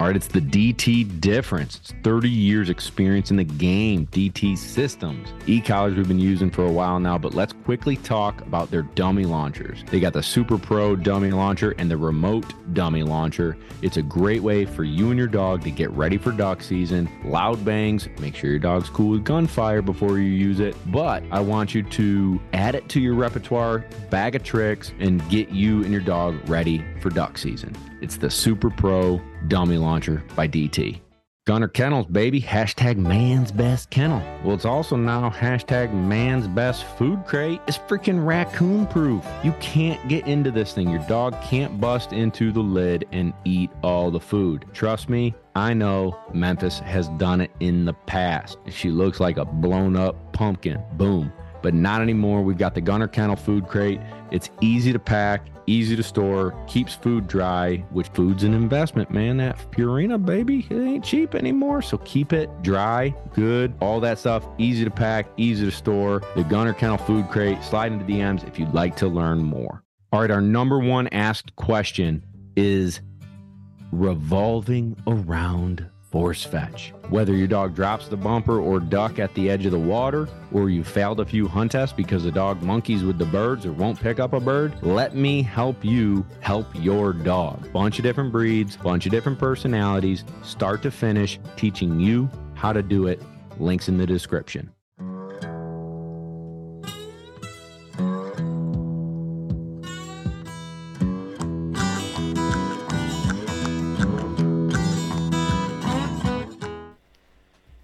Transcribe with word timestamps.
All 0.00 0.06
right, 0.06 0.16
it's 0.16 0.28
the 0.28 0.40
DT 0.40 1.20
difference. 1.20 1.76
It's 1.76 1.92
30 2.04 2.30
years 2.30 2.70
experience 2.70 3.30
in 3.30 3.36
the 3.36 3.44
game, 3.44 4.06
DT 4.06 4.56
systems. 4.56 5.28
E-collars 5.46 5.94
we've 5.94 6.08
been 6.08 6.18
using 6.18 6.50
for 6.50 6.64
a 6.64 6.72
while 6.72 6.98
now, 6.98 7.18
but 7.18 7.34
let's 7.34 7.52
quickly 7.52 7.96
talk 7.96 8.40
about 8.40 8.70
their 8.70 8.80
dummy 8.80 9.26
launchers. 9.26 9.84
They 9.90 10.00
got 10.00 10.14
the 10.14 10.22
Super 10.22 10.56
Pro 10.56 10.96
dummy 10.96 11.32
launcher 11.32 11.74
and 11.76 11.90
the 11.90 11.98
remote 11.98 12.46
dummy 12.72 13.02
launcher. 13.02 13.58
It's 13.82 13.98
a 13.98 14.02
great 14.02 14.42
way 14.42 14.64
for 14.64 14.84
you 14.84 15.10
and 15.10 15.18
your 15.18 15.28
dog 15.28 15.62
to 15.64 15.70
get 15.70 15.90
ready 15.90 16.16
for 16.16 16.32
duck 16.32 16.62
season. 16.62 17.06
Loud 17.22 17.62
bangs, 17.62 18.08
make 18.20 18.34
sure 18.34 18.48
your 18.48 18.58
dog's 18.58 18.88
cool 18.88 19.10
with 19.10 19.24
gunfire 19.24 19.82
before 19.82 20.16
you 20.16 20.30
use 20.30 20.60
it. 20.60 20.74
But 20.90 21.24
I 21.30 21.40
want 21.40 21.74
you 21.74 21.82
to 21.82 22.40
add 22.54 22.74
it 22.74 22.88
to 22.88 23.00
your 23.00 23.16
repertoire, 23.16 23.84
bag 24.08 24.34
of 24.34 24.44
tricks, 24.44 24.94
and 24.98 25.20
get 25.28 25.50
you 25.50 25.82
and 25.82 25.92
your 25.92 26.00
dog 26.00 26.48
ready 26.48 26.82
for 27.02 27.10
duck 27.10 27.36
season. 27.36 27.76
It's 28.00 28.16
the 28.16 28.30
Super 28.30 28.70
Pro 28.70 29.20
Dummy 29.48 29.78
Launcher 29.78 30.22
by 30.36 30.48
DT. 30.48 31.00
Gunner 31.46 31.68
Kennels, 31.68 32.06
baby. 32.06 32.40
Hashtag 32.40 32.96
man's 32.96 33.50
best 33.50 33.90
kennel. 33.90 34.22
Well, 34.44 34.54
it's 34.54 34.66
also 34.66 34.94
now 34.94 35.30
hashtag 35.30 35.92
man's 35.92 36.46
best 36.46 36.84
food 36.96 37.24
crate. 37.26 37.60
It's 37.66 37.78
freaking 37.78 38.24
raccoon 38.24 38.86
proof. 38.86 39.26
You 39.42 39.52
can't 39.58 40.06
get 40.06 40.26
into 40.28 40.50
this 40.50 40.74
thing. 40.74 40.90
Your 40.90 41.04
dog 41.08 41.34
can't 41.42 41.80
bust 41.80 42.12
into 42.12 42.52
the 42.52 42.60
lid 42.60 43.06
and 43.10 43.32
eat 43.44 43.70
all 43.82 44.10
the 44.10 44.20
food. 44.20 44.66
Trust 44.74 45.08
me, 45.08 45.34
I 45.56 45.74
know 45.74 46.16
Memphis 46.32 46.78
has 46.80 47.08
done 47.18 47.40
it 47.40 47.50
in 47.58 47.84
the 47.84 47.94
past. 47.94 48.58
She 48.68 48.90
looks 48.90 49.18
like 49.18 49.38
a 49.38 49.44
blown 49.44 49.96
up 49.96 50.32
pumpkin. 50.32 50.80
Boom. 50.92 51.32
But 51.62 51.74
not 51.74 52.00
anymore. 52.00 52.42
We've 52.42 52.58
got 52.58 52.74
the 52.74 52.80
Gunner 52.80 53.08
Kennel 53.08 53.36
food 53.36 53.66
crate. 53.66 54.00
It's 54.30 54.50
easy 54.60 54.92
to 54.92 54.98
pack, 54.98 55.46
easy 55.70 55.96
to 55.96 56.02
store, 56.02 56.54
keeps 56.66 56.94
food 56.94 57.26
dry, 57.26 57.76
which 57.90 58.08
food's 58.08 58.42
an 58.42 58.54
investment, 58.54 59.10
man. 59.10 59.36
That 59.36 59.56
Purina, 59.70 60.24
baby, 60.24 60.66
it 60.68 60.80
ain't 60.80 61.04
cheap 61.04 61.34
anymore. 61.34 61.80
So 61.82 61.98
keep 61.98 62.32
it 62.32 62.50
dry, 62.62 63.14
good, 63.34 63.72
all 63.80 64.00
that 64.00 64.18
stuff, 64.18 64.46
easy 64.58 64.84
to 64.84 64.90
pack, 64.90 65.26
easy 65.36 65.64
to 65.64 65.70
store. 65.70 66.22
The 66.34 66.44
Gunner 66.44 66.74
Kennel 66.74 66.98
Food 66.98 67.28
Crate, 67.28 67.62
slide 67.62 67.92
into 67.92 68.04
DMs 68.04 68.46
if 68.46 68.58
you'd 68.58 68.74
like 68.74 68.96
to 68.96 69.08
learn 69.08 69.38
more. 69.38 69.82
All 70.12 70.20
right, 70.20 70.30
our 70.30 70.40
number 70.40 70.78
one 70.80 71.06
asked 71.08 71.54
question 71.54 72.24
is 72.56 73.00
revolving 73.92 74.96
around 75.06 75.88
force 76.10 76.44
fetch. 76.44 76.92
Whether 77.08 77.34
your 77.34 77.46
dog 77.46 77.74
drops 77.74 78.08
the 78.08 78.16
bumper 78.16 78.60
or 78.60 78.80
duck 78.80 79.18
at 79.18 79.34
the 79.34 79.48
edge 79.48 79.64
of 79.66 79.72
the 79.72 79.78
water, 79.78 80.28
or 80.52 80.70
you 80.70 80.82
failed 80.82 81.20
a 81.20 81.24
few 81.24 81.46
hunt 81.46 81.72
tests 81.72 81.94
because 81.96 82.24
the 82.24 82.32
dog 82.32 82.62
monkeys 82.62 83.04
with 83.04 83.18
the 83.18 83.26
birds 83.26 83.64
or 83.64 83.72
won't 83.72 84.00
pick 84.00 84.18
up 84.18 84.32
a 84.32 84.40
bird, 84.40 84.74
let 84.82 85.14
me 85.14 85.42
help 85.42 85.84
you 85.84 86.26
help 86.40 86.66
your 86.74 87.12
dog. 87.12 87.72
Bunch 87.72 87.98
of 87.98 88.02
different 88.02 88.32
breeds, 88.32 88.76
bunch 88.76 89.06
of 89.06 89.12
different 89.12 89.38
personalities, 89.38 90.24
start 90.42 90.82
to 90.82 90.90
finish, 90.90 91.38
teaching 91.56 92.00
you 92.00 92.28
how 92.54 92.72
to 92.72 92.82
do 92.82 93.06
it. 93.06 93.22
Links 93.58 93.88
in 93.88 93.98
the 93.98 94.06
description. 94.06 94.70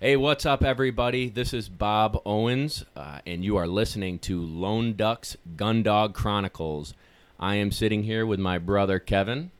Hey, 0.07 0.15
what's 0.17 0.47
up, 0.47 0.63
everybody? 0.63 1.29
This 1.29 1.53
is 1.53 1.69
Bob 1.69 2.23
Owens, 2.25 2.85
uh, 2.95 3.19
and 3.27 3.45
you 3.45 3.57
are 3.57 3.67
listening 3.67 4.21
to 4.21 4.41
Lone 4.41 4.93
Ducks 4.93 5.37
Gundog 5.57 6.15
Chronicles. 6.15 6.95
I 7.41 7.57
am 7.57 7.73
sitting 7.73 8.05
here 8.05 8.25
with 8.25 8.39
my 8.39 8.59
brother 8.59 9.01
Kevin. 9.01 9.51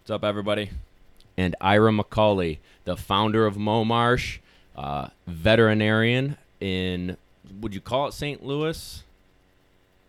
What's 0.00 0.10
up, 0.10 0.24
everybody? 0.24 0.70
And 1.36 1.54
Ira 1.60 1.92
McCauley, 1.92 2.60
the 2.86 2.96
founder 2.96 3.44
of 3.44 3.56
Momarsh, 3.56 4.38
uh, 4.74 5.08
veterinarian 5.26 6.38
in, 6.60 7.18
would 7.60 7.74
you 7.74 7.82
call 7.82 8.06
it 8.06 8.14
St. 8.14 8.42
Louis 8.42 9.02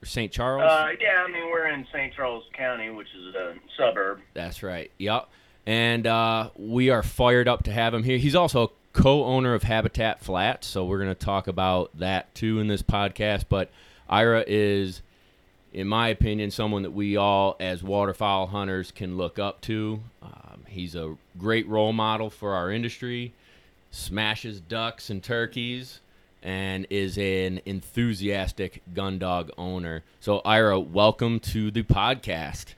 or 0.02 0.06
St. 0.06 0.32
Charles? 0.32 0.72
Uh, 0.72 0.92
yeah, 1.02 1.26
I 1.28 1.30
mean, 1.30 1.52
we're 1.52 1.68
in 1.68 1.86
St. 1.92 2.14
Charles 2.14 2.46
County, 2.54 2.92
which 2.92 3.10
is 3.14 3.36
a 3.36 3.56
suburb. 3.76 4.22
That's 4.34 4.64
right. 4.64 4.90
Yep. 5.00 5.28
And 5.66 6.08
uh, 6.08 6.52
we 6.56 6.92
are 6.92 7.04
fired 7.04 7.50
up 7.50 7.64
to 7.64 7.74
have 7.74 7.94
him 7.94 8.04
here. 8.04 8.18
He's 8.18 8.36
also 8.36 8.72
co-owner 8.94 9.54
of 9.54 9.64
Habitat 9.64 10.22
Flats, 10.22 10.68
so 10.68 10.86
we're 10.86 10.98
going 11.00 11.10
to 11.14 11.26
talk 11.26 11.48
about 11.48 11.98
that 11.98 12.34
too 12.36 12.60
in 12.60 12.68
this 12.68 12.82
podcast. 12.82 13.46
But 13.50 13.70
Ira 14.10 14.44
is, 14.48 15.02
in 15.74 15.88
my 15.88 16.08
opinion, 16.10 16.52
someone 16.52 16.84
that 16.84 16.92
we 16.92 17.16
all, 17.16 17.56
as 17.60 17.84
waterfowl 17.84 18.48
hunters, 18.48 18.92
can 18.92 19.18
look 19.18 19.40
up 19.40 19.62
to. 19.62 20.02
Um, 20.22 20.66
he's 20.68 20.96
a 20.96 21.16
great 21.38 21.68
role 21.68 21.94
model 21.94 22.30
for 22.30 22.54
our 22.54 22.72
industry. 22.72 23.34
Smashes 23.92 24.60
ducks 24.60 25.10
and 25.10 25.24
turkeys, 25.24 26.00
and 26.44 26.86
is 26.90 27.18
an 27.18 27.62
enthusiastic 27.66 28.82
gun 28.94 29.18
dog 29.18 29.52
owner. 29.58 30.04
So, 30.20 30.40
Ira, 30.46 30.80
welcome 30.80 31.40
to 31.42 31.72
the 31.72 31.84
podcast. 31.84 32.74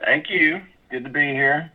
Thank 0.00 0.30
you. 0.30 0.60
Good 0.90 1.04
to 1.04 1.10
be 1.10 1.20
here. 1.20 1.70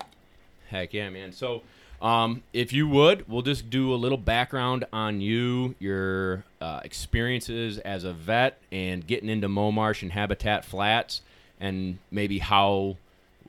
Heck 0.70 0.94
yeah, 0.94 1.10
man. 1.10 1.32
So 1.32 1.62
um, 2.03 2.44
if 2.52 2.74
you 2.74 2.86
would, 2.90 3.30
we'll 3.30 3.41
just 3.41 3.69
do 3.69 3.94
a 3.94 3.96
little 3.96 4.18
background 4.18 4.84
on 4.91 5.22
you, 5.22 5.75
your 5.80 6.44
uh, 6.59 6.81
experiences 6.84 7.80
as 7.80 8.03
a 8.03 8.12
vet, 8.12 8.59
and 8.74 9.08
getting 9.08 9.30
into 9.30 9.47
Momarsh 9.47 10.02
and 10.02 10.12
Habitat 10.12 10.66
Flats, 10.66 11.22
and 11.62 12.00
maybe 12.12 12.40
how 12.40 12.97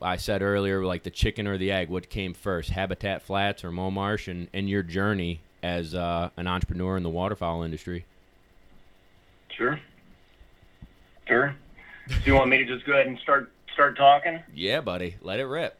I 0.00 0.16
said 0.16 0.40
earlier, 0.40 0.84
like 0.84 1.02
the 1.02 1.10
chicken 1.10 1.48
or 1.48 1.58
the 1.58 1.72
egg, 1.72 1.88
what 1.88 2.08
came 2.08 2.32
first, 2.32 2.70
Habitat 2.70 3.22
Flats 3.22 3.64
or 3.64 3.72
Momarsh, 3.72 4.28
and, 4.28 4.46
and 4.54 4.70
your 4.70 4.84
journey 4.84 5.40
as 5.60 5.92
uh, 5.92 6.30
an 6.36 6.46
entrepreneur 6.46 6.96
in 6.96 7.02
the 7.02 7.10
waterfowl 7.10 7.64
industry. 7.64 8.04
Sure. 9.48 9.80
Sure. 11.26 11.56
Do 12.06 12.14
you 12.24 12.34
want 12.34 12.50
me 12.50 12.58
to 12.58 12.64
just 12.64 12.86
go 12.86 12.92
ahead 12.92 13.06
and 13.06 13.18
start 13.18 13.50
start 13.72 13.96
talking? 13.96 14.40
Yeah, 14.54 14.80
buddy. 14.80 15.16
Let 15.22 15.40
it 15.40 15.46
rip. 15.46 15.76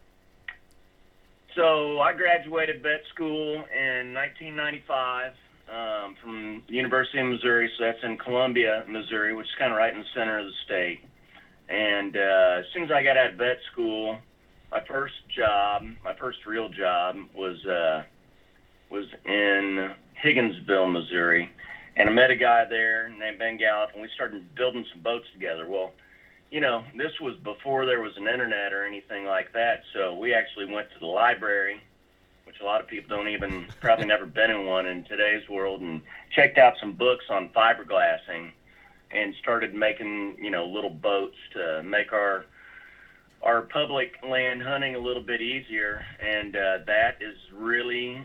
So 1.57 2.01
I 2.01 2.13
graduated 2.13 2.83
vet 2.83 3.03
school 3.15 3.65
in 3.73 4.13
1995 4.13 5.33
um, 5.71 6.17
from 6.21 6.63
the 6.69 6.75
University 6.75 7.21
of 7.21 7.27
Missouri. 7.27 7.71
So 7.79 7.85
that's 7.85 8.03
in 8.03 8.19
Columbia, 8.19 8.85
Missouri, 8.89 9.35
which 9.35 9.47
is 9.47 9.53
kind 9.57 9.71
of 9.71 9.79
right 9.79 9.93
in 9.93 10.01
the 10.01 10.07
center 10.15 10.39
of 10.41 10.47
the 10.47 10.53
state. 10.65 11.01
And 11.69 12.17
uh, 12.17 12.59
as 12.59 12.65
soon 12.75 12.83
as 12.83 12.91
I 12.91 13.05
got 13.05 13.17
out 13.17 13.31
of 13.31 13.37
vet 13.37 13.59
school, 13.71 14.19
my 14.73 14.83
first 14.89 15.15
job, 15.35 15.85
my 16.03 16.15
first 16.19 16.39
real 16.45 16.69
job, 16.69 17.17
was 17.37 17.65
uh, 17.67 18.03
was 18.91 19.07
in 19.25 19.93
Higginsville, 20.23 20.93
Missouri, 20.93 21.51
and 21.97 22.09
I 22.09 22.13
met 22.13 22.31
a 22.31 22.37
guy 22.37 22.65
there 22.69 23.09
named 23.09 23.39
Ben 23.39 23.57
Gallup, 23.57 23.91
and 23.93 24.03
we 24.03 24.09
started 24.15 24.55
building 24.57 24.85
some 24.93 25.03
boats 25.03 25.27
together. 25.33 25.67
Well, 25.69 25.93
you 26.55 26.61
know, 26.61 26.85
this 26.97 27.11
was 27.21 27.35
before 27.43 27.85
there 27.85 28.01
was 28.01 28.17
an 28.17 28.29
internet 28.29 28.73
or 28.73 28.87
anything 28.87 29.25
like 29.25 29.53
that. 29.55 29.83
So 29.93 30.15
we 30.15 30.33
actually 30.33 30.73
went 30.73 30.89
to 30.93 31.01
the 31.01 31.07
library, 31.07 31.81
which 32.45 32.61
a 32.61 32.65
lot 32.65 32.81
of 32.81 32.87
people 32.87 33.17
don't 33.17 33.27
even 33.27 33.67
probably 33.81 34.07
never 34.07 34.25
been 34.25 34.53
in 34.53 34.65
one 34.65 34.87
in 34.87 35.03
today's 35.03 35.49
world, 35.49 35.81
and 35.81 36.01
checked 36.33 36.57
out 36.57 36.75
some 36.79 36.93
books 36.93 37.25
on 37.29 37.49
fiberglassing, 37.49 38.53
and 39.11 39.35
started 39.43 39.75
making 39.75 40.37
you 40.41 40.49
know 40.49 40.65
little 40.65 40.91
boats 40.91 41.35
to 41.55 41.83
make 41.83 42.13
our 42.13 42.47
our 43.43 43.63
public 43.63 44.13
land 44.23 44.63
hunting 44.63 44.95
a 44.95 45.01
little 45.01 45.25
bit 45.25 45.41
easier. 45.41 46.07
And 46.21 46.55
uh, 46.55 46.79
that 46.87 47.17
is 47.21 47.37
really 47.53 48.25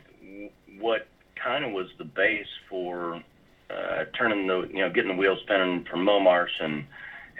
what 0.78 1.07
kind 1.35 1.66
of 1.66 1.72
was 1.72 1.88
the 1.97 2.06
base 2.06 2.45
for 2.69 3.23
uh, 3.72 4.03
turning 4.16 4.45
the 4.45 4.69
you 4.72 4.81
know 4.81 4.91
getting 4.91 5.16
the 5.16 5.18
wheels 5.18 5.39
spinning 5.41 5.84
for 5.89 5.97
Momarsh 5.97 6.62
and 6.62 6.85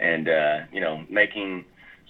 and 0.00 0.28
uh, 0.28 0.60
you 0.72 0.80
know 0.80 1.04
making 1.08 1.64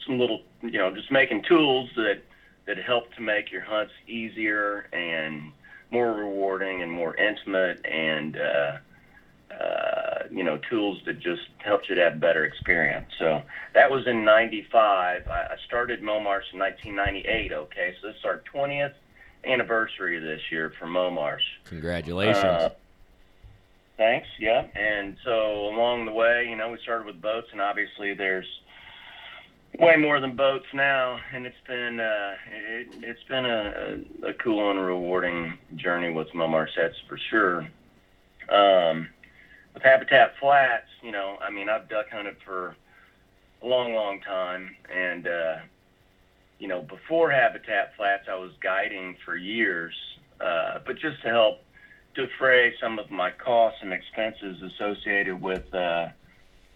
some 0.07 0.19
little 0.19 0.43
you 0.63 0.79
know 0.79 0.95
just 0.95 1.11
making 1.11 1.43
tools 1.43 1.91
that 1.97 2.23
that 2.67 2.79
help 2.79 3.13
to 3.15 3.21
make 3.21 3.51
your 3.51 3.63
hunts 3.63 3.93
easier 4.07 4.87
and 4.93 5.53
more 5.91 6.13
rewarding 6.13 6.83
and 6.83 6.93
more 6.93 7.17
intimate 7.17 7.85
and 7.85 8.37
uh, 8.37 8.77
uh, 9.53 10.23
you 10.31 10.45
know 10.45 10.59
tools 10.71 10.99
that 11.05 11.19
just 11.19 11.43
helped 11.59 11.89
you 11.89 11.97
to 11.97 12.01
have 12.01 12.15
a 12.15 12.19
better 12.19 12.45
experience. 12.45 13.11
So 13.19 13.43
that 13.75 13.91
was 13.91 14.07
in 14.07 14.25
'95. 14.25 15.29
I, 15.29 15.33
I 15.33 15.57
started 15.67 16.01
Momarsh 16.01 16.53
in 16.53 16.61
1998. 16.61 17.53
Okay, 17.53 17.95
so 18.01 18.09
this 18.09 18.17
is 18.17 18.25
our 18.25 18.43
20th 18.55 18.95
anniversary 19.45 20.19
this 20.21 20.41
year 20.51 20.73
for 20.79 20.87
Momarsh. 20.87 21.41
Congratulations. 21.65 22.45
Uh, 22.45 22.71
Thanks. 24.01 24.29
Yeah. 24.39 24.67
And 24.75 25.19
so 25.27 25.67
along 25.69 26.07
the 26.07 26.13
way, 26.13 26.47
you 26.49 26.57
know, 26.57 26.71
we 26.71 26.79
started 26.83 27.07
with 27.07 27.21
boats, 27.21 27.49
and 27.53 27.61
obviously 27.61 28.15
there's 28.15 28.47
way 29.79 29.97
more 29.97 30.21
than 30.21 30.35
boats 30.35 30.65
now, 30.73 31.19
and 31.35 31.45
it's 31.45 31.61
been 31.69 32.01
uh, 32.01 32.33
it, 32.51 32.89
it's 33.03 33.23
been 33.29 33.45
a, 33.45 33.99
a, 34.27 34.33
cool 34.43 34.71
and 34.71 34.81
rewarding 34.81 35.59
journey 35.77 36.11
with 36.15 36.29
Momarsh 36.29 36.75
sets 36.75 36.95
for 37.11 37.19
sure. 37.29 37.69
Um, 38.49 39.11
with 39.75 39.83
Habitat 39.83 40.33
Flats, 40.41 40.89
you 41.03 41.13
know, 41.13 41.37
I 41.47 41.51
mean, 41.51 41.69
I've 41.69 41.87
duck 41.91 42.07
hunted 42.11 42.37
for 42.43 42.75
a 43.63 43.67
long, 43.67 43.93
long 43.93 44.23
time, 44.23 44.75
and 44.91 45.27
uh, 45.27 45.57
you 46.59 46.69
know, 46.69 46.81
before 46.81 47.31
Habitat 47.31 47.93
Flats, 47.99 48.29
I 48.31 48.37
was 48.37 48.53
guiding 48.63 49.19
for 49.27 49.37
years, 49.37 49.95
uh, 50.41 50.79
but 50.87 50.97
just 50.97 51.21
to 51.21 51.29
help 51.29 51.59
defray 52.15 52.75
some 52.81 52.99
of 52.99 53.11
my 53.11 53.31
costs 53.31 53.79
and 53.83 53.93
expenses 53.93 54.63
associated 54.63 55.41
with, 55.41 55.73
uh, 55.75 56.09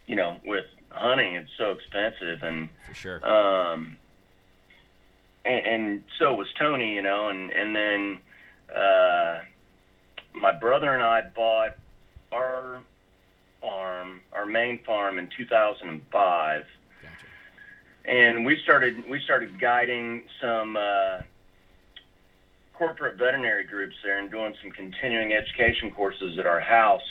you 0.07 0.17
know, 0.17 0.37
with 0.45 0.67
hunting. 0.91 1.35
It's 1.35 1.51
so 1.59 1.73
expensive, 1.73 2.43
and 2.43 2.69
For 2.89 2.95
sure. 2.95 3.27
um, 3.27 3.97
and, 5.45 5.67
and 5.67 6.05
so 6.19 6.35
was 6.35 6.49
Tony, 6.59 6.95
you 6.95 7.03
know, 7.03 7.29
and 7.29 7.51
and 7.51 7.75
then 7.75 8.19
uh, 8.75 9.41
my 10.35 10.53
brother 10.53 10.93
and 10.95 11.03
I 11.03 11.23
bought 11.23 11.77
our 12.33 12.81
farm, 13.61 14.21
our 14.33 14.47
main 14.47 14.79
farm, 14.85 15.19
in 15.19 15.29
2005 15.37 16.65
Gotcha. 17.03 17.15
and 18.05 18.45
we 18.45 18.59
started 18.63 19.09
we 19.09 19.21
started 19.21 19.59
guiding 19.61 20.23
some 20.41 20.77
uh, 20.77 21.21
corporate 22.77 23.17
veterinary 23.17 23.65
groups 23.65 23.95
there 24.03 24.19
and 24.19 24.31
doing 24.31 24.55
some 24.63 24.71
continuing 24.73 25.33
education 25.33 25.91
courses 25.91 26.39
at 26.39 26.47
our 26.47 26.61
house. 26.61 27.03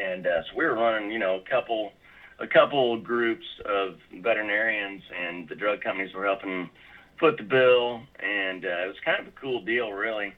And 0.00 0.26
uh, 0.26 0.42
so 0.44 0.56
we 0.56 0.64
were 0.64 0.74
running, 0.74 1.10
you 1.10 1.18
know, 1.18 1.36
a 1.44 1.50
couple 1.50 1.92
a 2.38 2.46
couple 2.46 2.98
groups 2.98 3.44
of 3.66 3.96
veterinarians, 4.22 5.02
and 5.14 5.46
the 5.48 5.54
drug 5.54 5.82
companies 5.82 6.14
were 6.14 6.24
helping 6.24 6.70
foot 7.18 7.36
the 7.36 7.42
bill, 7.42 8.00
and 8.18 8.64
uh, 8.64 8.84
it 8.84 8.86
was 8.86 8.96
kind 9.04 9.20
of 9.20 9.26
a 9.26 9.36
cool 9.38 9.62
deal, 9.62 9.92
really. 9.92 10.32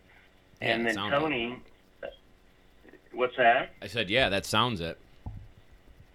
Yeah, 0.60 0.68
and 0.74 0.84
then 0.86 0.94
sounds 0.94 1.12
like- 1.12 1.20
Tony, 1.20 1.62
what's 3.12 3.36
that? 3.36 3.70
I 3.80 3.86
said, 3.86 4.10
yeah, 4.10 4.28
that 4.30 4.46
sounds 4.46 4.80
it. 4.80 4.98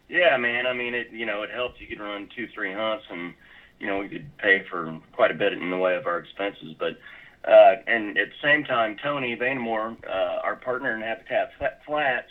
Yeah, 0.10 0.36
man. 0.38 0.66
I 0.68 0.74
mean, 0.74 0.94
it 0.94 1.10
you 1.12 1.26
know 1.26 1.44
it 1.44 1.52
helped. 1.52 1.80
You 1.82 1.88
could 1.88 2.00
run 2.00 2.30
two, 2.36 2.48
three 2.54 2.74
hunts, 2.74 3.06
and 3.10 3.34
you 3.80 3.88
know 3.88 4.00
we 4.00 4.08
could 4.08 4.26
pay 4.38 4.64
for 4.70 4.98
quite 5.14 5.32
a 5.32 5.36
bit 5.36 5.54
in 5.54 5.70
the 5.70 5.78
way 5.78 5.96
of 5.96 6.06
our 6.06 6.20
expenses. 6.20 6.74
But 6.80 6.98
uh, 7.48 7.76
and 7.88 8.18
at 8.18 8.30
the 8.30 8.36
same 8.42 8.66
time, 8.66 8.98
Tony 9.02 9.36
Vandemore, 9.36 9.96
uh, 10.06 10.42
our 10.44 10.58
partner 10.58 10.94
in 10.96 11.02
Habitat 11.02 11.54
Flats, 11.86 12.30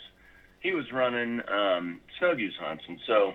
he 0.59 0.73
was 0.73 0.91
running 0.91 1.41
um, 1.49 1.99
snow 2.19 2.35
goose 2.35 2.55
hunts, 2.59 2.83
and 2.87 2.99
so 3.07 3.33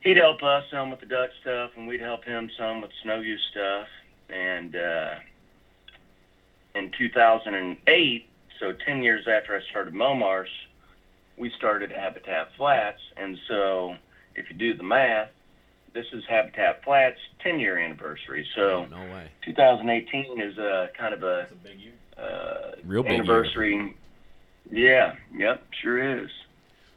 he'd 0.00 0.18
help 0.18 0.42
us 0.42 0.64
some 0.70 0.90
with 0.90 1.00
the 1.00 1.06
duck 1.06 1.30
stuff, 1.40 1.70
and 1.76 1.88
we'd 1.88 2.00
help 2.00 2.24
him 2.24 2.50
some 2.58 2.82
with 2.82 2.90
snow 3.02 3.22
goose 3.22 3.40
stuff. 3.50 3.86
And 4.28 4.76
uh, 4.76 5.14
in 6.74 6.90
2008, 6.98 8.28
so 8.60 8.72
10 8.72 9.02
years 9.02 9.26
after 9.26 9.56
I 9.56 9.62
started 9.70 9.94
Momarsh, 9.94 10.46
we 11.38 11.50
started 11.56 11.90
Habitat 11.90 12.50
Flats, 12.56 13.00
and 13.16 13.38
so 13.48 13.96
if 14.34 14.50
you 14.50 14.56
do 14.56 14.74
the 14.74 14.82
math, 14.82 15.30
this 15.94 16.06
is 16.12 16.24
Habitat 16.28 16.84
Flats 16.84 17.18
10 17.42 17.58
year 17.60 17.78
anniversary. 17.78 18.46
So 18.54 18.86
no 18.90 18.98
way. 19.12 19.28
2018 19.44 20.40
is 20.40 20.58
a 20.58 20.90
kind 20.96 21.14
of 21.14 21.22
a 21.22 21.48
a 21.50 21.54
big 21.62 21.80
year. 21.80 21.92
uh, 22.16 22.76
Real 22.84 23.02
big 23.02 23.24
year. 23.26 23.90
Yeah, 24.70 25.14
yep, 25.34 25.66
sure 25.80 26.22
is. 26.22 26.30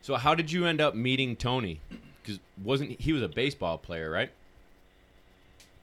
So 0.01 0.15
how 0.15 0.35
did 0.35 0.51
you 0.51 0.65
end 0.65 0.81
up 0.81 0.95
meeting 0.95 1.35
Tony? 1.35 1.79
Because 2.21 2.39
wasn't 2.63 2.99
he 2.99 3.13
was 3.13 3.21
a 3.21 3.29
baseball 3.29 3.77
player, 3.77 4.09
right? 4.09 4.31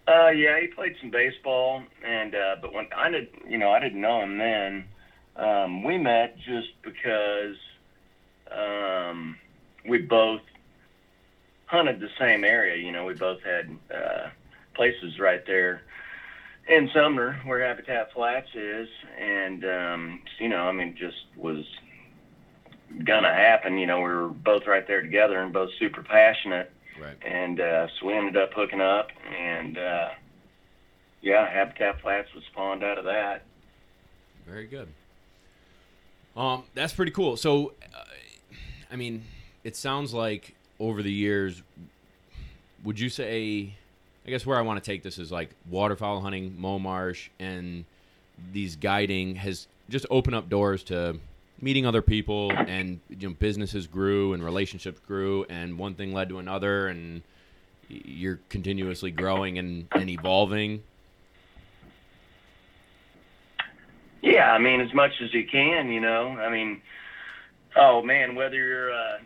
Uh, 0.07 0.29
yeah, 0.31 0.59
he 0.61 0.67
played 0.69 0.97
some 1.01 1.11
baseball, 1.11 1.83
and 2.05 2.35
uh, 2.35 2.57
but 2.61 2.73
when 2.73 2.89
I 2.97 3.11
did, 3.11 3.29
you 3.47 3.59
know, 3.59 3.71
I 3.71 3.79
didn't 3.81 4.01
know 4.01 4.23
him 4.23 4.39
then. 4.39 4.85
Um, 5.37 5.85
we 5.85 5.99
met 5.99 6.37
just 6.39 6.69
because 6.83 7.57
um, 8.51 9.37
we 9.87 9.99
both 9.99 10.41
hunted 11.69 12.01
the 12.01 12.09
same 12.19 12.45
area. 12.45 12.77
You 12.77 12.91
know, 12.93 13.05
we 13.05 13.15
both 13.15 13.41
had 13.43 13.71
uh, 13.95 14.29
places 14.75 15.19
right 15.19 15.45
there 15.47 15.83
in 16.69 16.91
Sumner 16.93 17.41
where 17.45 17.65
Habitat 17.67 18.13
Flats 18.13 18.49
is, 18.55 18.89
and 19.19 19.65
um, 19.65 20.23
you 20.39 20.49
know, 20.49 20.63
I 20.69 20.73
mean, 20.73 20.97
just 20.99 21.17
was 21.37 21.65
gonna 23.05 23.33
happen. 23.33 23.79
You 23.79 23.87
know, 23.87 23.99
we 23.99 24.05
were 24.05 24.29
both 24.29 24.67
right 24.67 24.87
there 24.87 25.03
together 25.03 25.39
and 25.41 25.53
both 25.53 25.71
super 25.79 26.03
passionate 26.03 26.73
Right. 27.01 27.17
and 27.25 27.61
uh, 27.61 27.87
so 28.01 28.07
we 28.07 28.15
ended 28.15 28.37
up 28.37 28.53
hooking 28.55 28.81
up, 28.81 29.09
and 29.39 29.79
uh, 29.79 30.09
yeah, 31.23 31.49
Habitat 31.49 32.01
Flats 32.01 32.29
was 32.35 32.43
spawned 32.51 32.83
out 32.83 32.99
of 32.99 33.05
that. 33.05 33.45
Very 34.47 34.67
good. 34.67 34.89
Um, 36.37 36.65
that's 36.75 36.93
pretty 36.93 37.13
cool. 37.13 37.37
So, 37.37 37.75
uh, 37.95 38.05
I 38.91 38.97
mean, 38.97 39.23
it 39.65 39.77
sounds 39.77 40.13
like 40.15 40.55
over 40.81 41.03
the 41.03 41.13
years, 41.13 41.63
would 42.85 42.99
you 42.99 43.09
say? 43.09 43.75
I 44.27 44.31
guess 44.31 44.45
where 44.45 44.59
I 44.59 44.61
want 44.61 44.83
to 44.83 44.91
take 44.91 45.03
this 45.03 45.19
is 45.19 45.33
like 45.33 45.51
waterfowl 45.71 46.21
hunting, 46.21 46.57
Momarsh, 46.61 47.29
and 47.39 47.87
these 48.53 48.77
guiding 48.77 49.37
has 49.37 49.67
just 49.89 50.05
opened 50.11 50.37
up 50.37 50.51
doors 50.51 50.83
to 50.85 51.19
meeting 51.61 51.87
other 51.87 52.03
people, 52.03 52.53
and 52.53 53.01
you 53.09 53.29
know, 53.29 53.35
businesses 53.39 53.87
grew 53.87 54.33
and 54.33 54.45
relationships 54.45 55.01
grew, 55.07 55.45
and 55.49 55.79
one 55.79 55.95
thing 55.95 56.13
led 56.13 56.29
to 56.29 56.39
another, 56.39 56.89
and 56.89 57.23
you're 57.89 58.39
continuously 58.49 59.11
growing 59.11 59.59
and, 59.59 59.89
and 59.93 60.11
evolving. 60.11 60.83
Yeah, 64.21 64.53
I 64.53 64.59
mean, 64.59 64.81
as 64.81 64.93
much 64.93 65.13
as 65.23 65.33
you 65.33 65.47
can, 65.47 65.91
you 65.91 66.01
know. 66.01 66.29
I 66.29 66.51
mean, 66.51 66.83
oh 67.77 68.03
man, 68.03 68.35
whether 68.35 68.57
you're 68.57 68.91
a, 68.91 69.21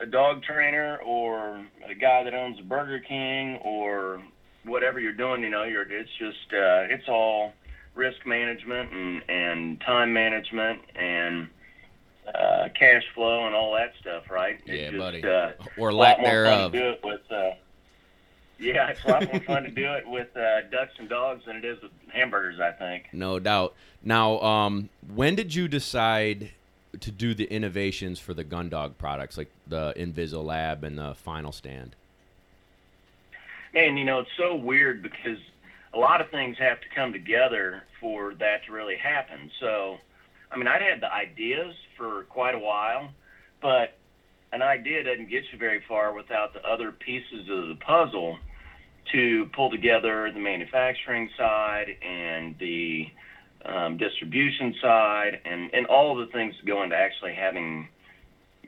a 0.00 0.06
dog 0.06 0.42
trainer 0.42 0.98
or 1.04 1.64
a 1.88 1.94
guy 1.94 2.24
that 2.24 2.34
owns 2.34 2.58
a 2.58 2.62
Burger 2.62 2.98
King 3.00 3.56
or 3.62 4.22
whatever 4.64 4.98
you're 5.00 5.12
doing, 5.12 5.42
you 5.42 5.50
know, 5.50 5.64
you're 5.64 5.90
it's 5.90 6.10
just 6.18 6.52
uh, 6.52 6.86
it's 6.92 7.08
all 7.08 7.52
risk 7.94 8.26
management 8.26 8.92
and 8.92 9.22
and 9.28 9.80
time 9.80 10.12
management 10.12 10.80
and 10.96 11.48
uh, 12.34 12.68
cash 12.78 13.02
flow 13.14 13.46
and 13.46 13.54
all 13.54 13.74
that 13.74 13.92
stuff, 14.00 14.30
right? 14.30 14.60
It's 14.66 14.68
Yeah, 14.68 14.90
just, 14.90 14.98
buddy. 14.98 15.24
Uh, 15.24 15.52
Or 15.78 15.92
lack 15.92 16.22
thereof. 16.22 16.72
do 16.72 16.90
it 16.90 17.00
with. 17.02 17.20
Uh, 17.30 17.50
yeah, 18.58 18.88
it's 18.88 19.02
a 19.04 19.08
lot 19.08 19.32
more 19.32 19.40
fun 19.40 19.62
to 19.62 19.70
do 19.70 19.90
it 19.94 20.06
with 20.06 20.36
uh, 20.36 20.60
ducks 20.70 20.92
and 20.98 21.08
dogs 21.08 21.44
than 21.46 21.56
it 21.56 21.64
is 21.64 21.80
with 21.82 21.92
hamburgers. 22.12 22.60
I 22.60 22.72
think. 22.72 23.06
No 23.12 23.38
doubt. 23.38 23.74
Now, 24.02 24.38
um, 24.40 24.90
when 25.14 25.34
did 25.34 25.54
you 25.54 25.66
decide 25.66 26.50
to 26.98 27.10
do 27.10 27.34
the 27.34 27.44
innovations 27.44 28.18
for 28.18 28.34
the 28.34 28.44
Gundog 28.44 28.98
products, 28.98 29.36
like 29.36 29.50
the 29.66 29.92
Invisilab 29.96 30.82
and 30.82 30.98
the 30.98 31.14
Final 31.14 31.52
Stand? 31.52 31.94
And 33.74 33.98
you 33.98 34.04
know, 34.04 34.20
it's 34.20 34.30
so 34.36 34.56
weird 34.56 35.02
because 35.02 35.38
a 35.94 35.98
lot 35.98 36.20
of 36.20 36.30
things 36.30 36.56
have 36.58 36.80
to 36.80 36.88
come 36.94 37.12
together 37.12 37.82
for 38.00 38.34
that 38.34 38.64
to 38.66 38.72
really 38.72 38.96
happen. 38.96 39.50
So, 39.60 39.98
I 40.50 40.56
mean, 40.56 40.66
I'd 40.66 40.82
had 40.82 41.00
the 41.00 41.12
ideas 41.12 41.74
for 41.96 42.24
quite 42.24 42.54
a 42.54 42.58
while, 42.58 43.10
but 43.60 43.96
an 44.52 44.62
idea 44.62 45.04
doesn't 45.04 45.30
get 45.30 45.44
you 45.52 45.58
very 45.58 45.82
far 45.86 46.12
without 46.12 46.52
the 46.52 46.62
other 46.64 46.90
pieces 46.90 47.48
of 47.48 47.68
the 47.68 47.76
puzzle 47.76 48.38
to 49.12 49.46
pull 49.54 49.70
together 49.70 50.30
the 50.32 50.40
manufacturing 50.40 51.30
side 51.36 51.96
and 52.02 52.56
the 52.58 53.08
um, 53.64 53.96
distribution 53.96 54.74
side 54.80 55.40
and, 55.44 55.72
and 55.74 55.86
all 55.86 56.12
of 56.18 56.26
the 56.26 56.32
things 56.32 56.54
that 56.58 56.66
go 56.66 56.82
into 56.82 56.96
actually 56.96 57.34
having, 57.34 57.88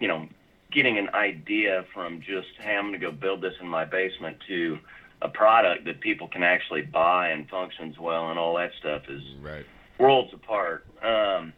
you 0.00 0.08
know, 0.08 0.28
getting 0.70 0.98
an 0.98 1.08
idea 1.14 1.84
from 1.92 2.20
just, 2.20 2.48
hey, 2.58 2.76
I'm 2.76 2.88
going 2.88 2.98
to 2.98 3.06
go 3.06 3.12
build 3.12 3.42
this 3.42 3.54
in 3.60 3.68
my 3.68 3.84
basement 3.84 4.38
to 4.48 4.78
a 5.20 5.28
product 5.28 5.84
that 5.84 6.00
people 6.00 6.28
can 6.28 6.42
actually 6.42 6.82
buy 6.82 7.28
and 7.28 7.48
functions 7.48 7.98
well 7.98 8.30
and 8.30 8.38
all 8.38 8.56
that 8.56 8.70
stuff 8.78 9.02
is 9.08 9.22
Right. 9.40 9.64
worlds 9.98 10.32
apart. 10.32 10.86
Um, 11.02 11.52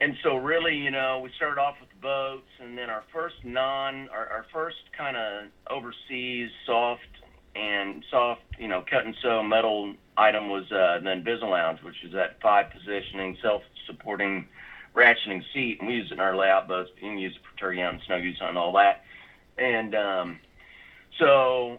and 0.00 0.14
so 0.22 0.36
really, 0.36 0.76
you 0.76 0.90
know, 0.90 1.20
we 1.22 1.30
started 1.36 1.60
off 1.60 1.76
with 1.80 1.88
boats, 2.02 2.48
and 2.60 2.76
then 2.76 2.90
our 2.90 3.04
first 3.12 3.36
non, 3.44 4.08
our, 4.10 4.28
our 4.28 4.46
first 4.52 4.76
kind 4.96 5.16
of 5.16 5.44
overseas 5.70 6.50
soft 6.66 7.00
and 7.54 8.04
soft, 8.10 8.42
you 8.58 8.68
know, 8.68 8.84
cut 8.90 9.06
and 9.06 9.14
sew 9.22 9.42
metal 9.42 9.94
item 10.16 10.48
was 10.48 10.64
uh, 10.72 10.98
the 11.02 11.10
Invisalounge, 11.10 11.82
which 11.82 12.02
is 12.04 12.12
that 12.12 12.40
five 12.40 12.70
positioning, 12.70 13.36
self-supporting 13.42 14.46
ratcheting 14.94 15.42
seat, 15.52 15.78
and 15.80 15.88
we 15.88 15.94
use 15.96 16.10
it 16.10 16.14
in 16.14 16.20
our 16.20 16.34
layout 16.36 16.68
boats. 16.68 16.90
But 16.94 17.02
you 17.02 17.10
can 17.10 17.18
use 17.18 17.34
it 17.36 17.42
for 17.42 17.58
turkey 17.58 17.80
hunting, 17.82 18.02
snow 18.06 18.20
goose 18.20 18.38
hunting, 18.38 18.56
all 18.56 18.72
that. 18.72 19.04
And 19.58 19.94
um, 19.94 20.38
so 21.18 21.78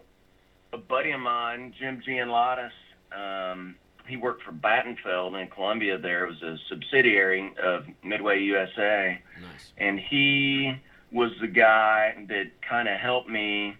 a 0.72 0.78
buddy 0.78 1.10
of 1.10 1.20
mine, 1.20 1.74
Jim 1.78 2.02
Gianlatis, 2.06 2.70
um, 3.12 3.74
he 4.06 4.16
worked 4.16 4.42
for 4.42 4.52
Battenfeld 4.52 5.40
in 5.40 5.48
Columbia. 5.48 5.98
There 5.98 6.24
it 6.24 6.28
was 6.30 6.42
a 6.42 6.56
subsidiary 6.68 7.52
of 7.62 7.86
Midway 8.02 8.40
USA, 8.40 9.20
Nice. 9.40 9.72
and 9.76 9.98
he 9.98 10.74
was 11.12 11.30
the 11.40 11.46
guy 11.46 12.24
that 12.28 12.50
kind 12.62 12.88
of 12.88 12.98
helped 12.98 13.28
me 13.28 13.76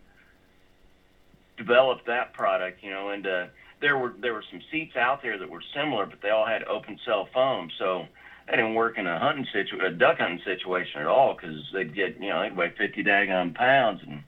develop 1.56 2.04
that 2.06 2.32
product. 2.34 2.82
You 2.82 2.90
know, 2.90 3.08
uh, 3.10 3.46
there 3.80 3.98
were 3.98 4.14
there 4.20 4.34
were 4.34 4.44
some 4.50 4.60
seats 4.70 4.96
out 4.96 5.22
there 5.22 5.38
that 5.38 5.50
were 5.50 5.62
similar, 5.74 6.06
but 6.06 6.20
they 6.20 6.30
all 6.30 6.46
had 6.46 6.64
open 6.64 6.98
cell 7.04 7.28
foam, 7.32 7.70
so 7.78 8.06
that 8.46 8.56
didn't 8.56 8.74
work 8.74 8.98
in 8.98 9.06
a 9.06 9.18
hunting 9.18 9.46
situ 9.52 9.78
a 9.84 9.90
duck 9.90 10.18
hunting 10.18 10.40
situation 10.44 11.00
at 11.00 11.06
all 11.06 11.34
because 11.34 11.64
they'd 11.72 11.94
get 11.94 12.20
you 12.20 12.28
know 12.28 12.42
they'd 12.42 12.56
weigh 12.56 12.72
50 12.76 13.02
daggone 13.04 13.54
pounds 13.54 14.00
and 14.02 14.22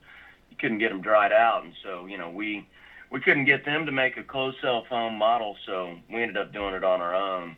you 0.49 0.57
couldn't 0.59 0.79
get 0.79 0.89
them 0.89 1.01
dried 1.01 1.31
out, 1.31 1.63
and 1.63 1.73
so 1.83 2.05
you 2.05 2.17
know 2.17 2.29
we 2.29 2.65
we 3.11 3.19
couldn't 3.19 3.45
get 3.45 3.65
them 3.65 3.85
to 3.85 3.91
make 3.91 4.17
a 4.17 4.23
closed 4.23 4.57
cell 4.61 4.85
foam 4.89 5.15
model, 5.17 5.57
so 5.65 5.95
we 6.09 6.21
ended 6.21 6.37
up 6.37 6.53
doing 6.53 6.73
it 6.73 6.83
on 6.83 7.01
our 7.01 7.13
own. 7.13 7.55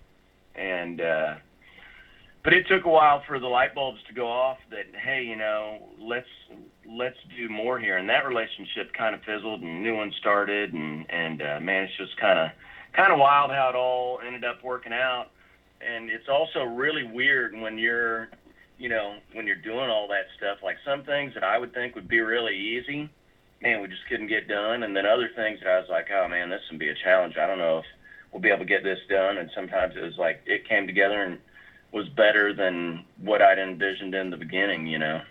And 0.55 0.99
uh, 0.99 1.35
but 2.43 2.53
it 2.53 2.67
took 2.67 2.85
a 2.85 2.89
while 2.89 3.23
for 3.25 3.39
the 3.39 3.47
light 3.47 3.73
bulbs 3.73 3.99
to 4.07 4.13
go 4.13 4.27
off. 4.27 4.57
That 4.69 4.85
hey, 4.93 5.23
you 5.23 5.35
know, 5.35 5.79
let's 5.99 6.27
let's 6.89 7.17
do 7.37 7.49
more 7.49 7.79
here. 7.79 7.97
And 7.97 8.09
that 8.09 8.27
relationship 8.27 8.93
kind 8.93 9.15
of 9.15 9.21
fizzled, 9.23 9.61
and 9.61 9.81
new 9.81 9.95
one 9.95 10.11
started, 10.19 10.73
and 10.73 11.09
and 11.09 11.41
uh, 11.41 11.59
man, 11.61 11.83
it's 11.83 11.97
just 11.97 12.17
kind 12.17 12.39
of 12.39 12.49
kind 12.93 13.11
of 13.11 13.19
wild 13.19 13.51
how 13.51 13.69
it 13.69 13.75
all 13.75 14.19
ended 14.25 14.43
up 14.43 14.63
working 14.63 14.93
out. 14.93 15.27
And 15.81 16.09
it's 16.09 16.29
also 16.29 16.63
really 16.63 17.03
weird 17.03 17.53
when 17.59 17.77
you're, 17.77 18.29
you 18.77 18.87
know, 18.87 19.17
when 19.33 19.45
you're 19.45 19.55
doing 19.57 19.89
all 19.89 20.07
that 20.09 20.27
stuff. 20.37 20.59
Like 20.63 20.77
some 20.85 21.03
things 21.03 21.33
that 21.33 21.43
I 21.43 21.57
would 21.57 21.73
think 21.73 21.95
would 21.95 22.07
be 22.07 22.21
really 22.21 22.55
easy, 22.55 23.09
man, 23.61 23.81
we 23.81 23.87
just 23.87 24.05
couldn't 24.09 24.27
get 24.27 24.47
done. 24.47 24.83
And 24.83 24.95
then 24.95 25.05
other 25.05 25.29
things 25.35 25.59
that 25.61 25.69
I 25.69 25.79
was 25.79 25.89
like, 25.89 26.07
oh 26.13 26.27
man, 26.27 26.49
this 26.49 26.61
can 26.69 26.77
be 26.77 26.89
a 26.89 26.95
challenge. 27.03 27.35
I 27.37 27.47
don't 27.47 27.57
know 27.57 27.79
if 27.79 27.85
we'll 28.31 28.41
be 28.41 28.49
able 28.49 28.59
to 28.59 28.65
get 28.65 28.83
this 28.83 28.99
done. 29.09 29.37
And 29.37 29.49
sometimes 29.55 29.95
it 29.95 30.03
was 30.03 30.17
like 30.17 30.41
it 30.45 30.67
came 30.67 30.85
together 30.87 31.23
and 31.23 31.39
was 31.93 32.09
better 32.09 32.53
than 32.53 33.05
what 33.19 33.41
I'd 33.41 33.59
envisioned 33.59 34.15
in 34.15 34.31
the 34.31 34.37
beginning, 34.37 34.87
you 34.87 34.97
know. 34.97 35.21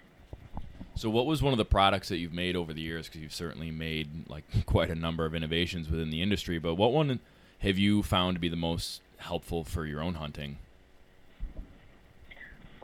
So, 0.94 1.10
what 1.10 1.26
was 1.26 1.42
one 1.42 1.52
of 1.52 1.58
the 1.58 1.64
products 1.64 2.08
that 2.08 2.18
you've 2.18 2.32
made 2.32 2.54
over 2.54 2.72
the 2.72 2.80
years? 2.80 3.08
Because 3.08 3.20
you've 3.20 3.34
certainly 3.34 3.70
made 3.70 4.28
like 4.28 4.44
quite 4.66 4.90
a 4.90 4.94
number 4.94 5.26
of 5.26 5.34
innovations 5.34 5.90
within 5.90 6.10
the 6.10 6.22
industry. 6.22 6.58
But 6.58 6.76
what 6.76 6.92
one 6.92 7.20
have 7.58 7.78
you 7.78 8.02
found 8.02 8.36
to 8.36 8.40
be 8.40 8.48
the 8.48 8.56
most 8.56 9.02
helpful 9.18 9.64
for 9.64 9.84
your 9.84 10.00
own 10.00 10.14
hunting? 10.14 10.58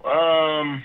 Um. 0.04 0.82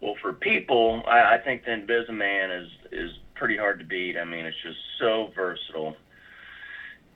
Well, 0.00 0.14
for 0.22 0.32
people, 0.32 1.02
I, 1.06 1.34
I 1.34 1.38
think 1.38 1.64
the 1.64 1.72
Invisiman 1.72 2.62
is 2.62 2.70
is 2.92 3.10
pretty 3.34 3.56
hard 3.56 3.80
to 3.80 3.84
beat. 3.84 4.16
I 4.16 4.24
mean, 4.24 4.46
it's 4.46 4.56
just 4.62 4.78
so 4.98 5.32
versatile. 5.34 5.96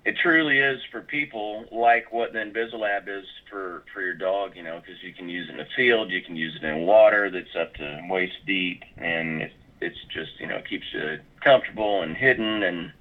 It 0.05 0.17
truly 0.23 0.59
is 0.59 0.81
for 0.93 1.01
people 1.01 1.65
like 1.73 2.13
what 2.13 2.33
the 2.35 2.39
Invisilab 2.41 3.09
is 3.09 3.25
for 3.51 3.85
for 3.93 4.03
your 4.03 4.15
dog. 4.15 4.55
You 4.55 4.63
know, 4.63 4.79
because 4.81 5.03
you 5.03 5.15
can 5.15 5.29
use 5.29 5.49
it 5.49 5.53
in 5.53 5.57
the 5.59 5.67
field, 5.77 6.11
you 6.11 6.21
can 6.23 6.37
use 6.37 6.55
it 6.61 6.65
in 6.65 6.85
water 6.87 7.31
that's 7.31 7.57
up 7.59 7.75
to 7.75 8.01
waist 8.09 8.35
deep, 8.47 8.83
and 8.99 9.43
it, 9.43 9.53
it's 9.81 9.99
just 10.13 10.33
you 10.39 10.47
know 10.47 10.61
keeps 10.69 10.85
you 10.93 11.21
comfortable 11.43 12.03
and 12.03 12.17
hidden 12.17 12.63
and 12.63 12.93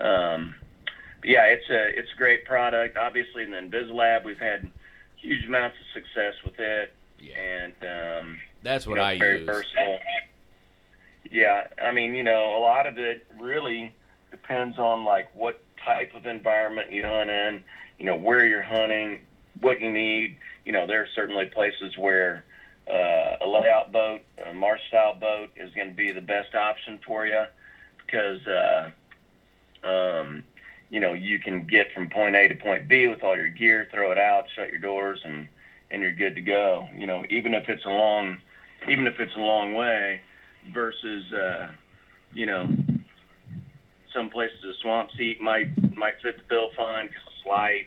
um, 0.00 0.54
yeah, 1.22 1.44
it's 1.44 1.68
a 1.70 1.96
it's 1.98 2.08
a 2.12 2.16
great 2.18 2.44
product. 2.44 2.96
Obviously, 2.96 3.42
in 3.44 3.50
the 3.52 3.58
Invisilab, 3.58 4.24
we've 4.24 4.38
had 4.38 4.68
huge 5.16 5.44
amounts 5.46 5.76
of 5.78 6.02
success 6.02 6.34
with 6.44 6.58
it, 6.58 6.92
Yeah. 7.20 7.38
and 7.38 8.22
um, 8.24 8.38
That's 8.62 8.86
what 8.86 8.94
you 8.94 9.00
know, 9.00 9.04
I 9.04 9.18
very 9.18 9.38
use. 9.40 9.46
versatile. 9.46 9.98
Yeah, 11.30 11.66
I 11.80 11.92
mean, 11.92 12.14
you 12.14 12.22
know, 12.24 12.56
a 12.56 12.60
lot 12.60 12.86
of 12.86 12.98
it 12.98 13.26
really 13.38 13.94
depends 14.30 14.78
on 14.78 15.04
like 15.04 15.28
what 15.34 15.62
type 15.84 16.14
of 16.14 16.26
environment 16.26 16.92
you 16.92 17.04
hunt 17.04 17.30
in, 17.30 17.62
you 17.98 18.06
know, 18.06 18.16
where 18.16 18.46
you're 18.46 18.62
hunting, 18.62 19.20
what 19.60 19.80
you 19.80 19.90
need. 19.90 20.36
You 20.64 20.72
know, 20.72 20.86
there 20.86 21.02
are 21.02 21.08
certainly 21.14 21.46
places 21.46 21.96
where 21.96 22.44
uh, 22.88 23.36
a 23.40 23.46
layout 23.46 23.92
boat, 23.92 24.20
a 24.46 24.52
marsh 24.52 24.80
style 24.88 25.14
boat, 25.14 25.50
is 25.56 25.72
going 25.74 25.88
to 25.88 25.94
be 25.94 26.12
the 26.12 26.20
best 26.20 26.54
option 26.54 26.98
for 27.06 27.26
you 27.26 27.44
because, 28.04 28.40
uh, 28.46 28.90
um, 29.84 30.42
you 30.90 31.00
know, 31.00 31.12
you 31.12 31.38
can 31.38 31.66
get 31.66 31.92
from 31.92 32.10
point 32.10 32.34
A 32.34 32.48
to 32.48 32.54
point 32.54 32.88
B 32.88 33.06
with 33.06 33.22
all 33.22 33.36
your 33.36 33.48
gear, 33.48 33.88
throw 33.92 34.10
it 34.10 34.18
out, 34.18 34.46
shut 34.54 34.70
your 34.70 34.80
doors, 34.80 35.20
and 35.24 35.48
and 35.90 36.02
you're 36.02 36.12
good 36.12 36.34
to 36.36 36.40
go. 36.40 36.88
You 36.96 37.06
know, 37.06 37.24
even 37.30 37.54
if 37.54 37.68
it's 37.68 37.84
a 37.84 37.90
long, 37.90 38.38
even 38.88 39.06
if 39.06 39.18
it's 39.20 39.34
a 39.36 39.40
long 39.40 39.74
way, 39.74 40.20
versus, 40.72 41.32
uh, 41.32 41.68
you 42.32 42.46
know, 42.46 42.68
some 44.14 44.30
places 44.30 44.58
a 44.64 44.74
swamp 44.82 45.10
seat 45.16 45.40
might 45.40 45.68
might 45.96 46.14
fit 46.22 46.36
the 46.38 46.44
bill 46.48 46.70
fine 46.76 47.06
because 47.06 47.22
it's 47.26 47.46
light. 47.46 47.86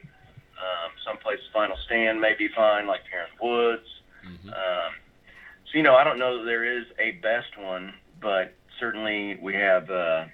Um, 0.58 0.92
some 1.06 1.18
places 1.18 1.46
final 1.52 1.76
stand 1.86 2.22
may 2.22 2.36
be 2.38 2.48
fine, 2.56 2.88
like 2.88 3.02
here 3.12 3.22
in 3.22 3.38
the 3.40 3.46
woods. 3.46 3.88
Mhm. 4.26 4.48
Um, 4.54 4.94
so 5.66 5.78
you 5.78 5.84
know, 5.84 5.96
I 5.96 6.04
don't 6.04 6.20
know 6.20 6.38
that 6.40 6.46
there 6.46 6.64
is 6.64 6.86
a 7.00 7.12
best 7.22 7.58
one, 7.58 7.94
but 8.22 8.54
certainly 8.80 9.36
we 9.42 9.54
have 9.56 9.90
uh, 9.90 10.26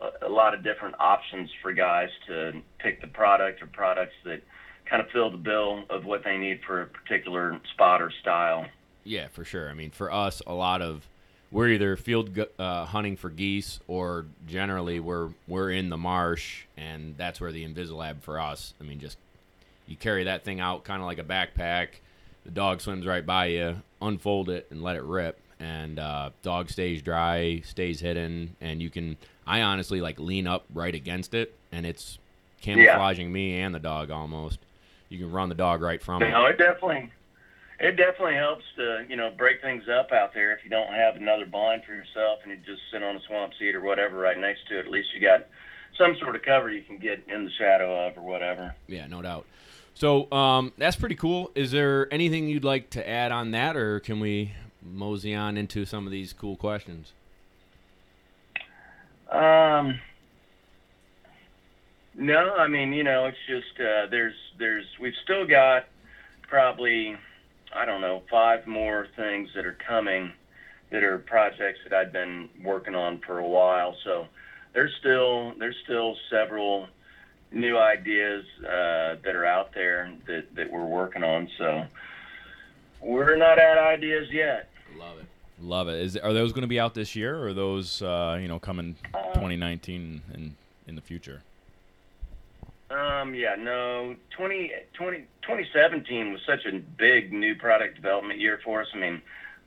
a, 0.00 0.26
a 0.26 0.28
lot 0.28 0.54
of 0.54 0.62
different 0.62 0.94
options 0.98 1.50
for 1.60 1.72
guys 1.72 2.08
to 2.28 2.62
pick 2.78 3.00
the 3.00 3.08
product 3.08 3.62
or 3.62 3.66
products 3.66 4.14
that 4.24 4.42
kind 4.86 5.02
of 5.02 5.10
fill 5.10 5.30
the 5.30 5.36
bill 5.36 5.84
of 5.90 6.04
what 6.04 6.22
they 6.24 6.36
need 6.36 6.60
for 6.66 6.82
a 6.82 6.86
particular 6.86 7.60
spot 7.72 8.00
or 8.00 8.10
style. 8.20 8.66
Yeah, 9.02 9.28
for 9.28 9.44
sure. 9.44 9.68
I 9.68 9.74
mean, 9.74 9.90
for 9.90 10.12
us, 10.12 10.40
a 10.46 10.54
lot 10.54 10.80
of 10.80 11.06
we're 11.54 11.68
either 11.68 11.96
field 11.96 12.36
uh, 12.58 12.84
hunting 12.84 13.16
for 13.16 13.30
geese 13.30 13.78
or 13.86 14.26
generally 14.44 14.98
we're 14.98 15.28
we're 15.46 15.70
in 15.70 15.88
the 15.88 15.96
marsh, 15.96 16.64
and 16.76 17.16
that's 17.16 17.40
where 17.40 17.52
the 17.52 17.64
Invisilab 17.64 18.22
for 18.22 18.40
us. 18.40 18.74
I 18.80 18.84
mean, 18.84 18.98
just 18.98 19.16
you 19.86 19.96
carry 19.96 20.24
that 20.24 20.42
thing 20.42 20.58
out 20.58 20.82
kind 20.82 21.00
of 21.00 21.06
like 21.06 21.20
a 21.20 21.24
backpack. 21.24 21.88
The 22.44 22.50
dog 22.50 22.80
swims 22.80 23.06
right 23.06 23.24
by 23.24 23.46
you, 23.46 23.76
unfold 24.02 24.48
it 24.50 24.66
and 24.70 24.82
let 24.82 24.96
it 24.96 25.04
rip, 25.04 25.38
and 25.60 26.00
uh, 26.00 26.30
dog 26.42 26.70
stays 26.70 27.00
dry, 27.02 27.62
stays 27.64 28.00
hidden, 28.00 28.56
and 28.60 28.82
you 28.82 28.90
can. 28.90 29.16
I 29.46 29.62
honestly 29.62 30.00
like 30.00 30.18
lean 30.18 30.48
up 30.48 30.64
right 30.74 30.94
against 30.94 31.34
it, 31.34 31.54
and 31.70 31.86
it's 31.86 32.18
camouflaging 32.62 33.32
me 33.32 33.60
and 33.60 33.72
the 33.72 33.78
dog 33.78 34.10
almost. 34.10 34.58
You 35.08 35.18
can 35.18 35.30
run 35.30 35.50
the 35.50 35.54
dog 35.54 35.82
right 35.82 36.02
from 36.02 36.20
it. 36.20 36.30
No, 36.30 36.46
it 36.46 36.58
definitely 36.58 37.12
it 37.80 37.96
definitely 37.96 38.34
helps 38.34 38.64
to 38.76 39.04
you 39.08 39.16
know 39.16 39.30
break 39.36 39.60
things 39.60 39.84
up 39.88 40.12
out 40.12 40.32
there 40.34 40.52
if 40.52 40.64
you 40.64 40.70
don't 40.70 40.92
have 40.92 41.16
another 41.16 41.46
blind 41.46 41.82
for 41.84 41.94
yourself 41.94 42.40
and 42.42 42.52
you 42.52 42.58
just 42.64 42.82
sit 42.92 43.02
on 43.02 43.16
a 43.16 43.20
swamp 43.26 43.52
seat 43.58 43.74
or 43.74 43.80
whatever 43.80 44.16
right 44.16 44.38
next 44.38 44.68
to 44.68 44.78
it. 44.78 44.86
At 44.86 44.90
least 44.90 45.08
you 45.14 45.20
got 45.20 45.46
some 45.98 46.16
sort 46.20 46.36
of 46.36 46.42
cover 46.42 46.70
you 46.70 46.82
can 46.82 46.98
get 46.98 47.22
in 47.28 47.44
the 47.44 47.50
shadow 47.58 48.06
of 48.06 48.16
or 48.16 48.22
whatever. 48.22 48.74
Yeah, 48.86 49.06
no 49.06 49.22
doubt. 49.22 49.46
So 49.94 50.30
um, 50.32 50.72
that's 50.76 50.96
pretty 50.96 51.14
cool. 51.14 51.52
Is 51.54 51.70
there 51.70 52.12
anything 52.12 52.48
you'd 52.48 52.64
like 52.64 52.90
to 52.90 53.08
add 53.08 53.30
on 53.30 53.52
that, 53.52 53.76
or 53.76 54.00
can 54.00 54.18
we 54.18 54.52
mosey 54.82 55.34
on 55.34 55.56
into 55.56 55.84
some 55.84 56.04
of 56.04 56.10
these 56.10 56.32
cool 56.32 56.56
questions? 56.56 57.12
Um, 59.30 60.00
no, 62.14 62.54
I 62.56 62.68
mean, 62.68 62.92
you 62.92 63.04
know, 63.04 63.26
it's 63.26 63.38
just 63.48 63.80
uh, 63.80 64.06
there's 64.10 64.34
there's 64.58 64.86
we've 65.00 65.14
still 65.22 65.46
got 65.46 65.86
probably 66.42 67.16
I 67.74 67.84
don't 67.84 68.00
know 68.00 68.22
five 68.30 68.66
more 68.66 69.06
things 69.16 69.50
that 69.54 69.66
are 69.66 69.76
coming 69.86 70.32
that 70.90 71.02
are 71.02 71.18
projects 71.18 71.80
that 71.88 71.92
I've 71.92 72.12
been 72.12 72.48
working 72.62 72.94
on 72.94 73.20
for 73.26 73.38
a 73.38 73.48
while. 73.48 73.96
So 74.04 74.26
there's 74.72 74.92
still 75.00 75.54
there's 75.58 75.76
still 75.84 76.16
several 76.30 76.88
new 77.50 77.76
ideas 77.76 78.44
uh, 78.60 79.16
that 79.24 79.34
are 79.34 79.46
out 79.46 79.74
there 79.74 80.12
that 80.26 80.54
that 80.54 80.70
we're 80.70 80.84
working 80.84 81.24
on. 81.24 81.48
So 81.58 81.86
we're 83.00 83.36
not 83.36 83.58
at 83.58 83.78
ideas 83.78 84.28
yet. 84.30 84.70
Love 84.96 85.18
it. 85.18 85.26
Love 85.60 85.88
it. 85.88 86.00
Is 86.00 86.16
are 86.16 86.32
those 86.32 86.52
going 86.52 86.62
to 86.62 86.68
be 86.68 86.80
out 86.80 86.94
this 86.94 87.16
year, 87.16 87.36
or 87.38 87.48
are 87.48 87.54
those 87.54 88.02
uh, 88.02 88.38
you 88.40 88.48
know 88.48 88.58
coming 88.58 88.96
2019 89.34 90.22
and 90.32 90.54
in 90.86 90.94
the 90.94 91.00
future? 91.00 91.42
Um, 92.90 93.34
yeah, 93.34 93.56
no, 93.58 94.14
20, 94.36 94.72
20, 94.92 95.18
2017 95.42 96.32
was 96.32 96.40
such 96.46 96.66
a 96.66 96.78
big 96.78 97.32
new 97.32 97.54
product 97.54 97.96
development 97.96 98.40
year 98.40 98.60
for 98.62 98.82
us. 98.82 98.88
I 98.94 98.98
mean, 98.98 99.22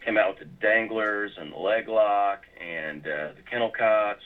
came 0.05 0.17
out 0.17 0.29
with 0.29 0.39
the 0.39 0.65
danglers 0.65 1.31
and 1.37 1.51
the 1.51 1.57
leg 1.57 1.87
lock 1.87 2.43
and 2.61 3.01
uh, 3.01 3.33
the 3.35 3.41
kennel 3.49 3.71
cots, 3.77 4.21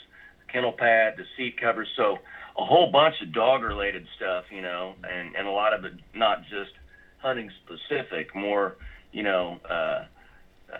the 0.46 0.52
kennel 0.52 0.74
pad, 0.74 1.16
the 1.18 1.24
seat 1.38 1.60
covers. 1.60 1.88
So 1.96 2.18
a 2.58 2.66
whole 2.66 2.92
bunch 2.92 3.16
of 3.22 3.34
dog 3.34 3.64
related 3.64 4.06
stuff, 4.18 4.46
you 4.52 4.62
know, 4.62 4.94
and, 5.04 5.36
and 5.36 5.48
a 5.48 5.52
lot 5.52 5.74
of 5.74 5.86
it 5.86 5.94
not 6.14 6.44
just 6.44 6.72
hunting 7.20 7.50
specific, 7.66 8.36
more, 8.36 8.76
you 9.12 9.24
know, 9.24 9.60
uh, 9.70 10.06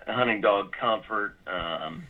hunting 0.08 0.42
dog 0.42 0.74
comfort. 0.78 1.36
Um, 1.48 2.04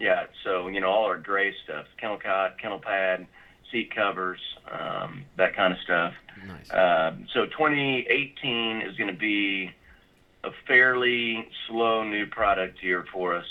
yeah, 0.00 0.24
so, 0.44 0.68
you 0.68 0.80
know, 0.80 0.90
all 0.90 1.04
our 1.04 1.18
gray 1.18 1.54
stuff, 1.64 1.86
kennel 2.00 2.18
cot, 2.18 2.58
kennel 2.60 2.80
pad, 2.80 3.26
seat 3.72 3.94
covers, 3.94 4.38
um, 4.70 5.24
that 5.36 5.56
kind 5.56 5.72
of 5.72 5.78
stuff. 5.80 6.14
Nice. 6.46 6.70
Um, 6.70 7.26
so 7.32 7.46
2018 7.46 8.82
is 8.82 8.96
going 8.96 9.12
to 9.12 9.18
be 9.18 9.70
a 10.44 10.50
fairly 10.66 11.48
slow 11.66 12.04
new 12.04 12.26
product 12.26 12.82
year 12.82 13.04
for 13.12 13.36
us. 13.36 13.46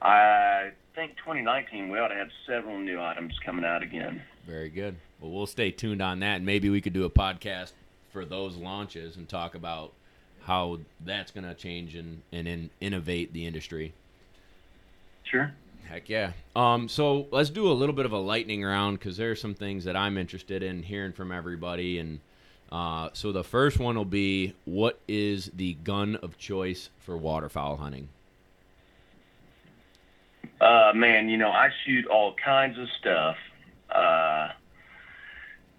I 0.00 0.70
think 0.94 1.16
2019 1.18 1.90
we 1.90 1.98
ought 1.98 2.08
to 2.08 2.14
have 2.14 2.28
several 2.46 2.78
new 2.78 3.00
items 3.00 3.38
coming 3.44 3.64
out 3.64 3.82
again. 3.82 4.22
Very 4.46 4.70
good. 4.70 4.96
Well, 5.20 5.30
we'll 5.30 5.46
stay 5.46 5.70
tuned 5.70 6.00
on 6.00 6.20
that, 6.20 6.36
and 6.36 6.46
maybe 6.46 6.70
we 6.70 6.80
could 6.80 6.92
do 6.92 7.04
a 7.04 7.10
podcast 7.10 7.72
for 8.12 8.24
those 8.24 8.56
launches 8.56 9.16
and 9.16 9.28
talk 9.28 9.54
about 9.54 9.92
how 10.42 10.78
that's 11.04 11.30
going 11.30 11.44
to 11.44 11.54
change 11.54 11.94
and, 11.94 12.22
and 12.32 12.48
in, 12.48 12.70
innovate 12.80 13.32
the 13.32 13.46
industry. 13.46 13.92
Sure. 15.24 15.52
Heck 15.90 16.08
yeah. 16.08 16.32
Um, 16.54 16.88
so 16.88 17.26
let's 17.32 17.50
do 17.50 17.66
a 17.68 17.74
little 17.74 17.94
bit 17.94 18.06
of 18.06 18.12
a 18.12 18.18
lightning 18.18 18.62
round 18.62 19.00
because 19.00 19.16
there 19.16 19.32
are 19.32 19.36
some 19.36 19.54
things 19.54 19.82
that 19.84 19.96
I'm 19.96 20.16
interested 20.16 20.62
in 20.62 20.84
hearing 20.84 21.12
from 21.12 21.32
everybody. 21.32 21.98
And 21.98 22.20
uh, 22.70 23.08
so 23.12 23.32
the 23.32 23.42
first 23.42 23.80
one 23.80 23.96
will 23.96 24.04
be 24.04 24.54
what 24.64 25.00
is 25.08 25.50
the 25.52 25.74
gun 25.74 26.14
of 26.14 26.38
choice 26.38 26.90
for 27.00 27.16
waterfowl 27.16 27.78
hunting? 27.78 28.08
Uh, 30.60 30.92
man, 30.94 31.28
you 31.28 31.36
know, 31.36 31.50
I 31.50 31.70
shoot 31.84 32.06
all 32.06 32.34
kinds 32.34 32.78
of 32.78 32.86
stuff. 33.00 33.36
Uh, 33.92 34.50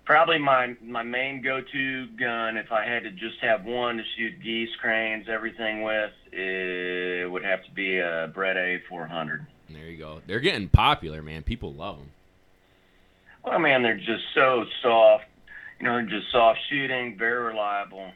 probably 0.03 0.39
my 0.39 0.75
my 0.81 1.03
main 1.03 1.41
go-to 1.41 2.07
gun, 2.19 2.57
if 2.57 2.73
I 2.73 2.83
had 2.85 3.03
to 3.03 3.11
just 3.11 3.39
have 3.39 3.63
one 3.63 3.95
to 3.95 4.03
shoot 4.17 4.33
geese, 4.43 4.75
cranes, 4.81 5.27
everything 5.29 5.83
with, 5.83 6.11
it 6.33 7.31
would 7.31 7.45
have 7.45 7.63
to 7.63 7.71
be 7.71 7.99
a 7.99 8.27
Beretta 8.35 8.81
A400. 8.91 9.45
There 9.73 9.85
you 9.85 9.97
go. 9.97 10.21
They're 10.27 10.39
getting 10.39 10.69
popular, 10.69 11.21
man. 11.21 11.43
People 11.43 11.73
love 11.73 11.97
them. 11.97 12.11
Well, 13.43 13.59
man, 13.59 13.81
they're 13.81 13.97
just 13.97 14.23
so 14.35 14.65
soft. 14.81 15.25
You 15.79 15.85
know, 15.85 15.93
they're 15.95 16.19
just 16.19 16.31
soft 16.31 16.59
shooting, 16.69 17.17
very 17.17 17.43
reliable. 17.43 18.11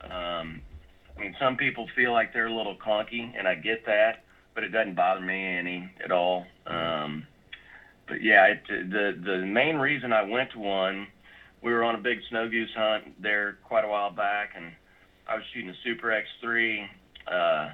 Um, 0.00 0.62
I 1.16 1.20
mean, 1.20 1.36
some 1.38 1.56
people 1.56 1.88
feel 1.94 2.12
like 2.12 2.32
they're 2.32 2.46
a 2.46 2.54
little 2.54 2.76
clunky, 2.76 3.32
and 3.36 3.46
I 3.46 3.54
get 3.54 3.84
that, 3.86 4.24
but 4.54 4.64
it 4.64 4.68
doesn't 4.68 4.94
bother 4.94 5.20
me 5.20 5.44
any 5.44 5.90
at 6.02 6.10
all. 6.10 6.46
Um, 6.66 7.26
but 8.08 8.22
yeah, 8.22 8.46
it, 8.46 8.62
the 8.68 9.18
the 9.24 9.38
main 9.46 9.76
reason 9.76 10.12
I 10.12 10.22
went 10.22 10.52
to 10.52 10.58
one, 10.58 11.06
we 11.62 11.72
were 11.72 11.84
on 11.84 11.94
a 11.94 11.98
big 11.98 12.18
snow 12.28 12.48
goose 12.48 12.72
hunt 12.74 13.22
there 13.22 13.58
quite 13.64 13.84
a 13.84 13.88
while 13.88 14.10
back, 14.10 14.50
and 14.56 14.72
I 15.28 15.36
was 15.36 15.44
shooting 15.52 15.70
a 15.70 15.74
Super 15.84 16.08
X3, 16.08 16.88
uh, 17.30 17.72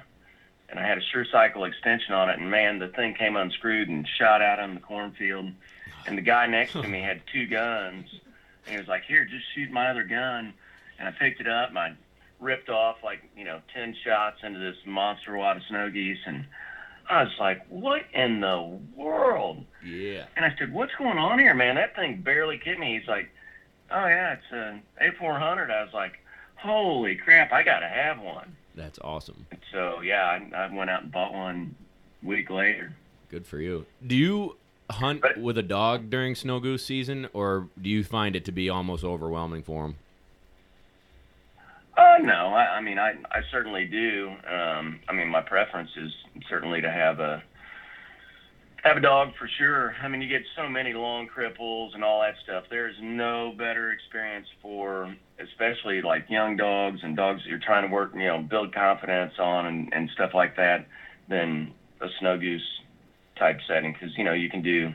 and 0.69 0.79
I 0.79 0.87
had 0.87 0.97
a 0.97 1.01
Sure 1.01 1.25
Cycle 1.25 1.65
extension 1.65 2.13
on 2.13 2.29
it, 2.29 2.39
and 2.39 2.49
man, 2.49 2.79
the 2.79 2.89
thing 2.89 3.13
came 3.15 3.35
unscrewed 3.35 3.89
and 3.89 4.07
shot 4.07 4.41
out 4.41 4.59
on 4.59 4.75
the 4.75 4.81
cornfield, 4.81 5.51
and 6.05 6.17
the 6.17 6.21
guy 6.21 6.45
next 6.47 6.73
to 6.73 6.87
me 6.87 7.01
had 7.01 7.21
two 7.31 7.47
guns, 7.47 8.07
and 8.65 8.73
he 8.73 8.77
was 8.77 8.87
like, 8.87 9.03
"Here, 9.05 9.25
just 9.25 9.45
shoot 9.53 9.71
my 9.71 9.89
other 9.89 10.03
gun," 10.03 10.53
and 10.99 11.07
I 11.07 11.11
picked 11.11 11.41
it 11.41 11.47
up, 11.47 11.69
and 11.69 11.79
I 11.79 11.93
ripped 12.39 12.69
off 12.69 12.97
like 13.03 13.21
you 13.35 13.43
know 13.43 13.61
ten 13.73 13.95
shots 14.03 14.37
into 14.43 14.59
this 14.59 14.77
monster 14.85 15.35
wad 15.35 15.57
of 15.57 15.63
snow 15.63 15.89
geese, 15.89 16.19
and 16.25 16.45
I 17.09 17.23
was 17.23 17.33
like, 17.39 17.65
"What 17.67 18.03
in 18.13 18.39
the 18.39 18.79
world?" 18.95 19.65
Yeah. 19.83 20.25
And 20.35 20.45
I 20.45 20.55
said, 20.57 20.71
"What's 20.71 20.93
going 20.95 21.17
on 21.17 21.39
here, 21.39 21.53
man? 21.53 21.75
That 21.75 21.95
thing 21.95 22.21
barely 22.21 22.57
hit 22.63 22.79
me." 22.79 22.97
He's 22.97 23.07
like, 23.07 23.31
"Oh 23.91 24.07
yeah, 24.07 24.33
it's 24.33 24.51
a 24.51 24.79
A400." 25.01 25.71
I 25.71 25.83
was 25.83 25.93
like, 25.93 26.19
"Holy 26.55 27.15
crap! 27.15 27.51
I 27.51 27.63
gotta 27.63 27.87
have 27.87 28.19
one." 28.19 28.55
That's 28.75 28.99
awesome. 28.99 29.45
So 29.71 30.01
yeah, 30.01 30.23
I, 30.53 30.55
I 30.65 30.73
went 30.73 30.89
out 30.89 31.03
and 31.03 31.11
bought 31.11 31.33
one 31.33 31.75
a 32.23 32.27
week 32.27 32.49
later. 32.49 32.93
Good 33.29 33.45
for 33.45 33.59
you. 33.59 33.85
Do 34.05 34.15
you 34.15 34.57
hunt 34.89 35.21
But- 35.21 35.37
with 35.37 35.57
a 35.57 35.63
dog 35.63 36.09
during 36.09 36.35
snow 36.35 36.59
goose 36.59 36.83
season, 36.85 37.27
or 37.33 37.67
do 37.81 37.89
you 37.89 38.03
find 38.03 38.35
it 38.35 38.45
to 38.45 38.51
be 38.51 38.69
almost 38.69 39.03
overwhelming 39.03 39.63
for 39.63 39.83
them? 39.83 39.95
Uh, 41.97 42.17
no, 42.21 42.47
I, 42.53 42.77
I 42.77 42.81
mean, 42.81 42.97
I, 42.97 43.11
I 43.29 43.41
certainly 43.51 43.85
do. 43.85 44.29
Um, 44.49 44.99
I 45.09 45.13
mean, 45.13 45.27
my 45.27 45.41
preference 45.41 45.89
is 45.97 46.11
certainly 46.49 46.79
to 46.81 46.89
have 46.89 47.19
a 47.19 47.43
have 48.83 48.97
a 48.97 49.01
dog 49.01 49.33
for 49.37 49.47
sure. 49.47 49.95
I 50.01 50.07
mean, 50.07 50.21
you 50.21 50.27
get 50.29 50.43
so 50.55 50.67
many 50.67 50.93
long 50.93 51.27
cripples 51.27 51.93
and 51.93 52.03
all 52.03 52.21
that 52.21 52.35
stuff. 52.43 52.65
There's 52.69 52.95
no 53.01 53.53
better 53.57 53.91
experience 53.91 54.47
for, 54.61 55.13
especially 55.39 56.01
like 56.01 56.29
young 56.29 56.57
dogs 56.57 57.01
and 57.03 57.15
dogs 57.15 57.43
that 57.43 57.49
you're 57.49 57.59
trying 57.59 57.87
to 57.87 57.93
work, 57.93 58.11
you 58.13 58.25
know, 58.25 58.39
build 58.39 58.73
confidence 58.73 59.33
on 59.39 59.65
and, 59.65 59.93
and 59.93 60.09
stuff 60.11 60.33
like 60.33 60.55
that, 60.57 60.87
than 61.27 61.73
a 62.01 62.07
snow 62.19 62.37
goose 62.37 62.81
type 63.35 63.59
setting 63.67 63.93
because 63.93 64.17
you 64.17 64.23
know 64.23 64.33
you 64.33 64.49
can 64.49 64.61
do 64.61 64.93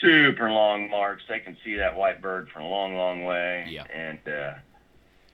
super 0.00 0.50
long 0.50 0.90
marks. 0.90 1.22
They 1.28 1.40
can 1.40 1.56
see 1.64 1.76
that 1.76 1.96
white 1.96 2.20
bird 2.20 2.48
from 2.50 2.62
a 2.62 2.68
long, 2.68 2.96
long 2.96 3.24
way. 3.24 3.66
Yeah. 3.68 3.84
And 3.92 4.18
uh, 4.26 4.54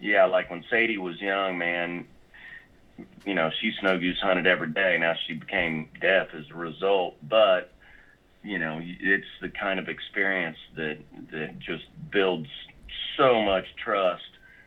yeah, 0.01 0.25
like 0.25 0.51
when 0.51 0.65
Sadie 0.71 0.99
was 0.99 1.21
young, 1.21 1.59
man, 1.59 2.07
you 3.25 3.35
know, 3.35 3.51
she 3.61 3.73
snow 3.81 3.99
goose 3.99 4.21
hunted 4.21 4.47
every 4.47 4.69
day. 4.69 4.97
Now 4.99 5.15
she 5.27 5.35
became 5.35 5.89
deaf 6.01 6.29
as 6.35 6.45
a 6.51 6.55
result, 6.55 7.17
but 7.27 7.73
you 8.43 8.59
know, 8.59 8.81
it's 8.83 9.27
the 9.41 9.49
kind 9.49 9.79
of 9.79 9.89
experience 9.89 10.57
that 10.77 10.99
that 11.33 11.59
just 11.59 11.85
builds 12.11 12.49
so 13.17 13.43
much 13.43 13.67
trust 13.77 14.23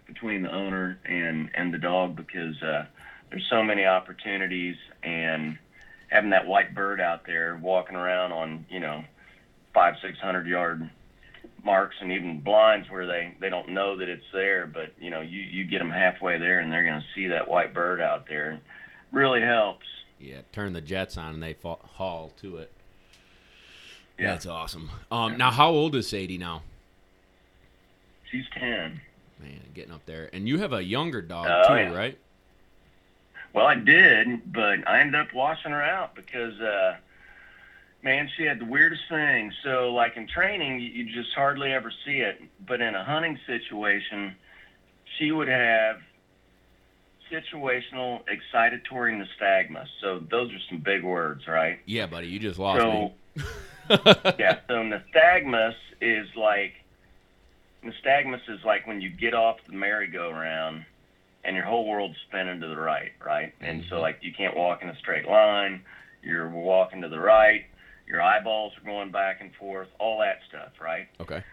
between 0.06 0.44
the 0.44 0.52
owner 0.52 1.00
and 1.06 1.50
and 1.56 1.74
the 1.74 1.78
dog 1.78 2.16
because 2.16 2.62
uh, 2.62 2.86
there's 3.30 3.46
so 3.50 3.64
many 3.64 3.86
opportunities 3.86 4.76
and 5.02 5.58
having 6.08 6.30
that 6.30 6.46
white 6.46 6.76
bird 6.76 7.02
out 7.02 7.26
there 7.26 7.58
walking 7.62 7.96
around 7.96 8.32
on 8.32 8.66
you 8.70 8.80
know 8.80 9.04
five 9.74 9.96
six 10.02 10.20
hundred 10.20 10.46
yard 10.46 10.88
marks 11.64 11.96
and 12.02 12.12
even 12.12 12.42
blinds 12.42 12.90
where 12.92 13.08
they 13.08 13.34
they 13.40 13.50
don't 13.50 13.70
know 13.70 13.98
that 13.98 14.10
it's 14.10 14.26
there 14.34 14.68
but 14.68 14.94
you 15.00 15.10
know 15.10 15.22
you 15.22 15.40
you 15.40 15.64
get 15.64 15.80
them 15.80 15.90
halfway 15.90 16.38
there 16.38 16.60
and 16.60 16.72
they're 16.72 16.84
going 16.84 17.00
to 17.00 17.06
see 17.16 17.28
that 17.28 17.48
white 17.48 17.74
bird 17.74 18.02
out 18.02 18.28
there 18.28 18.52
It 18.52 18.62
really 19.12 19.42
helps 19.42 19.86
Yeah, 20.20 20.42
turn 20.52 20.74
the 20.74 20.82
jets 20.82 21.18
on 21.18 21.34
and 21.34 21.42
they 21.42 21.54
fall, 21.54 21.80
haul 21.94 22.34
to 22.42 22.58
it. 22.58 22.72
Yeah. 24.20 24.28
That's 24.32 24.46
awesome. 24.46 24.90
Um, 25.12 25.38
now, 25.38 25.52
how 25.52 25.72
old 25.72 25.96
is 25.96 26.08
Sadie 26.08 26.38
now? 26.38 26.62
she's 28.32 28.46
10 28.60 29.00
Man, 29.40 29.60
getting 29.76 29.92
up 29.94 30.04
there. 30.08 30.28
And 30.34 30.48
you 30.48 30.58
have 30.60 30.74
a 30.74 30.84
younger 30.84 31.22
dog 31.22 31.46
Oh, 31.48 31.68
too, 31.68 31.82
yeah. 31.82 31.94
right? 31.94 32.18
Well, 33.54 33.68
I 33.68 33.76
did, 33.76 34.52
but 34.52 34.88
I 34.88 35.02
ended 35.02 35.16
up 35.22 35.34
washing 35.34 35.72
her 35.72 35.84
out 35.84 36.16
because, 36.16 36.60
uh, 36.60 36.96
man, 38.02 38.28
she 38.36 38.44
had 38.44 38.58
the 38.60 38.66
weirdest 38.66 39.04
thing. 39.10 39.52
So, 39.64 39.94
like 39.94 40.18
in 40.18 40.28
training, 40.28 40.80
you, 40.80 40.90
you 40.90 41.14
just 41.14 41.34
hardly 41.36 41.72
ever 41.72 41.92
see 42.06 42.20
it. 42.22 42.42
But 42.66 42.82
in 42.82 42.96
a 42.96 43.04
hunting 43.04 43.38
situation, 43.46 44.36
she 45.20 45.32
would 45.32 45.48
have 45.50 45.98
situational 47.32 48.22
excitatory 48.28 49.14
nystagmus. 49.24 49.88
So, 50.02 50.20
those 50.32 50.52
are 50.52 50.60
some 50.70 50.80
big 50.80 51.04
words, 51.04 51.48
right? 51.48 51.80
Yeah, 51.86 52.08
buddy, 52.08 52.28
you 52.28 52.40
just 52.40 52.58
lost 52.58 52.80
So, 52.82 52.92
me. 53.36 53.44
yeah, 54.40 54.60
so 54.68 54.76
nystagmus 54.76 55.76
is 56.02 56.28
like 56.36 56.74
nystagmus 57.84 58.42
is 58.50 58.60
like 58.66 58.88
when 58.88 59.02
you 59.02 59.10
get 59.10 59.34
off 59.34 59.58
the 59.68 59.74
merry-go-round 59.74 60.86
and 61.44 61.56
your 61.56 61.66
whole 61.66 61.88
world's 61.88 62.16
spinning 62.28 62.62
to 62.62 62.68
the 62.68 62.78
right, 62.78 63.12
right? 63.24 63.54
And 63.60 63.84
so 63.90 63.98
Mhm. 63.98 64.02
like 64.02 64.20
you 64.22 64.34
can't 64.34 64.56
walk 64.56 64.82
in 64.82 64.90
a 64.90 64.96
straight 64.96 65.28
line, 65.28 65.84
you're 66.22 66.50
walking 66.50 67.02
to 67.02 67.10
the 67.10 67.20
right, 67.20 67.66
your 68.08 68.22
eyeballs 68.22 68.74
are 68.78 68.86
going 68.86 69.12
back 69.12 69.42
and 69.42 69.54
forth, 69.56 69.90
all 70.00 70.20
that 70.20 70.40
stuff, 70.48 70.80
right? 70.80 71.08
Okay. 71.20 71.44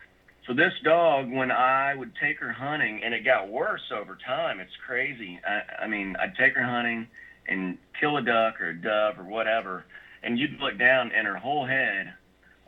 So 0.47 0.55
this 0.55 0.73
dog, 0.85 1.31
when 1.31 1.51
I 1.51 1.95
would 1.95 2.15
take 2.17 2.39
her 2.39 2.53
hunting, 2.53 3.03
and 3.05 3.13
it 3.15 3.25
got 3.25 3.49
worse 3.49 3.93
over 3.93 4.17
time. 4.17 4.59
It's 4.59 4.75
crazy. 4.85 5.39
I, 5.47 5.85
I 5.85 5.87
mean, 5.87 6.17
I'd 6.19 6.35
take 6.37 6.55
her 6.55 6.63
hunting 6.63 7.09
and 7.47 7.79
kill 7.99 8.17
a 8.17 8.23
duck 8.23 8.61
or 8.61 8.71
a 8.71 8.75
dove 8.75 9.19
or 9.19 9.25
whatever, 9.25 9.85
and 10.23 10.39
you'd 10.39 10.59
look 10.61 10.79
down, 10.79 11.13
and 11.13 11.27
her 11.27 11.37
whole 11.37 11.67
head 11.67 12.15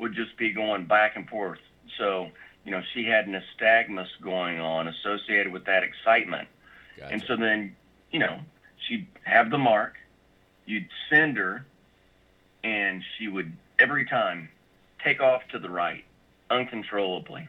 would 0.03 0.15
just 0.15 0.37
be 0.37 0.53
going 0.53 0.85
back 0.85 1.15
and 1.15 1.29
forth. 1.29 1.61
So, 1.97 2.29
you 2.65 2.73
know, 2.73 2.83
she 2.93 3.05
had 3.05 3.27
nystagmus 3.27 4.09
going 4.21 4.59
on 4.59 4.89
associated 4.89 5.53
with 5.53 5.65
that 5.67 5.85
excitement. 5.85 6.49
Gotcha. 6.99 7.13
And 7.13 7.23
so 7.23 7.37
then, 7.37 7.77
you 8.11 8.19
know, 8.19 8.41
she'd 8.87 9.07
have 9.23 9.51
the 9.51 9.59
mark, 9.59 9.95
you'd 10.67 10.89
send 11.09 11.37
her, 11.37 11.65
and 12.65 13.03
she 13.17 13.29
would 13.29 13.53
every 13.79 14.05
time 14.05 14.49
take 15.03 15.21
off 15.21 15.43
to 15.53 15.59
the 15.61 15.71
right 15.71 16.05
uncontrollably. 16.51 17.49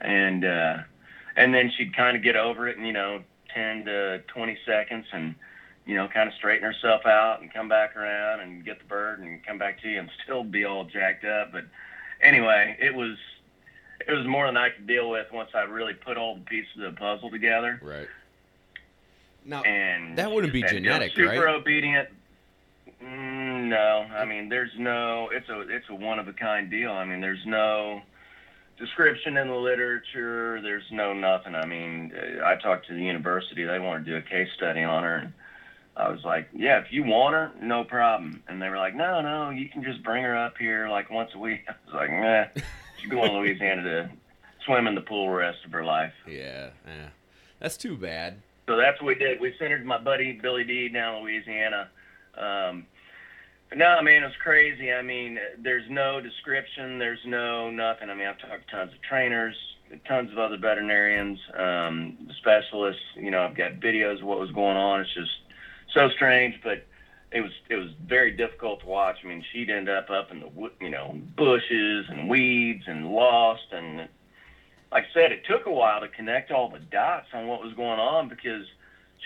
And 0.00 0.44
uh 0.44 0.78
and 1.36 1.54
then 1.54 1.70
she'd 1.76 1.96
kind 1.96 2.16
of 2.16 2.24
get 2.24 2.34
over 2.34 2.66
it 2.66 2.76
in, 2.76 2.84
you 2.84 2.92
know, 2.92 3.22
10 3.54 3.84
to 3.84 4.22
20 4.26 4.58
seconds 4.66 5.06
and 5.12 5.36
you 5.88 5.96
know, 5.96 6.06
kind 6.06 6.28
of 6.28 6.34
straighten 6.34 6.62
herself 6.62 7.06
out 7.06 7.40
and 7.40 7.52
come 7.52 7.66
back 7.66 7.96
around 7.96 8.40
and 8.40 8.62
get 8.62 8.78
the 8.78 8.84
bird 8.84 9.20
and 9.20 9.44
come 9.44 9.56
back 9.56 9.80
to 9.80 9.88
you 9.88 9.98
and 9.98 10.10
still 10.22 10.44
be 10.44 10.66
all 10.66 10.84
jacked 10.84 11.24
up. 11.24 11.50
But 11.50 11.64
anyway, 12.20 12.76
it 12.78 12.94
was 12.94 13.16
it 14.06 14.12
was 14.12 14.26
more 14.26 14.44
than 14.46 14.58
I 14.58 14.68
could 14.68 14.86
deal 14.86 15.08
with 15.08 15.32
once 15.32 15.48
I 15.54 15.62
really 15.62 15.94
put 15.94 16.18
all 16.18 16.34
the 16.34 16.42
pieces 16.42 16.70
of 16.76 16.94
the 16.94 17.00
puzzle 17.00 17.30
together 17.30 17.80
right. 17.82 18.06
Now, 19.46 19.62
and 19.62 20.18
That 20.18 20.30
wouldn't 20.30 20.52
be 20.52 20.60
and, 20.60 20.72
you 20.72 20.80
genetic, 20.80 21.12
super 21.14 21.46
right? 21.46 21.54
obedient. 21.54 22.10
Mm, 23.02 23.68
no, 23.68 24.06
I 24.14 24.26
mean 24.26 24.50
there's 24.50 24.72
no. 24.76 25.30
It's 25.32 25.48
a 25.48 25.60
it's 25.74 25.88
a 25.88 25.94
one 25.94 26.18
of 26.18 26.28
a 26.28 26.34
kind 26.34 26.70
deal. 26.70 26.92
I 26.92 27.06
mean 27.06 27.22
there's 27.22 27.46
no 27.46 28.02
description 28.78 29.38
in 29.38 29.48
the 29.48 29.54
literature. 29.56 30.60
There's 30.60 30.84
no 30.90 31.14
nothing. 31.14 31.54
I 31.54 31.64
mean 31.64 32.12
uh, 32.14 32.44
I 32.44 32.56
talked 32.56 32.88
to 32.88 32.94
the 32.94 33.02
university. 33.02 33.64
They 33.64 33.78
wanted 33.78 34.04
to 34.04 34.10
do 34.10 34.16
a 34.18 34.22
case 34.22 34.48
study 34.54 34.82
on 34.82 35.02
her, 35.02 35.14
and 35.16 35.32
I 35.98 36.08
was 36.08 36.22
like, 36.24 36.48
yeah, 36.54 36.78
if 36.78 36.92
you 36.92 37.02
want 37.02 37.34
her, 37.34 37.50
no 37.60 37.82
problem. 37.82 38.42
And 38.46 38.62
they 38.62 38.68
were 38.68 38.76
like, 38.76 38.94
no, 38.94 39.20
no, 39.20 39.50
you 39.50 39.68
can 39.68 39.82
just 39.82 40.02
bring 40.04 40.22
her 40.22 40.36
up 40.36 40.56
here 40.56 40.88
like 40.88 41.10
once 41.10 41.30
a 41.34 41.38
week. 41.38 41.62
I 41.68 41.72
was 41.86 41.94
like, 41.94 42.10
nah, 42.10 42.62
she's 42.96 43.10
going 43.10 43.30
to 43.30 43.38
Louisiana 43.38 43.82
to 43.82 44.10
swim 44.64 44.86
in 44.86 44.94
the 44.94 45.00
pool 45.00 45.26
the 45.26 45.36
rest 45.36 45.58
of 45.64 45.72
her 45.72 45.84
life. 45.84 46.12
yeah, 46.26 46.70
yeah. 46.86 47.08
That's 47.58 47.76
too 47.76 47.96
bad. 47.96 48.40
So 48.68 48.76
that's 48.76 49.00
what 49.00 49.08
we 49.08 49.14
did. 49.16 49.40
We 49.40 49.52
sent 49.58 49.72
her 49.72 49.78
to 49.78 49.84
my 49.84 49.98
buddy 49.98 50.38
Billy 50.40 50.62
D 50.62 50.88
down 50.88 51.16
in 51.16 51.22
Louisiana. 51.24 51.88
Um, 52.36 52.86
but 53.68 53.78
no, 53.78 54.00
man, 54.02 54.22
was 54.22 54.32
crazy. 54.40 54.92
I 54.92 55.02
mean, 55.02 55.38
there's 55.58 55.88
no 55.90 56.20
description. 56.20 56.98
There's 56.98 57.18
no 57.26 57.70
nothing. 57.70 58.10
I 58.10 58.14
mean, 58.14 58.28
I've 58.28 58.38
talked 58.38 58.68
to 58.68 58.76
tons 58.76 58.92
of 58.92 59.02
trainers, 59.02 59.56
tons 60.06 60.30
of 60.30 60.38
other 60.38 60.56
veterinarians, 60.56 61.38
um, 61.58 62.16
specialists. 62.38 63.02
You 63.16 63.30
know, 63.30 63.42
I've 63.42 63.56
got 63.56 63.80
videos 63.80 64.20
of 64.20 64.26
what 64.26 64.38
was 64.38 64.52
going 64.52 64.76
on. 64.76 65.00
It's 65.00 65.14
just 65.14 65.30
so 65.92 66.08
strange. 66.10 66.60
But 66.62 66.86
it 67.32 67.40
was 67.40 67.52
it 67.68 67.76
was 67.76 67.90
very 68.06 68.30
difficult 68.30 68.80
to 68.80 68.86
watch. 68.86 69.18
I 69.24 69.26
mean, 69.28 69.44
she'd 69.52 69.70
end 69.70 69.88
up 69.88 70.10
up 70.10 70.30
in 70.30 70.40
the 70.40 70.70
you 70.80 70.90
know 70.90 71.18
bushes 71.36 72.06
and 72.08 72.28
weeds 72.28 72.84
and 72.86 73.06
lost, 73.08 73.66
and 73.72 74.08
like 74.90 75.04
I 75.04 75.14
said, 75.14 75.32
it 75.32 75.44
took 75.46 75.66
a 75.66 75.72
while 75.72 76.00
to 76.00 76.08
connect 76.08 76.50
all 76.50 76.68
the 76.70 76.78
dots 76.78 77.26
on 77.34 77.46
what 77.46 77.62
was 77.62 77.74
going 77.74 78.00
on 78.00 78.28
because 78.28 78.64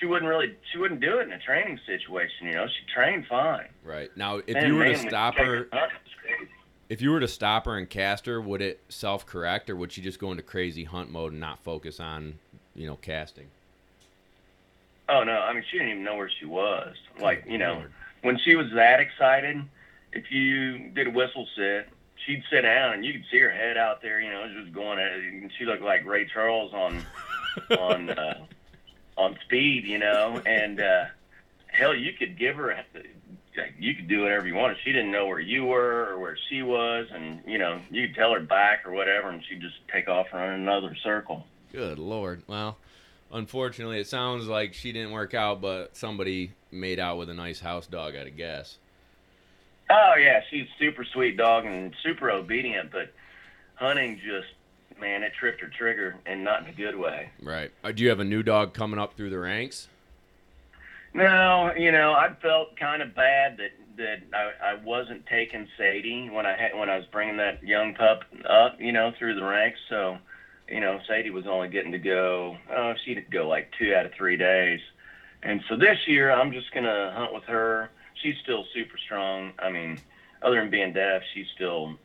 she 0.01 0.07
wouldn't 0.07 0.29
really 0.29 0.57
she 0.73 0.79
wouldn't 0.79 1.01
do 1.01 1.19
it 1.19 1.23
in 1.23 1.33
a 1.33 1.39
training 1.39 1.79
situation. 1.87 2.47
You 2.49 2.55
know, 2.55 2.67
she 2.67 2.93
trained 2.93 3.27
fine. 3.29 3.69
Right 3.85 4.11
now, 4.17 4.39
if 4.39 4.57
And 4.57 4.67
you 4.67 4.75
were 4.77 4.87
to 4.87 4.97
stop 4.99 5.37
her, 5.37 5.69
hunt, 5.73 5.93
it 5.93 6.01
was 6.05 6.15
crazy. 6.21 6.51
if 6.89 7.01
you 7.01 7.11
were 7.13 7.21
to 7.21 7.29
stop 7.29 7.67
her 7.67 7.77
and 7.77 7.89
cast 7.89 8.27
her, 8.27 8.41
would 8.41 8.63
it 8.63 8.81
self 8.89 9.25
correct, 9.27 9.71
or 9.71 9.77
would 9.77 9.93
she 9.93 10.01
just 10.01 10.19
go 10.19 10.31
into 10.33 10.43
crazy 10.43 10.83
hunt 10.85 11.11
mode 11.11 11.31
and 11.33 11.41
not 11.41 11.63
focus 11.63 12.01
on, 12.01 12.39
you 12.75 12.87
know, 12.89 12.97
casting? 12.97 13.47
Oh 15.09 15.25
no, 15.25 15.33
I 15.33 15.53
mean 15.53 15.65
she 15.71 15.79
didn't 15.79 15.93
even 15.93 16.05
know 16.05 16.17
where 16.17 16.31
she 16.31 16.47
was. 16.47 16.97
Like 17.21 17.45
you 17.47 17.59
know, 17.59 17.85
when 18.23 18.39
she 18.39 18.55
was 18.57 18.67
that 18.75 19.01
excited, 19.01 19.63
if 20.13 20.31
you 20.31 20.91
did 20.91 21.09
a 21.09 21.11
whistle 21.11 21.47
sit, 21.57 21.89
she'd 22.27 22.43
sit 22.51 22.63
down 22.63 22.95
and 22.95 23.05
you 23.05 23.15
could 23.15 23.25
see 23.31 23.39
her 23.39 23.51
head 23.51 23.77
out 23.77 24.03
there. 24.03 24.21
You 24.21 24.31
know, 24.31 24.49
just 24.61 24.73
going 24.73 24.99
at 24.99 25.13
it. 25.13 25.25
And 25.25 25.51
she 25.59 25.65
looked 25.65 25.83
like 25.83 26.05
Ray 26.05 26.27
Charles 26.33 26.73
on 26.73 27.05
on 27.79 28.11
uh, 28.11 28.45
on 29.17 29.39
speed. 29.45 29.85
You 29.85 29.99
know, 29.99 30.41
and 30.47 30.81
uh, 30.81 31.05
hell, 31.67 31.95
you 31.95 32.13
could 32.13 32.39
give 32.39 32.57
her. 32.57 32.71
A, 32.71 32.85
you 33.79 33.95
could 33.95 34.09
do 34.09 34.23
whatever 34.23 34.47
you 34.47 34.55
wanted. 34.55 34.79
She 34.83 34.93
didn't 34.93 35.11
know 35.11 35.27
where 35.27 35.41
you 35.41 35.67
were 35.67 36.09
or 36.11 36.19
where 36.19 36.39
she 36.49 36.63
was, 36.63 37.09
and 37.13 37.41
you 37.47 37.59
know, 37.59 37.81
you 37.91 38.07
could 38.07 38.17
tell 38.17 38.33
her 38.33 38.41
back 38.41 38.87
or 38.87 38.93
whatever, 38.93 39.29
and 39.29 39.43
she'd 39.45 39.61
just 39.61 39.77
take 39.93 40.09
off 40.09 40.29
and 40.33 40.41
run 40.41 40.61
another 40.61 40.97
circle. 41.03 41.47
Good 41.71 41.99
lord. 41.99 42.43
Well, 42.47 42.79
unfortunately, 43.33 43.99
it 43.99 44.07
sounds 44.07 44.47
like 44.47 44.75
she 44.75 44.93
didn't 44.93 45.13
work 45.13 45.35
out, 45.35 45.61
but 45.61 45.97
somebody 45.97 46.53
made 46.71 46.99
out 46.99 47.19
with 47.19 47.29
a 47.31 47.35
nice 47.35 47.61
house 47.61 47.87
dog, 47.87 48.15
I'd 48.17 48.37
guess. 48.37 48.79
Oh 49.91 50.15
yeah, 50.19 50.41
she's 50.51 50.67
super 50.79 51.05
sweet 51.05 51.37
dog 51.37 51.67
and 51.67 51.95
super 52.03 52.31
obedient, 52.31 52.91
but 52.91 53.13
hunting 53.75 54.21
just 54.25 54.49
man, 55.01 55.23
it 55.23 55.33
tripped 55.39 55.61
her 55.61 55.69
trigger 55.69 56.17
and 56.25 56.45
not 56.45 56.63
in 56.63 56.69
a 56.69 56.73
good 56.73 56.97
way. 56.97 57.31
Right. 57.43 57.73
Uh, 57.83 57.93
do 57.93 58.03
you 58.03 58.09
have 58.09 58.21
a 58.21 58.25
new 58.25 58.43
dog 58.43 58.73
coming 58.73 59.01
up 59.01 59.15
through 59.15 59.31
the 59.31 59.39
ranks? 59.39 59.89
No, 61.13 61.73
you 61.77 61.93
know, 61.93 62.13
I 62.13 62.31
felt 62.41 62.77
kind 62.77 63.03
of 63.03 63.15
bad 63.15 63.59
that 63.59 63.73
that 63.99 64.23
I, 64.33 64.71
I 64.71 64.75
wasn't 64.83 65.27
taking 65.27 65.69
Sadie 65.77 66.31
when 66.31 66.47
I 66.47 66.57
had 66.57 66.75
when 66.79 66.89
I 66.89 66.97
was 66.97 67.07
bringing 67.07 67.37
that 67.37 67.63
young 67.63 67.95
pup 67.95 68.23
up, 68.49 68.81
you 68.81 68.93
know, 68.93 69.13
through 69.19 69.35
the 69.35 69.45
ranks. 69.45 69.79
So, 69.91 70.17
you 70.73 70.81
know, 70.81 70.99
Sadie 71.07 71.31
was 71.31 71.47
only 71.47 71.69
getting 71.69 71.93
to 71.93 71.99
go. 71.99 72.57
Oh, 72.75 72.95
she'd 73.05 73.31
go 73.31 73.47
like 73.47 73.71
two 73.79 73.95
out 73.95 74.07
of 74.07 74.13
three 74.15 74.39
days. 74.39 74.81
And 75.43 75.63
so 75.69 75.77
this 75.77 75.99
year, 76.07 76.31
I'm 76.31 76.51
just 76.51 76.73
gonna 76.73 77.13
hunt 77.15 77.35
with 77.35 77.45
her. 77.45 77.91
She's 78.15 78.37
still 78.43 78.65
super 78.73 78.97
strong. 78.97 79.53
I 79.59 79.71
mean, 79.71 80.01
other 80.41 80.59
than 80.61 80.71
being 80.71 80.95
deaf, 80.95 81.23
she's 81.35 81.47
still 81.55 81.99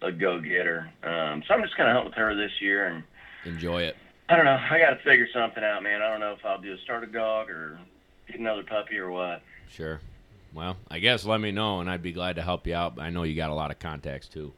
a 0.00 0.10
go-getter. 0.10 0.90
Um, 1.02 1.42
so 1.46 1.54
I'm 1.54 1.62
just 1.62 1.76
gonna 1.76 1.92
hunt 1.92 2.06
with 2.06 2.14
her 2.14 2.34
this 2.34 2.52
year 2.60 2.86
and. 2.86 3.04
Enjoy 3.44 3.82
it. 3.82 3.96
I 4.30 4.36
don't 4.36 4.46
know. 4.46 4.58
I 4.70 4.78
got 4.78 4.90
to 4.90 5.04
figure 5.04 5.28
something 5.30 5.62
out, 5.62 5.82
man. 5.82 6.00
I 6.00 6.08
don't 6.08 6.20
know 6.20 6.32
if 6.32 6.42
I'll 6.46 6.60
do 6.60 6.72
a 6.72 6.78
starter 6.78 7.06
dog 7.06 7.50
or 7.50 7.78
get 8.26 8.40
another 8.40 8.62
puppy 8.62 8.96
or 8.96 9.10
what. 9.10 9.42
Sure. 9.68 10.00
Well, 10.54 10.78
I 10.90 10.98
guess 10.98 11.26
let 11.26 11.42
me 11.42 11.52
know, 11.52 11.80
and 11.80 11.90
I'd 11.90 12.00
be 12.00 12.12
glad 12.12 12.36
to 12.36 12.42
help 12.42 12.66
you 12.66 12.74
out. 12.74 12.98
I 12.98 13.10
know 13.10 13.24
you 13.24 13.36
got 13.36 13.50
a 13.50 13.54
lot 13.54 13.70
of 13.70 13.78
contacts 13.78 14.28
too. 14.28 14.54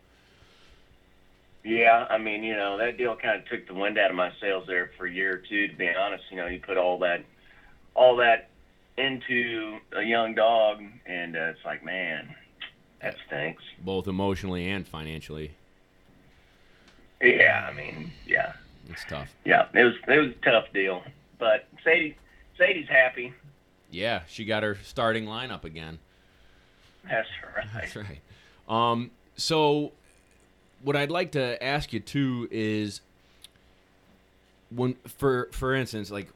Yeah, 1.67 2.07
I 2.09 2.17
mean, 2.19 2.45
you 2.45 2.55
know, 2.55 2.79
that 2.79 2.97
deal 2.97 3.17
kind 3.17 3.41
of 3.43 3.49
took 3.49 3.67
the 3.67 3.75
wind 3.75 3.99
out 3.99 4.11
of 4.11 4.17
my 4.17 4.31
sails 4.41 4.65
there 4.69 4.93
for 4.97 5.07
a 5.07 5.11
year 5.13 5.35
or 5.35 5.39
two. 5.39 5.67
To 5.67 5.75
be 5.75 5.89
honest, 5.89 6.23
you 6.31 6.37
know, 6.37 6.47
you 6.47 6.61
put 6.61 6.77
all 6.77 6.97
that, 7.01 7.25
all 7.95 8.15
that 8.17 8.51
into 8.97 9.79
a 9.97 10.03
young 10.03 10.35
dog, 10.37 10.81
and 11.07 11.37
uh, 11.37 11.41
it's 11.41 11.65
like, 11.65 11.85
man, 11.85 12.33
that 13.03 13.17
stinks. 13.27 13.65
both 13.81 14.07
emotionally 14.07 14.69
and 14.71 14.87
financially. 14.87 15.51
Yeah, 17.21 17.69
I 17.69 17.75
mean, 17.75 18.13
yeah, 18.27 18.53
It's 18.89 19.05
tough. 19.09 19.35
yeah. 19.45 19.67
It 19.75 19.83
was 19.85 19.95
it 20.07 20.19
was 20.19 20.29
a 20.31 20.45
tough 20.51 20.67
deal, 20.73 21.03
but 21.39 21.67
Sadie, 21.83 22.15
Sadie's 22.59 22.89
happy. 22.89 23.33
Yeah, 23.91 24.23
she 24.29 24.45
got 24.45 24.63
her 24.63 24.77
starting 24.85 25.25
lineup 25.27 25.65
again. 25.65 25.99
That's 27.09 27.29
right. 27.57 27.67
That's 27.75 27.97
right. 27.97 28.21
Um, 28.69 29.11
so, 29.37 29.93
what 30.83 30.97
I'd 30.97 31.11
like 31.11 31.33
to 31.33 31.63
ask 31.63 31.93
you 31.93 32.01
too 32.01 32.49
is, 32.51 33.01
when 34.71 34.95
for 35.07 35.49
for 35.53 35.75
instance, 35.75 36.11
like 36.11 36.29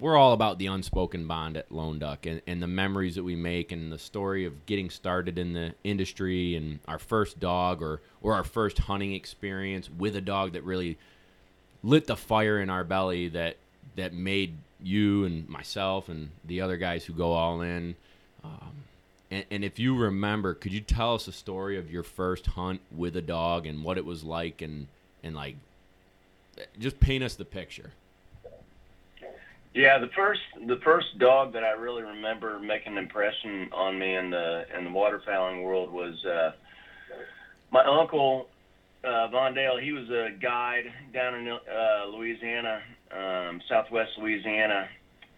we're 0.00 0.16
all 0.16 0.32
about 0.32 0.58
the 0.58 0.66
unspoken 0.66 1.26
bond 1.26 1.56
at 1.56 1.70
Lone 1.70 1.98
Duck 1.98 2.26
and, 2.26 2.42
and 2.46 2.62
the 2.62 2.66
memories 2.66 3.14
that 3.14 3.22
we 3.22 3.36
make 3.36 3.72
and 3.72 3.92
the 3.92 3.98
story 3.98 4.44
of 4.44 4.66
getting 4.66 4.90
started 4.90 5.38
in 5.38 5.52
the 5.52 5.74
industry 5.84 6.56
and 6.56 6.80
our 6.88 6.98
first 6.98 7.40
dog 7.40 7.80
or 7.82 8.00
or 8.20 8.34
our 8.34 8.44
first 8.44 8.78
hunting 8.80 9.12
experience 9.14 9.88
with 9.90 10.16
a 10.16 10.20
dog 10.20 10.52
that 10.52 10.64
really 10.64 10.98
lit 11.82 12.06
the 12.06 12.16
fire 12.16 12.60
in 12.60 12.70
our 12.70 12.84
belly 12.84 13.28
that 13.28 13.56
that 13.96 14.12
made 14.12 14.56
you 14.82 15.24
and 15.24 15.48
myself 15.48 16.08
and 16.08 16.30
the 16.44 16.60
other 16.60 16.76
guys 16.76 17.04
who 17.04 17.12
go 17.12 17.32
all 17.32 17.60
in. 17.62 17.94
Um, 18.42 18.84
and, 19.30 19.44
and 19.50 19.64
if 19.64 19.78
you 19.78 19.96
remember, 19.96 20.54
could 20.54 20.72
you 20.72 20.80
tell 20.80 21.14
us 21.14 21.28
a 21.28 21.32
story 21.32 21.78
of 21.78 21.90
your 21.90 22.02
first 22.02 22.46
hunt 22.46 22.80
with 22.94 23.16
a 23.16 23.22
dog 23.22 23.66
and 23.66 23.82
what 23.82 23.98
it 23.98 24.04
was 24.04 24.24
like, 24.24 24.62
and 24.62 24.86
and 25.22 25.34
like, 25.34 25.56
just 26.78 27.00
paint 27.00 27.24
us 27.24 27.34
the 27.34 27.44
picture. 27.44 27.92
Yeah, 29.74 29.98
the 29.98 30.08
first 30.08 30.42
the 30.66 30.76
first 30.84 31.18
dog 31.18 31.52
that 31.54 31.64
I 31.64 31.72
really 31.72 32.02
remember 32.02 32.60
making 32.60 32.92
an 32.92 32.98
impression 32.98 33.68
on 33.72 33.98
me 33.98 34.14
in 34.14 34.30
the 34.30 34.66
in 34.76 34.84
the 34.84 34.90
waterfowling 34.90 35.64
world 35.64 35.90
was 35.90 36.24
uh, 36.24 36.52
my 37.72 37.84
uncle 37.84 38.48
uh, 39.02 39.26
Von 39.28 39.52
Dale. 39.52 39.78
He 39.78 39.90
was 39.90 40.08
a 40.10 40.30
guide 40.40 40.92
down 41.12 41.34
in 41.34 41.48
uh, 41.48 42.06
Louisiana, 42.06 42.82
um, 43.10 43.60
Southwest 43.68 44.12
Louisiana, 44.16 44.88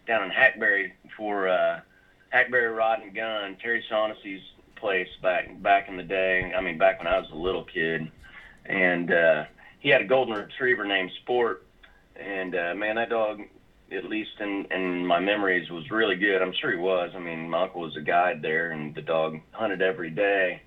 down 0.05 0.23
in 0.23 0.29
Hackberry 0.29 0.93
for 1.17 1.47
uh, 1.47 1.79
Hackberry 2.29 2.73
Rod 2.73 3.01
and 3.01 3.15
Gun, 3.15 3.57
Terry 3.61 3.83
Shaughnessy's 3.89 4.41
place 4.75 5.07
back 5.21 5.61
back 5.61 5.89
in 5.89 5.97
the 5.97 6.03
day. 6.03 6.53
I 6.55 6.61
mean, 6.61 6.77
back 6.77 6.99
when 6.99 7.07
I 7.07 7.19
was 7.19 7.29
a 7.31 7.35
little 7.35 7.63
kid, 7.63 8.11
and 8.65 9.11
uh, 9.11 9.43
he 9.79 9.89
had 9.89 10.01
a 10.01 10.05
golden 10.05 10.35
retriever 10.35 10.85
named 10.85 11.11
Sport, 11.21 11.65
and 12.15 12.55
uh, 12.55 12.73
man, 12.75 12.95
that 12.95 13.09
dog 13.09 13.41
at 13.91 14.05
least 14.05 14.31
in, 14.39 14.65
in 14.71 15.05
my 15.05 15.19
memories, 15.19 15.69
was 15.69 15.89
really 15.89 16.15
good. 16.15 16.41
I'm 16.41 16.53
sure 16.59 16.71
he 16.71 16.77
was. 16.77 17.11
I 17.15 17.19
mean, 17.19 17.49
my 17.49 17.63
uncle 17.63 17.81
was 17.81 17.95
a 17.95 18.01
guide 18.01 18.41
there, 18.41 18.71
and 18.71 18.93
the 18.93 19.01
dog 19.01 19.39
hunted 19.51 19.81
every 19.81 20.09
day. 20.09 20.61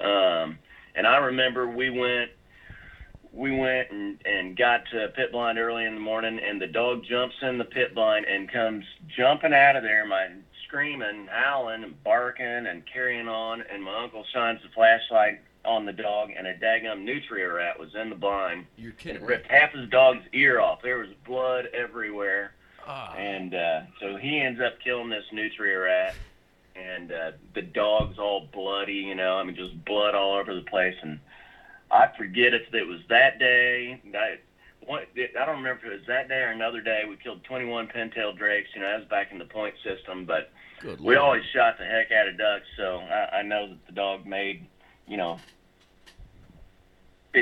Um, 0.00 0.58
and 0.94 1.06
I 1.06 1.16
remember 1.16 1.68
we 1.68 1.90
went, 1.90 2.30
we 3.32 3.56
went 3.56 3.90
and, 3.90 4.20
and 4.24 4.56
got 4.56 4.82
to 4.92 5.08
pit 5.08 5.32
blind 5.32 5.58
early 5.58 5.84
in 5.84 5.94
the 5.94 6.00
morning, 6.00 6.38
and 6.38 6.60
the 6.60 6.66
dog 6.66 7.02
jumps 7.04 7.36
in 7.42 7.58
the 7.58 7.64
pit 7.64 7.94
blind 7.94 8.26
and 8.26 8.50
comes 8.50 8.84
jumping 9.16 9.52
out 9.52 9.76
of 9.76 9.82
there, 9.82 10.06
my 10.06 10.28
screaming, 10.70 11.26
howling, 11.30 11.82
and 11.82 12.02
barking, 12.04 12.46
and 12.46 12.82
carrying 12.86 13.28
on. 13.28 13.62
And 13.72 13.82
my 13.82 14.04
uncle 14.04 14.24
shines 14.32 14.60
the 14.62 14.68
flashlight 14.68 15.40
on 15.64 15.84
the 15.84 15.92
dog, 15.92 16.30
and 16.36 16.46
a 16.46 16.54
daggum 16.54 17.02
nutria 17.02 17.52
rat 17.52 17.78
was 17.78 17.94
in 17.94 18.08
the 18.08 18.16
blind 18.16 18.66
You're 18.76 18.94
and 19.04 19.20
ripped 19.26 19.50
half 19.50 19.72
his 19.72 19.88
dog's 19.90 20.24
ear 20.32 20.60
off. 20.60 20.80
There 20.82 20.98
was 20.98 21.08
blood 21.26 21.66
everywhere. 21.74 22.54
Ah. 22.86 23.14
And 23.14 23.54
uh, 23.54 23.82
so 24.00 24.16
he 24.16 24.40
ends 24.40 24.60
up 24.60 24.80
killing 24.80 25.10
this 25.10 25.24
nutria 25.32 25.80
rat, 25.80 26.14
and 26.74 27.12
uh, 27.12 27.32
the 27.54 27.62
dog's 27.62 28.18
all 28.18 28.48
bloody, 28.52 28.94
you 28.94 29.14
know. 29.14 29.36
I 29.36 29.44
mean, 29.44 29.56
just 29.56 29.84
blood 29.84 30.14
all 30.14 30.38
over 30.38 30.54
the 30.54 30.62
place. 30.62 30.96
And 31.02 31.18
I 31.90 32.08
forget 32.16 32.54
if 32.54 32.72
it 32.72 32.86
was 32.86 33.00
that 33.08 33.38
day. 33.38 34.00
I, 34.14 34.38
what, 34.86 35.08
I 35.16 35.44
don't 35.44 35.58
remember 35.58 35.86
if 35.86 35.92
it 35.92 35.98
was 35.98 36.06
that 36.06 36.28
day 36.28 36.40
or 36.40 36.50
another 36.50 36.80
day. 36.80 37.02
We 37.06 37.16
killed 37.16 37.44
21 37.44 37.88
pintail 37.88 38.36
drakes. 38.36 38.70
You 38.74 38.80
know, 38.80 38.90
that 38.90 39.00
was 39.00 39.08
back 39.08 39.30
in 39.30 39.38
the 39.38 39.44
point 39.44 39.74
system. 39.84 40.24
But 40.24 40.50
Good 40.80 40.98
we 41.00 41.06
Lord. 41.14 41.18
always 41.18 41.44
shot 41.52 41.78
the 41.78 41.84
heck 41.84 42.10
out 42.10 42.28
of 42.28 42.38
ducks, 42.38 42.64
so 42.76 42.98
I, 42.98 43.38
I 43.38 43.42
know 43.42 43.68
that 43.68 43.86
the 43.86 43.92
dog 43.92 44.26
made, 44.26 44.66
you 45.06 45.16
know. 45.16 45.38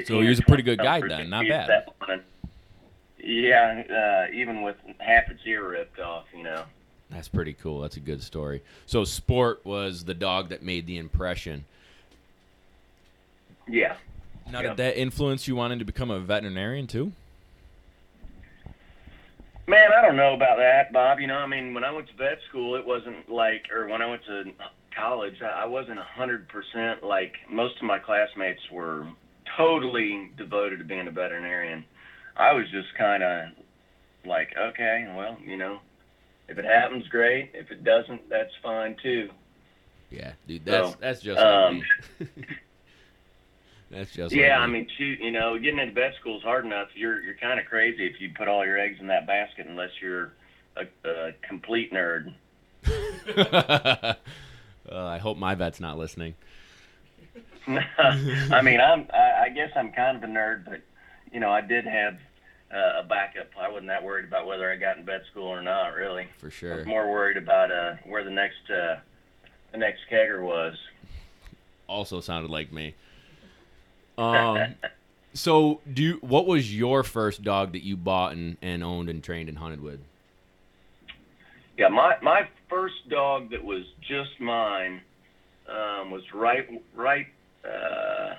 So 0.04 0.20
he 0.20 0.28
was 0.28 0.38
a 0.38 0.42
pretty 0.42 0.62
good 0.62 0.78
numbers 0.78 1.10
then, 1.10 1.30
not 1.30 1.46
bad. 1.48 1.82
Yeah, 3.20 4.26
uh, 4.28 4.32
even 4.34 4.62
with 4.62 4.76
half 4.98 5.28
its 5.30 5.40
ear 5.46 5.68
ripped 5.68 5.98
off, 5.98 6.26
you 6.36 6.42
know. 6.44 6.64
That's 7.10 7.28
pretty 7.28 7.54
cool. 7.54 7.80
That's 7.80 7.96
a 7.96 8.00
good 8.00 8.22
story. 8.22 8.62
So 8.86 9.04
Sport 9.04 9.64
was 9.64 10.04
the 10.04 10.14
dog 10.14 10.50
that 10.50 10.62
made 10.62 10.86
the 10.86 10.98
impression. 10.98 11.64
Yeah. 13.66 13.96
Now, 14.50 14.60
Yeah. 14.60 14.68
did 14.68 14.76
that 14.78 15.00
influence 15.00 15.48
you 15.48 15.56
wanting 15.56 15.78
to 15.78 15.84
become 15.84 16.10
a 16.10 16.20
veterinarian 16.20 16.86
too? 16.86 17.12
Man, 19.68 19.90
I 19.92 20.00
don't 20.00 20.16
know 20.16 20.32
about 20.32 20.56
that, 20.56 20.94
Bob. 20.94 21.20
You 21.20 21.26
know, 21.26 21.36
I 21.36 21.46
mean, 21.46 21.74
when 21.74 21.84
I 21.84 21.90
went 21.90 22.08
to 22.08 22.14
vet 22.14 22.38
school, 22.48 22.74
it 22.74 22.86
wasn't 22.86 23.28
like, 23.28 23.66
or 23.70 23.86
when 23.86 24.00
I 24.00 24.06
went 24.06 24.24
to 24.24 24.44
college, 24.96 25.42
I 25.42 25.66
wasn't 25.66 25.98
a 25.98 26.04
hundred 26.04 26.48
percent 26.48 27.04
like 27.04 27.34
most 27.50 27.76
of 27.76 27.82
my 27.82 27.98
classmates 27.98 28.62
were 28.72 29.06
totally 29.58 30.30
devoted 30.38 30.78
to 30.78 30.84
being 30.86 31.06
a 31.06 31.10
veterinarian. 31.10 31.84
I 32.34 32.54
was 32.54 32.64
just 32.70 32.88
kind 32.96 33.22
of 33.22 33.48
like, 34.24 34.54
okay, 34.58 35.12
well, 35.14 35.36
you 35.44 35.58
know, 35.58 35.80
If 36.48 36.56
it 36.58 36.64
happens, 36.64 37.06
great. 37.08 37.50
If 37.52 37.70
it 37.70 37.84
doesn't, 37.84 38.30
that's 38.30 38.52
fine 38.62 38.96
too. 39.02 39.28
Yeah, 40.10 40.32
dude, 40.46 40.64
that's 40.64 40.92
So, 40.92 40.96
that's 40.98 41.20
just 41.20 41.38
um, 41.38 41.82
me. 42.20 42.26
that's 43.90 44.12
just 44.12 44.34
Yeah, 44.34 44.58
I 44.58 44.66
mean, 44.66 44.86
shoot, 44.96 45.20
you 45.20 45.30
know, 45.30 45.58
getting 45.58 45.78
into 45.78 45.94
vet 45.94 46.14
school 46.20 46.36
is 46.36 46.42
hard 46.42 46.64
enough. 46.64 46.88
You're 46.94 47.22
you're 47.22 47.34
kind 47.34 47.58
of 47.58 47.66
crazy 47.66 48.06
if 48.06 48.20
you 48.20 48.30
put 48.36 48.48
all 48.48 48.64
your 48.64 48.78
eggs 48.78 48.98
in 49.00 49.06
that 49.06 49.26
basket, 49.26 49.66
unless 49.66 49.90
you're 50.00 50.32
a, 50.76 50.86
a 51.08 51.32
complete 51.46 51.92
nerd. 51.92 52.34
uh, 53.36 54.14
I 54.90 55.18
hope 55.18 55.38
my 55.38 55.54
vet's 55.54 55.80
not 55.80 55.98
listening. 55.98 56.34
I 57.66 58.62
mean, 58.62 58.80
I'm 58.80 59.06
I, 59.12 59.44
I 59.44 59.48
guess 59.50 59.70
I'm 59.74 59.92
kind 59.92 60.16
of 60.16 60.22
a 60.22 60.32
nerd, 60.32 60.64
but 60.64 60.80
you 61.32 61.40
know, 61.40 61.50
I 61.50 61.60
did 61.60 61.86
have 61.86 62.18
uh, 62.72 63.00
a 63.00 63.02
backup. 63.02 63.48
I 63.58 63.68
wasn't 63.68 63.88
that 63.88 64.04
worried 64.04 64.26
about 64.26 64.46
whether 64.46 64.70
I 64.70 64.76
got 64.76 64.98
in 64.98 65.04
vet 65.04 65.22
school 65.30 65.46
or 65.48 65.62
not. 65.62 65.94
Really, 65.94 66.26
For 66.38 66.50
sure. 66.50 66.74
I 66.74 66.76
was 66.76 66.86
more 66.86 67.10
worried 67.10 67.36
about 67.36 67.70
uh, 67.70 67.94
where 68.04 68.24
the 68.24 68.30
next 68.30 68.70
uh, 68.70 68.96
the 69.72 69.78
next 69.78 70.00
kegger 70.10 70.42
was. 70.42 70.76
Also 71.86 72.20
sounded 72.20 72.50
like 72.50 72.72
me. 72.72 72.94
Um, 74.18 74.74
so 75.32 75.80
do 75.92 76.02
you, 76.02 76.14
what 76.20 76.46
was 76.46 76.74
your 76.74 77.04
first 77.04 77.42
dog 77.42 77.72
that 77.72 77.84
you 77.84 77.96
bought 77.96 78.32
and, 78.32 78.56
and 78.60 78.82
owned 78.82 79.08
and 79.08 79.22
trained 79.22 79.48
and 79.48 79.58
hunted 79.58 79.80
with? 79.80 80.00
Yeah, 81.76 81.88
my 81.88 82.16
my 82.22 82.48
first 82.68 83.08
dog 83.08 83.50
that 83.50 83.62
was 83.62 83.84
just 84.00 84.40
mine 84.40 85.00
um, 85.68 86.10
was 86.10 86.22
right 86.34 86.68
right 86.96 87.28
uh, 87.64 88.34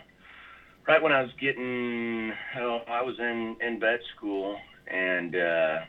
right 0.86 1.02
when 1.02 1.14
I 1.14 1.22
was 1.22 1.32
getting 1.40 2.34
oh, 2.60 2.82
I 2.86 3.02
was 3.02 3.18
in 3.18 3.56
in 3.62 3.80
vet 3.80 4.02
school 4.16 4.58
and 4.88 5.36
uh, 5.36 5.80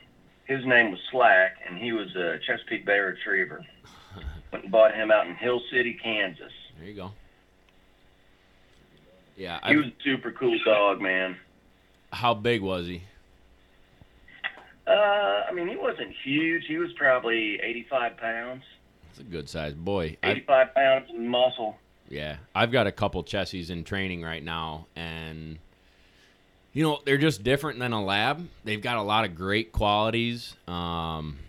his 0.45 0.65
name 0.65 0.91
was 0.91 0.99
Slack 1.11 1.57
and 1.67 1.77
he 1.77 1.91
was 1.91 2.15
a 2.15 2.39
Chesapeake 2.47 2.85
Bay 2.85 2.99
Retriever. 2.99 3.65
Went 4.53 4.63
and 4.63 4.71
bought 4.71 4.93
him 4.93 5.11
out 5.11 5.27
in 5.27 5.35
Hill 5.35 5.61
City, 5.71 5.99
Kansas. 6.01 6.53
There 6.79 6.87
you 6.87 6.95
go. 6.95 7.11
Yeah, 9.41 9.57
He 9.65 9.73
I, 9.73 9.75
was 9.75 9.87
a 9.87 9.93
super 10.03 10.31
cool 10.31 10.55
dog, 10.63 11.01
man. 11.01 11.35
how 12.13 12.35
big 12.35 12.61
was 12.61 12.85
he? 12.85 13.01
Uh, 14.85 14.91
I 14.91 15.51
mean, 15.51 15.67
he 15.67 15.75
wasn't 15.75 16.13
huge. 16.23 16.65
He 16.67 16.77
was 16.77 16.91
probably 16.93 17.59
85 17.59 18.17
pounds. 18.17 18.63
That's 19.07 19.21
a 19.21 19.23
good 19.23 19.49
sized 19.49 19.83
boy. 19.83 20.17
I, 20.21 20.31
85 20.31 20.75
pounds 20.75 21.09
of 21.09 21.15
muscle. 21.15 21.75
Yeah, 22.07 22.37
I've 22.53 22.71
got 22.71 22.85
a 22.85 22.91
couple 22.91 23.23
Chessies 23.23 23.71
in 23.71 23.83
training 23.83 24.21
right 24.21 24.43
now, 24.43 24.85
and 24.95 25.57
you 26.71 26.83
know 26.83 26.99
they're 27.03 27.17
just 27.17 27.41
different 27.43 27.79
than 27.79 27.93
a 27.93 28.03
lab. 28.03 28.47
They've 28.63 28.81
got 28.81 28.97
a 28.97 29.01
lot 29.01 29.25
of 29.25 29.33
great 29.33 29.71
qualities, 29.71 30.53
um, 30.67 31.39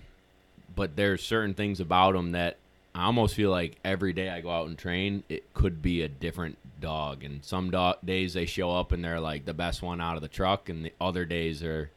but 0.75 0.97
there's 0.97 1.23
certain 1.23 1.53
things 1.53 1.81
about 1.81 2.13
them 2.15 2.33
that 2.33 2.57
I 2.95 3.05
almost 3.05 3.35
feel 3.35 3.51
like 3.51 3.77
every 3.85 4.15
day 4.15 4.31
I 4.31 4.41
go 4.41 4.51
out 4.51 4.69
and 4.69 4.79
train, 4.79 5.25
it 5.29 5.53
could 5.53 5.83
be 5.83 6.03
a 6.03 6.09
different 6.09 6.57
dog. 6.83 7.25
And 7.25 7.43
some 7.43 7.71
do- 7.71 7.95
days 8.05 8.35
they 8.35 8.45
show 8.45 8.71
up 8.71 8.93
and 8.93 9.03
they're 9.03 9.21
like 9.21 9.47
the 9.47 9.55
best 9.55 9.81
one 9.81 10.01
out 10.01 10.17
of 10.17 10.23
the 10.23 10.29
truck, 10.29 10.69
and 10.69 10.85
the 10.85 10.93
other 11.01 11.25
days 11.25 11.61
they're 11.61 11.91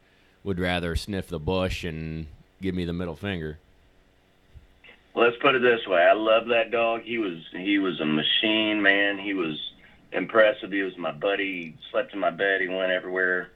would 0.45 0.59
rather 0.59 0.95
sniff 0.95 1.27
the 1.27 1.39
bush 1.39 1.83
and 1.83 2.27
give 2.61 2.75
me 2.75 2.85
the 2.85 2.93
middle 2.93 3.15
finger. 3.15 3.57
Let's 5.15 5.35
put 5.41 5.55
it 5.55 5.61
this 5.61 5.87
way. 5.87 6.01
I 6.01 6.13
love 6.13 6.47
that 6.47 6.71
dog. 6.71 7.01
He 7.01 7.17
was 7.17 7.39
he 7.51 7.79
was 7.79 7.99
a 7.99 8.05
machine, 8.05 8.81
man. 8.81 9.17
He 9.17 9.33
was 9.33 9.57
impressive. 10.11 10.71
He 10.71 10.81
was 10.81 10.97
my 10.97 11.11
buddy. 11.11 11.45
He 11.45 11.75
slept 11.91 12.13
in 12.13 12.19
my 12.19 12.29
bed. 12.29 12.61
He 12.61 12.67
went 12.67 12.91
everywhere 12.91 13.49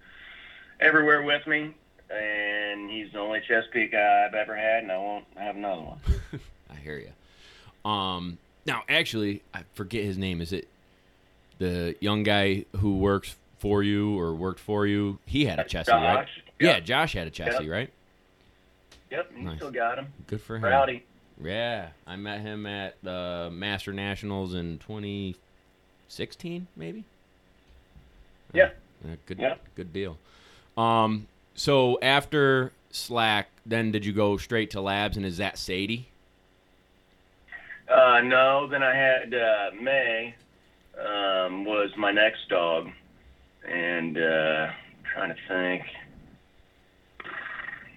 everywhere 0.80 1.22
with 1.22 1.46
me. 1.48 1.74
And 2.10 2.90
he's 2.90 3.12
the 3.12 3.20
only 3.20 3.42
Chesapeake 3.48 3.94
I've 3.94 4.34
ever 4.34 4.56
had, 4.56 4.84
and 4.84 4.92
I 4.92 4.98
won't 4.98 5.26
have 5.38 5.56
another 5.56 5.82
one. 5.82 6.00
I 6.72 6.76
hear 6.76 6.98
you. 6.98 7.90
Um, 7.90 8.40
now, 8.66 8.84
actually, 8.90 9.44
I 9.54 9.62
forget 9.76 10.04
his 10.04 10.18
name. 10.18 10.42
Is 10.42 10.52
it 10.52 10.68
the 11.60 11.96
young 12.00 12.24
guy 12.24 12.66
who 12.78 12.98
works 12.98 13.36
for 13.60 13.84
you 13.84 14.18
or 14.20 14.34
worked 14.34 14.60
for 14.60 14.86
you? 14.88 15.20
He 15.26 15.46
had 15.46 15.60
a 15.60 15.64
Chessie, 15.64 15.90
right? 15.94 16.26
Josh? 16.26 16.42
Yeah, 16.60 16.80
Josh 16.80 17.14
had 17.14 17.28
a 17.28 17.32
Chessie, 17.32 17.62
Yep. 17.62 17.70
right? 17.70 17.90
Yep, 19.12 19.32
he 19.36 19.42
Nice. 19.44 19.58
still 19.58 19.72
got 19.72 19.98
him. 20.00 20.08
Good 20.28 20.42
for 20.42 20.58
him. 20.58 20.64
Rowdy. 20.64 21.04
Yeah, 21.42 21.90
I 22.06 22.16
met 22.18 22.42
him 22.42 22.66
at 22.66 22.96
the 23.02 23.50
Master 23.52 23.94
Nationals 23.94 24.54
in 24.54 24.78
2016, 24.80 26.68
maybe. 26.76 27.06
Yeah. 28.54 28.72
Uh, 29.06 29.16
good, 29.26 29.40
Yeah. 29.40 29.56
good 29.76 29.94
deal. 29.94 30.18
Um, 30.78 31.28
so 31.56 31.98
after 32.02 32.72
Slack, 32.92 33.48
then 33.66 33.92
did 33.92 34.06
you 34.06 34.12
go 34.12 34.36
straight 34.38 34.70
to 34.72 34.82
Labs, 34.82 35.16
and 35.16 35.26
is 35.26 35.38
that 35.38 35.58
Sadie? 35.58 36.08
Uh, 37.88 38.22
no, 38.22 38.68
then 38.68 38.84
I 38.84 38.94
had 38.94 39.34
uh, 39.34 39.72
May 39.80 40.36
um, 41.06 41.66
was 41.66 41.92
my 41.98 42.12
next 42.12 42.50
dog, 42.50 42.90
and 43.68 44.18
uh, 44.18 44.70
trying 45.14 45.30
to 45.30 45.42
think. 45.48 45.84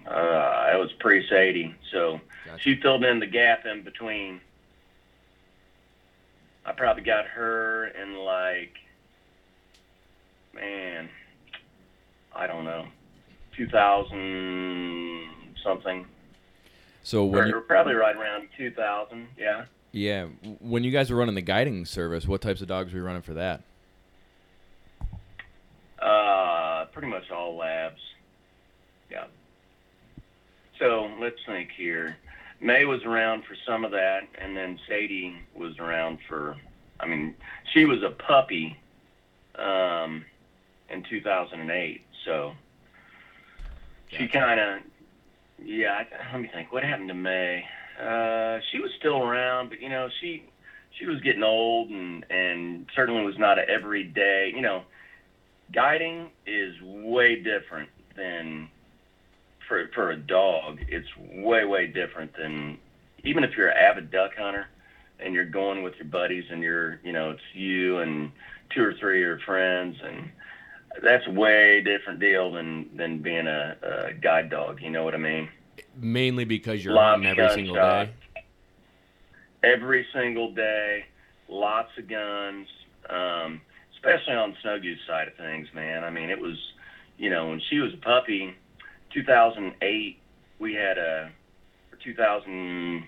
Uh, 0.06 0.70
it 0.74 0.78
was 0.78 0.92
pre 0.98 1.26
Sadie, 1.28 1.74
so 1.92 2.20
Gotcha. 2.44 2.60
she 2.62 2.76
filled 2.76 3.04
in 3.04 3.20
the 3.20 3.26
gap 3.26 3.66
in 3.66 3.82
between. 3.82 4.40
I 6.64 6.72
probably 6.72 7.02
got 7.02 7.26
her 7.26 7.86
in 7.88 8.16
like, 8.16 8.74
man, 10.54 11.08
I 12.34 12.46
don't 12.46 12.64
know, 12.64 12.86
2000 13.56 15.28
something, 15.62 16.06
So 17.02 17.24
when 17.24 17.44
or, 17.44 17.46
you, 17.46 17.60
probably 17.60 17.94
right 17.94 18.16
around 18.16 18.48
2000. 18.56 19.28
Yeah. 19.38 19.64
Yeah, 19.92 20.26
when 20.60 20.84
you 20.84 20.90
guys 20.90 21.10
were 21.10 21.16
running 21.16 21.34
the 21.34 21.42
guiding 21.42 21.84
service, 21.84 22.26
what 22.26 22.40
types 22.40 22.60
of 22.62 22.68
dogs 22.68 22.92
were 22.92 22.98
you 22.98 23.04
running 23.04 23.22
for 23.22 23.34
that? 23.34 23.62
Uh, 26.00 26.86
pretty 26.92 27.08
much 27.08 27.30
all 27.30 27.56
labs. 27.56 28.00
Yeah. 29.10 29.26
So 30.78 31.10
let's 31.20 31.36
think 31.46 31.70
here. 31.76 32.16
May 32.60 32.84
was 32.84 33.04
around 33.04 33.44
for 33.44 33.54
some 33.66 33.84
of 33.84 33.90
that, 33.92 34.22
and 34.38 34.56
then 34.56 34.78
Sadie 34.88 35.36
was 35.54 35.78
around 35.78 36.18
for. 36.28 36.56
I 37.00 37.06
mean, 37.06 37.34
she 37.72 37.84
was 37.84 38.02
a 38.02 38.10
puppy 38.10 38.76
um, 39.56 40.24
in 40.88 41.02
2008. 41.02 42.02
So 42.24 42.52
she 44.08 44.28
kind 44.28 44.58
of. 44.60 44.78
Yeah. 45.62 46.04
I- 46.10 46.32
Let 46.32 46.40
me 46.40 46.50
think. 46.52 46.72
What 46.72 46.82
happened 46.84 47.08
to 47.08 47.14
May? 47.14 47.64
Uh, 48.00 48.60
she 48.70 48.78
was 48.80 48.90
still 48.98 49.18
around, 49.18 49.68
but 49.68 49.80
you 49.80 49.88
know, 49.88 50.08
she 50.20 50.44
she 50.98 51.06
was 51.06 51.20
getting 51.20 51.42
old, 51.42 51.90
and 51.90 52.24
and 52.30 52.86
certainly 52.94 53.24
was 53.24 53.38
not 53.38 53.58
a 53.58 53.68
everyday. 53.68 54.52
You 54.54 54.62
know, 54.62 54.82
guiding 55.72 56.30
is 56.46 56.74
way 56.82 57.36
different 57.36 57.88
than 58.16 58.68
for 59.68 59.88
for 59.94 60.10
a 60.10 60.16
dog. 60.16 60.80
It's 60.88 61.08
way 61.16 61.64
way 61.64 61.86
different 61.86 62.36
than 62.36 62.78
even 63.24 63.44
if 63.44 63.56
you're 63.56 63.68
an 63.68 63.76
avid 63.76 64.10
duck 64.10 64.36
hunter 64.36 64.66
and 65.20 65.34
you're 65.34 65.44
going 65.44 65.82
with 65.82 65.94
your 65.96 66.06
buddies 66.06 66.44
and 66.50 66.62
you're 66.62 67.00
you 67.04 67.12
know 67.12 67.30
it's 67.30 67.42
you 67.54 67.98
and 67.98 68.32
two 68.70 68.82
or 68.82 68.94
three 68.94 69.18
of 69.18 69.26
your 69.26 69.38
friends 69.40 69.96
and 70.04 70.30
that's 71.02 71.26
way 71.28 71.80
different 71.80 72.20
deal 72.20 72.52
than 72.52 72.94
than 72.96 73.18
being 73.18 73.46
a, 73.46 73.76
a 73.82 74.12
guide 74.12 74.50
dog. 74.50 74.80
You 74.82 74.90
know 74.90 75.04
what 75.04 75.14
I 75.14 75.18
mean? 75.18 75.48
Mainly 75.96 76.44
because 76.44 76.84
you're 76.84 76.94
Lots 76.94 77.22
hunting 77.22 77.38
every 77.38 77.54
single 77.54 77.74
day. 77.74 78.10
every 79.62 80.06
single 80.12 80.52
day, 80.52 81.04
lots 81.48 81.90
of 81.98 82.08
guns, 82.08 82.66
um, 83.08 83.60
especially 83.94 84.34
on 84.34 84.50
the 84.50 84.56
snow 84.62 84.80
goose 84.80 84.98
side 85.06 85.28
of 85.28 85.34
things, 85.34 85.68
man. 85.74 86.04
I 86.04 86.10
mean, 86.10 86.30
it 86.30 86.40
was, 86.40 86.56
you 87.18 87.30
know, 87.30 87.48
when 87.48 87.60
she 87.70 87.78
was 87.78 87.92
a 87.94 87.98
puppy, 87.98 88.54
2008, 89.14 90.18
we 90.58 90.74
had 90.74 90.98
a, 90.98 91.30
or 91.92 91.98
2000, 92.02 93.04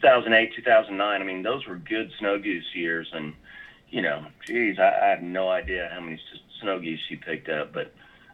2008, 0.00 0.52
2009, 0.56 1.20
I 1.20 1.24
mean, 1.24 1.42
those 1.42 1.66
were 1.66 1.76
good 1.76 2.10
snow 2.18 2.38
goose 2.38 2.64
years. 2.74 3.08
And, 3.12 3.32
you 3.90 4.02
know, 4.02 4.26
geez, 4.46 4.78
I, 4.78 4.92
I 5.02 5.06
have 5.08 5.22
no 5.22 5.48
idea 5.48 5.88
how 5.92 6.00
many 6.00 6.20
snow 6.60 6.80
geese 6.80 7.00
she 7.08 7.16
picked 7.16 7.48
up, 7.48 7.72
but 7.72 7.92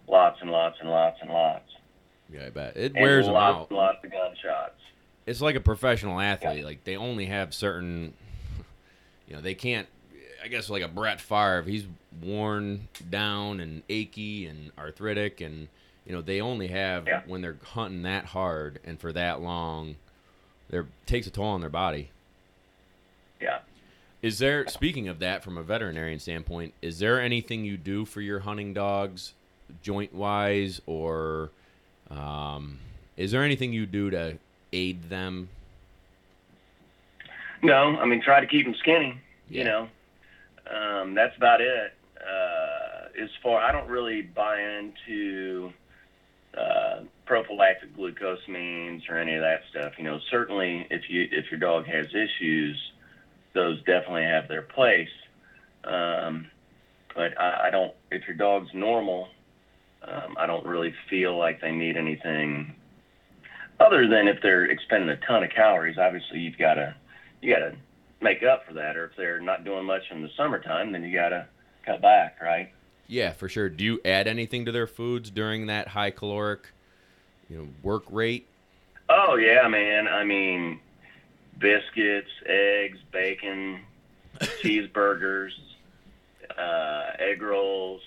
lots 0.08 0.40
and 0.40 0.50
lots 0.50 0.78
and 0.80 0.90
lots 0.90 1.18
and 1.20 1.30
lots. 1.30 1.70
Yeah, 2.32 2.46
I 2.46 2.50
bet 2.50 2.76
it 2.76 2.94
wears 2.94 3.26
them 3.26 3.34
lots 3.34 3.70
out. 3.70 3.72
lots 3.72 4.04
of 4.04 4.10
gunshots. 4.10 4.74
It's 5.26 5.40
like 5.40 5.56
a 5.56 5.60
professional 5.60 6.20
athlete. 6.20 6.64
Like 6.64 6.84
they 6.84 6.96
only 6.96 7.26
have 7.26 7.52
certain, 7.54 8.14
you 9.28 9.34
know, 9.34 9.40
they 9.40 9.54
can't. 9.54 9.86
I 10.42 10.48
guess 10.48 10.70
like 10.70 10.82
a 10.82 10.88
Brett 10.88 11.20
Favre, 11.20 11.62
he's 11.62 11.86
worn 12.22 12.88
down 13.10 13.60
and 13.60 13.82
achy 13.90 14.46
and 14.46 14.70
arthritic, 14.78 15.40
and 15.40 15.68
you 16.06 16.12
know 16.12 16.22
they 16.22 16.40
only 16.40 16.68
have 16.68 17.06
Yeah. 17.06 17.22
when 17.26 17.42
they're 17.42 17.58
hunting 17.62 18.02
that 18.02 18.26
hard 18.26 18.78
and 18.84 18.98
for 18.98 19.12
that 19.12 19.40
long, 19.42 19.96
there 20.70 20.86
takes 21.06 21.26
a 21.26 21.30
toll 21.30 21.46
on 21.46 21.60
their 21.60 21.68
body. 21.70 22.10
Yeah. 23.40 23.58
Is 24.22 24.38
there, 24.38 24.66
speaking 24.68 25.08
of 25.08 25.18
that, 25.20 25.42
from 25.42 25.56
a 25.56 25.62
veterinarian 25.62 26.18
standpoint, 26.18 26.74
is 26.82 26.98
there 26.98 27.18
anything 27.20 27.64
you 27.64 27.76
do 27.78 28.04
for 28.04 28.20
your 28.20 28.40
hunting 28.40 28.74
dogs, 28.74 29.32
joint 29.82 30.14
wise, 30.14 30.80
or 30.86 31.50
is 33.20 33.30
there 33.30 33.44
anything 33.44 33.74
you 33.74 33.84
do 33.84 34.08
to 34.08 34.38
aid 34.72 35.10
them? 35.10 35.50
No, 37.62 37.98
I 37.98 38.06
mean 38.06 38.22
try 38.22 38.40
to 38.40 38.46
keep 38.46 38.64
them 38.64 38.74
skinny. 38.78 39.20
Yeah. 39.50 39.58
You 39.58 39.64
know, 39.64 39.88
um, 40.74 41.14
that's 41.14 41.36
about 41.36 41.60
it. 41.60 41.92
Uh, 42.16 43.22
as 43.22 43.28
far 43.42 43.60
I 43.60 43.72
don't 43.72 43.88
really 43.88 44.22
buy 44.22 44.60
into 44.62 45.70
uh, 46.56 47.00
prophylactic 47.26 47.94
glucosamines 47.94 49.02
or 49.10 49.18
any 49.18 49.34
of 49.34 49.42
that 49.42 49.60
stuff. 49.70 49.92
You 49.98 50.04
know, 50.04 50.18
certainly 50.30 50.86
if 50.90 51.10
you 51.10 51.28
if 51.30 51.50
your 51.50 51.60
dog 51.60 51.86
has 51.88 52.06
issues, 52.14 52.78
those 53.52 53.78
definitely 53.80 54.24
have 54.24 54.48
their 54.48 54.62
place. 54.62 55.08
Um, 55.84 56.46
but 57.14 57.38
I, 57.38 57.66
I 57.66 57.70
don't. 57.70 57.92
If 58.10 58.26
your 58.26 58.36
dog's 58.36 58.70
normal, 58.72 59.28
um, 60.02 60.36
I 60.38 60.46
don't 60.46 60.64
really 60.64 60.94
feel 61.10 61.36
like 61.36 61.60
they 61.60 61.72
need 61.72 61.98
anything 61.98 62.76
other 63.80 64.06
than 64.06 64.28
if 64.28 64.40
they're 64.42 64.66
expending 64.66 65.08
a 65.08 65.16
ton 65.16 65.42
of 65.42 65.50
calories. 65.50 65.98
Obviously, 65.98 66.40
you've 66.40 66.58
got 66.58 66.74
to 66.74 66.94
you 67.40 67.52
got 67.52 67.60
to 67.60 67.76
make 68.20 68.42
up 68.42 68.66
for 68.66 68.74
that. 68.74 68.96
Or 68.96 69.06
if 69.06 69.16
they're 69.16 69.40
not 69.40 69.64
doing 69.64 69.84
much 69.84 70.02
in 70.10 70.22
the 70.22 70.30
summertime, 70.36 70.92
then 70.92 71.02
you 71.02 71.12
got 71.12 71.30
to 71.30 71.46
cut 71.84 72.02
back, 72.02 72.38
right? 72.40 72.70
Yeah, 73.06 73.32
for 73.32 73.48
sure. 73.48 73.68
Do 73.68 73.82
you 73.82 74.00
add 74.04 74.28
anything 74.28 74.66
to 74.66 74.72
their 74.72 74.86
foods 74.86 75.30
during 75.30 75.66
that 75.66 75.88
high 75.88 76.10
caloric, 76.10 76.68
you 77.48 77.58
know, 77.58 77.68
work 77.82 78.04
rate? 78.10 78.46
Oh 79.08 79.34
yeah, 79.34 79.66
man. 79.66 80.06
I 80.06 80.24
mean, 80.24 80.78
biscuits, 81.58 82.30
eggs, 82.46 82.98
bacon, 83.10 83.80
cheeseburgers, 84.62 85.50
uh, 86.56 87.10
egg 87.18 87.42
rolls. 87.42 88.02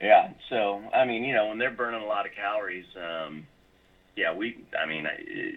Yeah. 0.00 0.30
So 0.48 0.82
I 0.94 1.04
mean, 1.04 1.24
you 1.24 1.34
know, 1.34 1.48
when 1.48 1.58
they're 1.58 1.70
burning 1.72 2.02
a 2.02 2.06
lot 2.06 2.26
of 2.26 2.32
calories, 2.32 2.86
um, 2.96 3.46
yeah, 4.16 4.34
we. 4.34 4.64
I 4.78 4.86
mean, 4.86 5.06
I, 5.06 5.54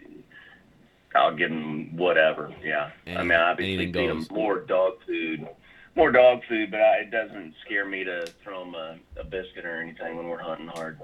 I'll 1.18 1.36
give 1.36 1.50
them 1.50 1.96
whatever. 1.96 2.54
Yeah. 2.64 2.92
I 3.08 3.24
mean, 3.24 3.32
obviously 3.34 3.92
feed 3.92 4.10
them 4.10 4.26
more 4.32 4.62
dog 4.62 4.94
food. 5.06 5.48
More 5.96 6.12
dog 6.12 6.42
food, 6.50 6.72
but 6.72 6.80
I, 6.80 7.02
it 7.02 7.12
doesn't 7.12 7.54
scare 7.64 7.86
me 7.86 8.04
to 8.04 8.26
throw 8.44 8.66
them 8.66 8.74
a, 8.74 8.98
a 9.20 9.24
biscuit 9.24 9.64
or 9.64 9.80
anything 9.80 10.18
when 10.18 10.28
we're 10.28 10.42
hunting 10.42 10.68
hard. 10.68 11.00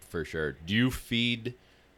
For 0.00 0.24
sure. 0.24 0.56
Do 0.66 0.74
you 0.74 0.90
feed? 0.90 1.54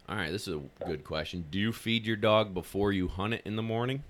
All 0.09 0.17
right, 0.17 0.31
this 0.31 0.47
is 0.47 0.55
a 0.55 0.85
good 0.85 1.05
question. 1.05 1.47
Do 1.51 1.59
you 1.59 1.73
feed 1.73 2.05
your 2.05 2.17
dog 2.17 2.53
before 2.53 2.93
you 2.93 3.09
hunt 3.09 3.33
it 3.33 3.43
in 3.47 3.57
the 3.57 3.63
morning? 3.63 4.03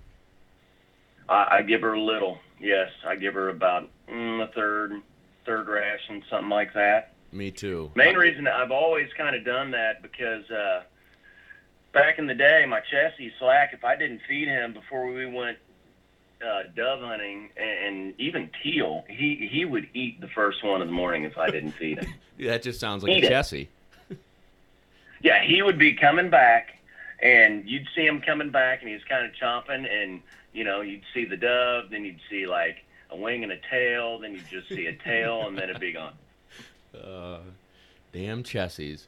I, 1.29 1.47
I 1.51 1.61
give 1.61 1.81
her 1.81 1.93
a 1.93 2.01
little. 2.01 2.37
Yes, 2.59 2.89
I 3.07 3.15
give 3.15 3.33
her 3.35 3.49
about 3.49 3.89
mm, 4.09 4.43
a 4.43 4.51
third, 4.51 5.01
third 5.45 5.67
ration, 5.67 6.21
something 6.29 6.49
like 6.49 6.73
that. 6.73 7.13
Me 7.35 7.51
too. 7.51 7.91
Main 7.95 8.15
reason 8.15 8.47
I've 8.47 8.71
always 8.71 9.09
kind 9.17 9.35
of 9.35 9.43
done 9.43 9.71
that 9.71 10.01
because 10.01 10.49
uh, 10.49 10.83
back 11.91 12.17
in 12.17 12.27
the 12.27 12.33
day, 12.33 12.65
my 12.65 12.79
Chessie 12.79 13.31
Slack, 13.39 13.71
if 13.73 13.83
I 13.83 13.97
didn't 13.97 14.21
feed 14.27 14.47
him 14.47 14.73
before 14.73 15.11
we 15.11 15.25
went 15.25 15.57
uh, 16.45 16.63
dove 16.75 17.01
hunting, 17.01 17.49
and, 17.57 18.13
even 18.17 18.49
teal, 18.63 19.03
he 19.09 19.49
he 19.51 19.65
would 19.65 19.87
eat 19.93 20.21
the 20.21 20.27
first 20.29 20.63
one 20.63 20.81
in 20.81 20.87
the 20.87 20.93
morning 20.93 21.23
if 21.23 21.37
I 21.37 21.49
didn't 21.49 21.71
feed 21.71 21.99
him. 21.99 22.13
That 22.37 22.63
just 22.63 22.81
sounds 22.81 23.01
like 23.01 23.13
Eat 23.13 23.23
a 23.23 23.27
it. 23.27 23.31
Chessie. 23.31 23.67
Yeah, 25.21 25.41
he 25.43 25.61
would 25.61 25.79
be 25.79 25.93
coming 25.93 26.29
back, 26.29 26.77
and 27.21 27.67
you'd 27.67 27.87
see 27.95 28.05
him 28.05 28.21
coming 28.21 28.51
back, 28.51 28.81
and 28.81 28.89
he's 28.89 29.03
kind 29.05 29.25
of 29.25 29.31
chomping, 29.31 29.89
and 29.89 30.21
you 30.53 30.63
know, 30.63 30.81
you'd 30.81 31.01
see 31.13 31.25
the 31.25 31.37
dove, 31.37 31.89
then 31.89 32.05
you'd 32.05 32.19
see 32.29 32.45
like 32.45 32.83
a 33.09 33.15
wing 33.17 33.43
and 33.43 33.51
a 33.51 33.57
tail, 33.69 34.19
then 34.19 34.33
you'd 34.33 34.47
just 34.49 34.69
see 34.69 34.85
a 34.87 34.93
tail, 34.93 35.47
and 35.47 35.57
then 35.57 35.69
it'd 35.69 35.81
be 35.81 35.93
gone. 35.93 36.13
Uh, 36.95 37.39
damn 38.13 38.43
Chessies. 38.43 39.07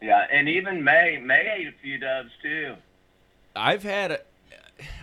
Yeah, 0.00 0.26
and 0.32 0.48
even 0.48 0.82
May, 0.82 1.18
May 1.22 1.54
ate 1.58 1.68
a 1.68 1.72
few 1.82 1.98
doves 1.98 2.30
too. 2.42 2.74
I've 3.54 3.82
had. 3.82 4.10
A, 4.12 4.20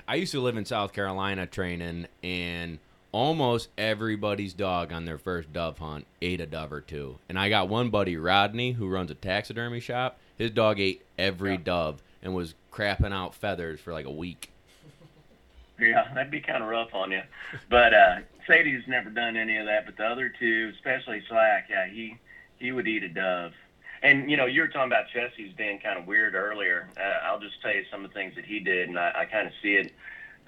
I 0.07 0.15
used 0.15 0.31
to 0.33 0.41
live 0.41 0.57
in 0.57 0.65
South 0.65 0.91
Carolina 0.93 1.45
training, 1.45 2.07
and 2.23 2.79
almost 3.11 3.69
everybody's 3.77 4.53
dog 4.53 4.91
on 4.91 5.05
their 5.05 5.17
first 5.17 5.51
dove 5.53 5.77
hunt 5.79 6.05
ate 6.21 6.41
a 6.41 6.45
dove 6.45 6.73
or 6.73 6.81
two. 6.81 7.17
And 7.29 7.39
I 7.39 7.49
got 7.49 7.69
one 7.69 7.89
buddy, 7.89 8.17
Rodney, 8.17 8.73
who 8.73 8.87
runs 8.89 9.09
a 9.09 9.15
taxidermy 9.15 9.79
shop. 9.79 10.19
His 10.37 10.51
dog 10.51 10.79
ate 10.79 11.05
every 11.17 11.51
Yeah. 11.53 11.57
dove 11.63 12.03
and 12.21 12.33
was 12.35 12.53
crapping 12.71 13.13
out 13.13 13.33
feathers 13.35 13.79
for 13.79 13.93
like 13.93 14.05
a 14.05 14.11
week. 14.11 14.51
Yeah, 15.81 16.13
that'd 16.13 16.29
be 16.29 16.41
kind 16.41 16.61
of 16.61 16.67
rough 16.67 16.93
on 16.93 17.09
you. 17.11 17.21
But 17.69 17.93
uh, 17.93 18.15
Sadie's 18.47 18.83
never 18.87 19.09
done 19.09 19.37
any 19.37 19.57
of 19.57 19.65
that. 19.65 19.85
But 19.85 19.97
the 19.97 20.05
other 20.05 20.29
two, 20.29 20.71
especially 20.75 21.21
Slack, 21.27 21.67
yeah, 21.69 21.87
he 21.87 22.17
he 22.57 22.71
would 22.71 22.87
eat 22.87 23.03
a 23.03 23.09
dove. 23.09 23.53
And 24.01 24.29
you 24.31 24.37
know, 24.37 24.45
you 24.45 24.61
were 24.61 24.67
talking 24.67 24.91
about 24.91 25.05
Chessie's 25.13 25.53
being 25.57 25.79
kind 25.79 25.99
of 25.99 26.07
weird 26.07 26.33
earlier. 26.33 26.89
Uh, 26.97 27.25
I'll 27.27 27.39
just 27.39 27.61
tell 27.61 27.73
you 27.73 27.83
some 27.91 28.05
of 28.05 28.11
the 28.11 28.13
things 28.13 28.35
that 28.35 28.45
he 28.45 28.59
did, 28.59 28.87
and 28.89 28.97
I, 28.97 29.11
I 29.19 29.25
kind 29.25 29.45
of 29.47 29.53
see 29.61 29.73
it, 29.75 29.91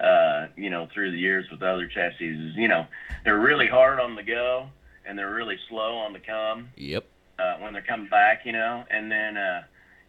uh, 0.00 0.46
you 0.56 0.70
know, 0.70 0.88
through 0.92 1.10
the 1.10 1.18
years 1.18 1.50
with 1.50 1.62
other 1.62 1.88
Chessies. 1.88 2.50
Is 2.50 2.56
you 2.56 2.68
know, 2.68 2.86
they're 3.24 3.38
really 3.38 3.66
hard 3.66 4.00
on 4.00 4.14
the 4.14 4.22
go, 4.22 4.68
and 5.04 5.18
they're 5.18 5.32
really 5.34 5.58
slow 5.68 5.96
on 5.98 6.12
the 6.12 6.18
come 6.20 6.70
Yep. 6.76 7.04
uh, 7.38 7.56
when 7.58 7.72
they're 7.74 7.82
coming 7.82 8.08
back, 8.08 8.46
you 8.46 8.52
know. 8.52 8.84
And 8.90 9.12
then, 9.12 9.36
uh, 9.36 9.64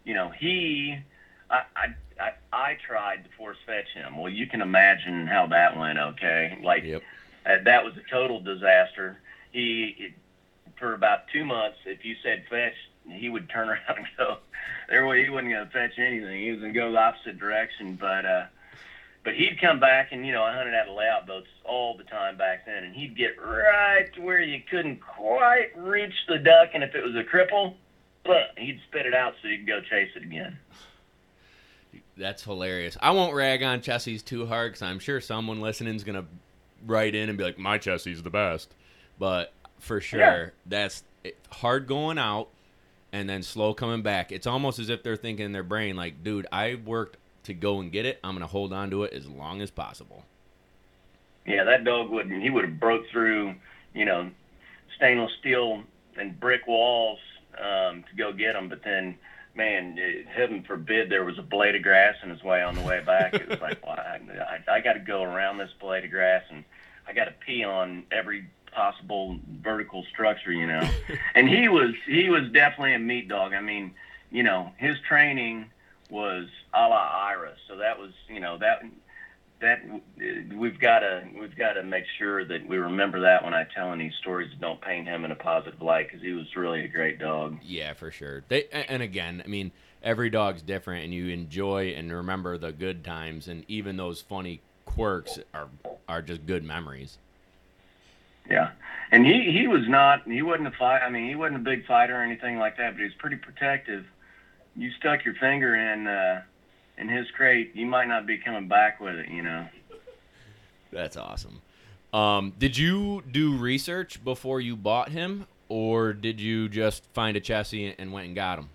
you 0.06 0.14
know, 0.14 0.30
he, 0.30 0.98
I, 1.50 1.64
I, 1.76 1.88
I, 2.22 2.32
I 2.54 2.78
tried 2.88 3.26
to 3.26 3.30
force 3.38 3.58
fetch 3.66 3.90
him. 3.94 4.18
Well, 4.18 4.32
you 4.32 4.48
can 4.48 4.62
imagine 4.62 5.28
how 5.28 5.48
that 5.48 5.78
went. 5.78 6.00
Okay, 6.00 6.60
like 6.64 6.84
Yep. 6.84 7.02
Uh, 7.46 7.58
that 7.66 7.84
was 7.84 7.94
a 7.98 8.10
total 8.10 8.40
disaster. 8.40 9.18
He, 9.52 10.14
for 10.78 10.94
about 10.94 11.28
two 11.32 11.46
months, 11.46 11.78
if 11.86 12.04
you 12.04 12.16
said 12.24 12.46
fetch, 12.50 12.74
he 13.10 13.30
would 13.30 13.50
turn 13.50 13.70
around 13.70 13.98
and 13.98 14.08
go. 14.18 14.38
There, 14.90 15.04
he 15.16 15.30
wasn't 15.30 15.52
going 15.52 15.66
to 15.66 15.72
fetch 15.72 15.98
anything. 15.98 16.42
He 16.42 16.52
was 16.52 16.60
going 16.60 16.74
to 16.74 16.80
go 16.80 16.92
the 16.92 16.98
opposite 16.98 17.40
direction. 17.40 17.98
But, 18.00 18.26
uh, 18.26 18.46
but 19.24 19.36
he'd 19.36 19.60
come 19.60 19.80
back, 19.80 20.12
and 20.12 20.26
you 20.26 20.34
know, 20.34 20.44
I 20.44 20.54
hunted 20.54 20.74
out 20.74 20.88
of 20.88 20.96
layout 20.96 21.28
boats 21.28 21.48
all 21.64 21.98
the 21.98 22.04
time 22.04 22.38
back 22.38 22.66
then, 22.66 22.84
and 22.84 22.96
he'd 22.96 23.16
get 23.16 23.42
right 23.42 24.14
to 24.16 24.22
where 24.22 24.42
you 24.42 24.62
couldn't 24.70 25.00
quite 25.02 25.70
reach 25.78 26.14
the 26.28 26.38
duck, 26.38 26.70
and 26.74 26.84
if 26.84 26.96
it 26.96 27.04
was 27.04 27.16
a 27.16 27.24
cripple, 27.24 27.76
but 28.26 28.52
he'd 28.58 28.80
spit 28.88 29.06
it 29.06 29.14
out 29.14 29.34
so 29.42 29.48
you 29.48 29.60
could 29.60 29.68
go 29.68 29.82
chase 29.82 30.10
it 30.16 30.24
again. 30.24 30.58
That's 32.18 32.44
hilarious. 32.44 32.98
I 33.02 33.12
won't 33.12 33.34
rag 33.34 33.64
on 33.64 33.82
Chessie's 33.82 34.24
too 34.24 34.46
hard 34.46 34.74
because 34.74 34.84
I'm 34.84 35.00
sure 35.00 35.20
someone 35.20 35.62
listening 35.62 35.96
is 35.96 36.04
gonna 36.04 36.26
write 36.86 37.16
in 37.16 37.30
and 37.30 37.38
be 37.38 37.44
like, 37.44 37.58
"My 37.58 37.78
Chessie 37.78 37.84
Chessie's 38.14 38.24
the 38.24 38.30
best." 38.30 38.74
But 39.20 39.54
for 39.80 40.02
sure, 40.02 40.20
Yeah. 40.20 40.50
that's 40.66 41.04
hard 41.52 41.88
going 41.88 42.18
out 42.18 42.50
and 43.12 43.30
then 43.30 43.44
slow 43.44 43.74
coming 43.74 44.02
back. 44.02 44.32
It's 44.32 44.48
almost 44.48 44.80
as 44.80 44.90
if 44.90 45.04
they're 45.04 45.16
thinking 45.16 45.46
in 45.46 45.52
their 45.52 45.64
brain, 45.64 45.96
like, 45.96 46.24
"Dude, 46.24 46.48
I 46.52 46.76
worked 46.76 47.18
to 47.44 47.54
go 47.54 47.80
and 47.80 47.92
get 47.92 48.06
it. 48.06 48.20
I'm 48.24 48.34
gonna 48.36 48.48
hold 48.48 48.74
on 48.74 48.90
to 48.92 49.04
it 49.04 49.14
as 49.14 49.28
long 49.30 49.62
as 49.62 49.70
possible." 49.72 50.26
Yeah, 51.46 51.64
that 51.66 51.84
dog 51.84 52.10
wouldn't. 52.10 52.42
he 52.42 52.50
would 52.50 52.64
have 52.66 52.80
broke 52.80 53.08
through, 53.12 53.56
you 53.94 54.06
know, 54.06 54.32
stainless 54.96 55.32
steel 55.40 55.84
and 56.18 56.40
brick 56.40 56.66
walls 56.68 57.20
um, 57.58 58.04
to 58.10 58.16
go 58.18 58.32
get 58.32 58.54
them. 58.54 58.70
But 58.70 58.82
then, 58.84 59.18
man, 59.54 60.00
eh, 60.00 60.24
heaven 60.34 60.64
forbid 60.64 61.10
there 61.10 61.26
was 61.26 61.38
a 61.38 61.42
blade 61.44 61.76
of 61.76 61.82
grass 61.84 62.16
in 62.24 62.30
his 62.30 62.42
way 62.44 62.62
on 62.64 62.76
the 62.76 62.82
way 62.82 63.02
back. 63.06 63.34
It 63.34 63.48
was 63.50 63.60
like, 63.60 63.84
well, 63.86 63.98
I, 64.00 64.20
I, 64.70 64.76
I 64.76 64.80
got 64.80 64.94
to 64.94 65.00
go 65.00 65.22
around 65.22 65.58
this 65.58 65.72
blade 65.82 66.06
of 66.06 66.12
grass 66.12 66.44
and 66.50 66.64
I 67.08 67.14
got 67.14 67.26
to 67.26 67.34
pee 67.46 67.64
on 67.64 68.04
every 68.12 68.46
possible 68.72 69.40
vertical 69.62 70.04
structure, 70.12 70.52
you 70.52 70.68
know. 70.68 70.88
and 71.36 71.48
he 71.48 71.68
was 71.68 71.94
he 72.08 72.30
was 72.30 72.44
definitely 72.52 72.94
a 72.94 73.00
meat 73.00 73.28
dog. 73.28 73.54
I 73.54 73.62
mean, 73.62 73.94
you 74.32 74.44
know, 74.44 74.72
his 74.78 74.98
training 75.08 75.70
was 76.10 76.48
a 76.74 76.88
la 76.88 77.10
Iris, 77.30 77.60
so 77.68 77.78
that 77.78 78.00
was 78.00 78.12
you 78.28 78.40
know 78.40 78.58
that 78.58 78.84
that 79.64 79.82
we've 80.54 80.80
got 80.80 81.00
to 81.00 81.24
we've 81.40 81.56
got 81.56 81.74
to 81.74 81.84
make 81.84 82.06
sure 82.18 82.46
that 82.46 82.68
we 82.68 82.78
remember 82.78 83.22
that 83.22 83.44
when 83.44 83.54
I 83.54 83.66
tell 83.74 83.94
any 83.94 84.14
stories 84.20 84.50
that 84.52 84.60
don't 84.60 84.82
paint 84.82 85.08
him 85.08 85.24
in 85.26 85.32
a 85.32 85.36
positive 85.36 85.82
light 85.82 86.08
because 86.08 86.22
he 86.22 86.34
was 86.34 86.46
really 86.56 86.84
a 86.84 86.88
great 86.88 87.18
dog. 87.18 87.58
Yeah, 87.64 87.94
for 87.94 88.12
sure. 88.12 88.44
They 88.48 88.68
and 88.72 89.02
again, 89.02 89.42
I 89.44 89.48
mean, 89.48 89.72
every 90.04 90.30
dog's 90.30 90.62
different, 90.62 91.06
and 91.06 91.14
you 91.14 91.30
enjoy 91.30 91.94
and 91.96 92.12
remember 92.12 92.58
the 92.58 92.72
good 92.72 93.04
times, 93.04 93.48
and 93.48 93.64
even 93.68 93.98
those 93.98 94.22
funny 94.22 94.62
quirks 94.94 95.40
are 95.54 95.68
are 96.08 96.22
just 96.22 96.46
good 96.46 96.64
memories. 96.64 97.18
Yeah, 98.50 98.72
and 99.12 99.26
he 99.26 99.52
he 99.52 99.68
was 99.68 99.88
not 99.88 100.24
he 100.24 100.42
wasn't 100.42 100.68
a 100.68 100.72
fight. 100.72 101.02
I 101.02 101.10
mean, 101.10 101.28
he 101.28 101.36
wasn't 101.36 101.58
a 101.58 101.64
big 101.64 101.86
fighter 101.86 102.16
or 102.16 102.24
anything 102.24 102.58
like 102.58 102.78
that, 102.78 102.92
but 102.94 103.00
he 103.00 103.06
was 103.06 103.14
pretty 103.18 103.38
protective. 103.38 104.06
You 104.76 104.92
stuck 104.92 105.24
your 105.24 105.36
finger 105.36 105.76
in 105.76 106.08
uh, 106.08 106.42
in 106.98 107.10
his 107.10 107.30
crate, 107.32 107.72
you 107.76 107.86
might 107.86 108.08
not 108.08 108.26
be 108.26 108.38
coming 108.38 108.68
back 108.68 109.00
with 109.00 109.16
it, 109.16 109.30
you 109.30 109.42
know. 109.42 109.68
That's 110.92 111.18
awesome. 111.18 111.62
Um, 112.14 112.54
did 112.60 112.78
you 112.78 113.24
do 113.32 113.58
research 113.58 114.24
before 114.24 114.62
you 114.62 114.76
bought 114.76 115.10
him, 115.10 115.48
or 115.70 116.14
did 116.14 116.40
you 116.40 116.70
just 116.70 117.06
find 117.14 117.36
a 117.36 117.42
Chessie 117.42 117.96
and 117.98 118.14
went 118.14 118.28
and 118.28 118.36
got 118.36 118.60
him? 118.60 118.70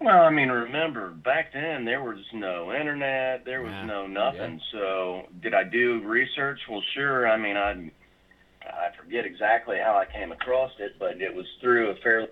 Well, 0.00 0.22
I 0.22 0.30
mean, 0.30 0.48
remember 0.48 1.10
back 1.10 1.52
then 1.52 1.84
there 1.84 2.02
was 2.02 2.18
no 2.32 2.72
internet, 2.72 3.44
there 3.44 3.62
was 3.62 3.72
Yeah, 3.72 3.86
no 3.86 4.06
nothing. 4.06 4.60
So, 4.70 5.22
did 5.42 5.54
I 5.54 5.64
do 5.64 6.00
research? 6.04 6.60
Well, 6.70 6.82
sure. 6.94 7.28
I 7.28 7.36
mean, 7.36 7.56
I 7.56 7.90
I 8.62 8.90
forget 8.96 9.24
exactly 9.24 9.76
how 9.82 9.96
I 9.96 10.04
came 10.06 10.30
across 10.30 10.70
it, 10.78 10.92
but 10.98 11.20
it 11.20 11.34
was 11.34 11.46
through 11.60 11.90
a 11.90 11.94
fairly 11.96 12.28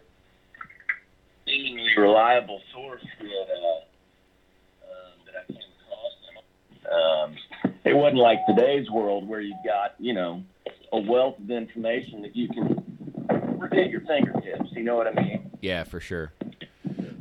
reliable 1.97 2.61
source 2.73 3.05
that 3.21 3.27
uh, 3.27 3.79
uh, 4.85 5.11
that 5.27 5.35
I 5.43 5.47
came 5.53 5.59
across. 5.87 7.27
Um, 7.27 7.37
it 7.85 7.97
wasn't 7.97 8.19
like 8.19 8.39
today's 8.47 8.89
world 8.91 9.27
where 9.27 9.41
you've 9.41 9.65
got 9.65 9.95
you 9.99 10.15
know 10.15 10.45
a 10.93 10.99
wealth 10.99 11.39
of 11.41 11.51
information 11.51 12.23
that 12.23 12.37
you 12.37 12.49
can 12.49 12.87
at 13.77 13.91
your 13.91 14.01
fingertips. 14.03 14.71
You 14.73 14.83
know 14.83 14.97
what 14.97 15.07
I 15.07 15.13
mean? 15.13 15.51
Yeah, 15.61 15.85
for 15.85 16.01
sure. 16.01 16.33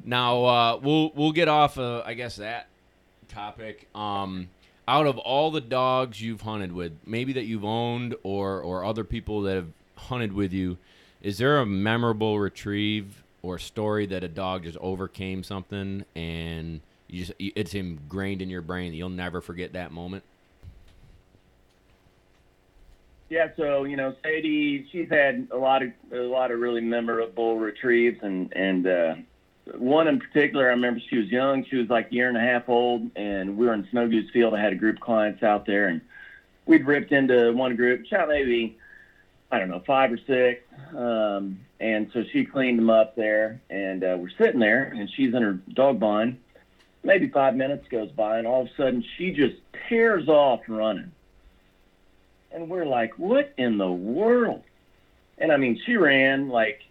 Now 0.05 0.45
uh, 0.45 0.79
we'll 0.81 1.11
we'll 1.15 1.31
get 1.31 1.47
off. 1.47 1.77
Uh, 1.77 2.03
I 2.05 2.13
guess 2.13 2.35
that 2.37 2.67
topic. 3.27 3.87
Um, 3.95 4.49
out 4.87 5.07
of 5.07 5.17
all 5.17 5.49
the 5.49 5.61
dogs 5.61 6.21
you've 6.21 6.41
hunted 6.41 6.71
with, 6.71 6.93
maybe 7.05 7.33
that 7.33 7.45
you've 7.45 7.65
owned 7.65 8.15
or 8.23 8.61
or 8.61 8.85
other 8.85 9.03
people 9.03 9.41
that 9.41 9.55
have 9.55 9.69
hunted 9.97 10.31
with 10.33 10.53
you, 10.53 10.77
is 11.21 11.39
there 11.39 11.59
a 11.59 11.65
memorable 11.65 12.39
retrieve 12.39 13.23
or 13.41 13.57
story 13.57 14.05
that 14.05 14.23
a 14.23 14.27
dog 14.27 14.63
just 14.63 14.77
overcame 14.77 15.43
something 15.43 16.05
and 16.15 16.81
you 17.07 17.25
just 17.25 17.33
it's 17.39 17.73
ingrained 17.73 18.41
in 18.41 18.49
your 18.49 18.61
brain 18.61 18.91
that 18.91 18.97
you'll 18.97 19.09
never 19.09 19.41
forget 19.41 19.73
that 19.73 19.91
moment? 19.91 20.23
Yeah, 23.29 23.47
so 23.57 23.85
you 23.85 23.97
know, 23.97 24.15
Sadie, 24.23 24.87
she's 24.91 25.09
had 25.09 25.47
a 25.51 25.57
lot 25.57 25.81
of 25.81 25.89
a 26.13 26.17
lot 26.17 26.51
of 26.51 26.59
really 26.59 26.81
memorable 26.81 27.57
retrieves, 27.57 28.19
and 28.21 28.53
and 28.55 28.85
uh, 28.85 29.15
one 29.73 30.07
in 30.07 30.19
particular, 30.19 30.67
I 30.67 30.71
remember 30.71 31.01
she 31.09 31.17
was 31.17 31.27
young. 31.27 31.65
She 31.65 31.77
was 31.77 31.89
like 31.89 32.11
a 32.11 32.13
year 32.13 32.27
and 32.27 32.37
a 32.37 32.41
half 32.41 32.69
old, 32.69 33.09
and 33.15 33.57
we 33.57 33.65
were 33.65 33.73
in 33.73 33.87
Snow 33.91 34.07
Goose 34.07 34.29
Field. 34.31 34.53
I 34.53 34.61
had 34.61 34.73
a 34.73 34.75
group 34.75 34.97
of 34.97 35.01
clients 35.01 35.43
out 35.43 35.65
there, 35.65 35.87
and 35.87 36.01
we'd 36.65 36.85
ripped 36.85 37.11
into 37.11 37.51
one 37.53 37.75
group, 37.75 38.05
shot 38.05 38.27
maybe 38.27 38.77
I 39.51 39.59
don't 39.59 39.69
know 39.69 39.83
five 39.85 40.11
or 40.11 40.19
six, 40.27 40.63
um, 40.95 41.59
and 41.79 42.09
so 42.13 42.23
she 42.31 42.45
cleaned 42.45 42.79
them 42.79 42.89
up 42.89 43.15
there, 43.15 43.61
and 43.69 44.03
uh, 44.03 44.17
we're 44.19 44.29
sitting 44.37 44.59
there, 44.59 44.83
and 44.83 45.09
she's 45.09 45.33
in 45.33 45.41
her 45.41 45.53
dog 45.73 45.99
bind. 45.99 46.39
Maybe 47.03 47.29
five 47.29 47.55
minutes 47.55 47.87
goes 47.89 48.11
by, 48.11 48.39
and 48.39 48.47
all 48.47 48.61
of 48.61 48.67
a 48.67 48.75
sudden 48.75 49.03
she 49.17 49.31
just 49.31 49.55
tears 49.87 50.27
off 50.27 50.61
running 50.67 51.11
and 52.55 52.69
we're 52.69 52.85
like, 52.85 53.19
what 53.19 53.53
in 53.57 53.77
the 53.77 53.91
world? 53.91 54.63
And 55.37 55.51
I 55.51 55.57
mean, 55.57 55.79
she 55.85 55.97
ran 55.97 56.47
like 56.47 56.81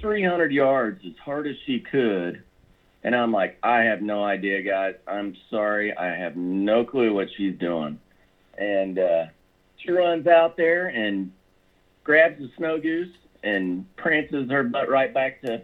300 0.00 0.52
yards 0.52 1.04
as 1.06 1.16
hard 1.24 1.46
as 1.46 1.56
she 1.66 1.80
could. 1.80 2.42
And 3.02 3.14
I'm 3.14 3.32
like, 3.32 3.58
I 3.62 3.80
have 3.80 4.02
no 4.02 4.22
idea, 4.22 4.62
guys. 4.62 4.94
I'm 5.06 5.36
sorry. 5.50 5.96
I 5.96 6.14
have 6.14 6.36
no 6.36 6.84
clue 6.84 7.14
what 7.14 7.28
she's 7.36 7.56
doing. 7.58 7.98
And 8.58 8.98
uh, 8.98 9.26
she 9.78 9.90
runs 9.90 10.26
out 10.26 10.56
there 10.56 10.88
and 10.88 11.32
grabs 12.04 12.38
the 12.38 12.50
snow 12.56 12.78
goose 12.78 13.14
and 13.42 13.84
prances 13.96 14.50
her 14.50 14.62
butt 14.64 14.90
right 14.90 15.14
back 15.14 15.40
to 15.42 15.62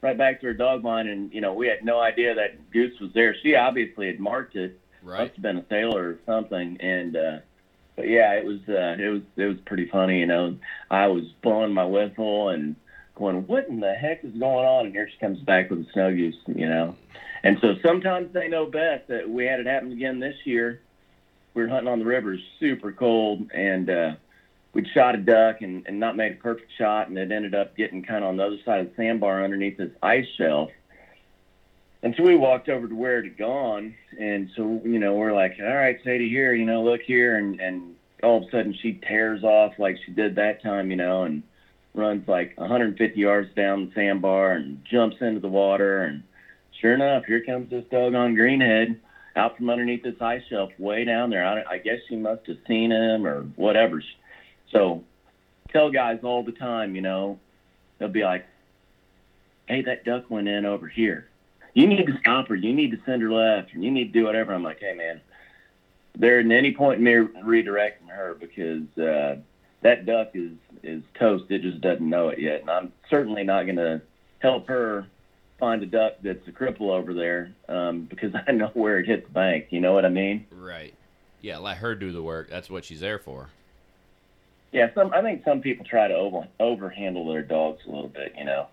right 0.00 0.16
back 0.16 0.40
to 0.40 0.46
her 0.46 0.54
dog 0.54 0.84
line. 0.84 1.08
And 1.08 1.32
you 1.32 1.40
know, 1.42 1.52
we 1.52 1.66
had 1.66 1.84
no 1.84 2.00
idea 2.00 2.34
that 2.34 2.70
goose 2.70 2.98
was 3.00 3.12
there. 3.12 3.36
She 3.42 3.54
obviously 3.54 4.06
had 4.06 4.18
marked 4.18 4.56
it. 4.56 4.80
Right. 5.02 5.24
Must 5.24 5.34
have 5.34 5.42
been 5.42 5.58
a 5.58 5.66
sailer 5.68 6.10
or 6.10 6.18
something. 6.24 6.78
And 6.80 7.16
uh, 7.16 7.38
but 7.96 8.08
yeah, 8.08 8.32
it 8.32 8.44
was 8.46 8.60
uh, 8.68 8.96
it 8.98 9.08
was 9.08 9.22
it 9.36 9.44
was 9.44 9.58
pretty 9.66 9.88
funny. 9.88 10.20
You 10.20 10.26
know, 10.26 10.56
I 10.90 11.08
was 11.08 11.24
blowing 11.42 11.74
my 11.74 11.84
whistle 11.84 12.48
and 12.48 12.76
going, 13.14 13.46
"What 13.46 13.68
in 13.68 13.80
the 13.80 13.94
heck 13.94 14.24
is 14.24 14.32
going 14.32 14.66
on?" 14.66 14.86
And 14.86 14.94
here 14.94 15.08
she 15.08 15.18
comes 15.18 15.38
back 15.40 15.70
with 15.70 15.80
a 15.80 15.92
snow 15.92 16.14
goose. 16.14 16.36
You 16.46 16.68
know, 16.68 16.96
and 17.42 17.58
so 17.60 17.76
sometimes 17.84 18.32
they 18.32 18.48
know 18.48 18.66
best. 18.66 19.08
That 19.08 19.28
we 19.28 19.46
had 19.46 19.60
it 19.60 19.66
happen 19.66 19.92
again 19.92 20.18
this 20.18 20.36
year. 20.44 20.80
We 21.54 21.62
were 21.62 21.68
hunting 21.68 21.92
on 21.92 21.98
the 21.98 22.06
river, 22.06 22.38
super 22.58 22.92
cold, 22.92 23.50
and 23.52 23.90
uh, 23.90 24.12
we'd 24.72 24.88
shot 24.94 25.14
a 25.14 25.18
duck 25.18 25.60
and, 25.60 25.86
and 25.86 26.00
not 26.00 26.16
made 26.16 26.32
a 26.32 26.36
perfect 26.36 26.72
shot, 26.78 27.08
and 27.08 27.18
it 27.18 27.30
ended 27.30 27.54
up 27.54 27.76
getting 27.76 28.02
kind 28.02 28.24
of 28.24 28.30
on 28.30 28.36
the 28.38 28.44
other 28.44 28.58
side 28.64 28.80
of 28.80 28.88
the 28.88 28.96
sandbar 28.96 29.44
underneath 29.44 29.76
this 29.76 29.90
ice 30.02 30.26
shelf. 30.38 30.70
And 32.02 32.14
so 32.16 32.24
we 32.24 32.36
walked 32.36 32.68
over 32.68 32.88
to 32.88 32.94
where 32.94 33.20
it 33.20 33.24
had 33.24 33.36
gone, 33.36 33.94
and 34.18 34.50
so 34.56 34.80
you 34.84 34.98
know 34.98 35.14
we're 35.14 35.34
like, 35.34 35.56
all 35.60 35.74
right, 35.74 35.98
Sadie, 36.02 36.28
here, 36.28 36.52
you 36.52 36.64
know, 36.64 36.82
look 36.82 37.02
here, 37.02 37.36
and 37.36 37.60
and 37.60 37.94
all 38.22 38.38
of 38.38 38.48
a 38.48 38.50
sudden 38.50 38.74
she 38.80 38.94
tears 38.94 39.44
off 39.44 39.78
like 39.78 39.98
she 40.04 40.12
did 40.12 40.34
that 40.36 40.62
time, 40.62 40.90
you 40.90 40.96
know, 40.96 41.24
and 41.24 41.42
runs 41.94 42.26
like 42.26 42.56
150 42.56 43.18
yards 43.18 43.54
down 43.54 43.86
the 43.86 43.92
sandbar 43.94 44.52
and 44.52 44.84
jumps 44.84 45.16
into 45.20 45.40
the 45.40 45.48
water, 45.48 46.04
and 46.04 46.22
sure 46.80 46.94
enough, 46.94 47.24
here 47.26 47.44
comes 47.44 47.70
this 47.70 47.84
doggone 47.90 48.34
greenhead 48.34 48.98
out 49.36 49.56
from 49.56 49.70
underneath 49.70 50.02
this 50.02 50.20
ice 50.20 50.42
shelf 50.48 50.70
way 50.78 51.04
down 51.04 51.30
there. 51.30 51.44
I, 51.44 51.74
I 51.74 51.78
guess 51.78 51.98
she 52.08 52.16
must 52.16 52.46
have 52.46 52.58
seen 52.66 52.92
him 52.92 53.26
or 53.26 53.42
whatever. 53.56 54.02
So 54.70 55.04
tell 55.70 55.90
guys 55.90 56.20
all 56.22 56.42
the 56.42 56.52
time, 56.52 56.94
you 56.94 57.02
know, 57.02 57.38
they'll 57.98 58.08
be 58.08 58.24
like, 58.24 58.46
hey, 59.66 59.82
that 59.82 60.04
duck 60.04 60.30
went 60.30 60.48
in 60.48 60.66
over 60.66 60.88
here 60.88 61.28
you 61.74 61.86
need 61.86 62.06
to 62.06 62.18
stop 62.18 62.48
her. 62.48 62.54
You 62.54 62.72
need 62.72 62.90
to 62.90 62.98
send 63.06 63.22
her 63.22 63.32
left, 63.32 63.72
and 63.72 63.82
you 63.82 63.90
need 63.90 64.12
to 64.12 64.20
do 64.20 64.24
whatever. 64.24 64.52
I'm 64.52 64.62
like, 64.62 64.80
hey, 64.80 64.94
man, 64.94 65.20
there 66.16 66.38
isn't 66.38 66.52
any 66.52 66.72
point 66.72 66.98
in 66.98 67.04
me 67.04 67.12
redirecting 67.12 68.08
her 68.08 68.36
because 68.38 68.98
uh, 68.98 69.36
that 69.82 70.06
duck 70.06 70.30
is 70.34 70.52
is 70.82 71.02
toast. 71.18 71.44
It 71.50 71.62
just 71.62 71.80
doesn't 71.80 72.08
know 72.08 72.28
it 72.28 72.38
yet, 72.38 72.62
and 72.62 72.70
I'm 72.70 72.92
certainly 73.08 73.44
not 73.44 73.64
going 73.64 73.76
to 73.76 74.00
help 74.40 74.68
her 74.68 75.06
find 75.58 75.82
a 75.82 75.86
duck 75.86 76.14
that's 76.22 76.46
a 76.48 76.50
cripple 76.50 76.90
over 76.90 77.14
there 77.14 77.52
um, 77.68 78.02
because 78.10 78.32
I 78.48 78.52
know 78.52 78.70
where 78.74 78.98
it 78.98 79.06
hit 79.06 79.26
the 79.26 79.32
bank. 79.32 79.66
You 79.70 79.80
know 79.80 79.92
what 79.92 80.04
I 80.04 80.08
mean? 80.08 80.46
Right. 80.50 80.94
Yeah, 81.40 81.58
let 81.58 81.78
her 81.78 81.94
do 81.94 82.12
the 82.12 82.22
work. 82.22 82.48
That's 82.48 82.70
what 82.70 82.84
she's 82.84 83.00
there 83.00 83.18
for. 83.18 83.50
Yeah, 84.72 84.88
some 84.94 85.12
I 85.12 85.20
think 85.20 85.44
some 85.44 85.60
people 85.60 85.84
try 85.84 86.08
to 86.08 86.14
over 86.14 86.48
over 86.58 86.88
handle 86.88 87.30
their 87.30 87.42
dogs 87.42 87.82
a 87.86 87.90
little 87.90 88.08
bit. 88.08 88.34
You 88.38 88.44
know. 88.44 88.68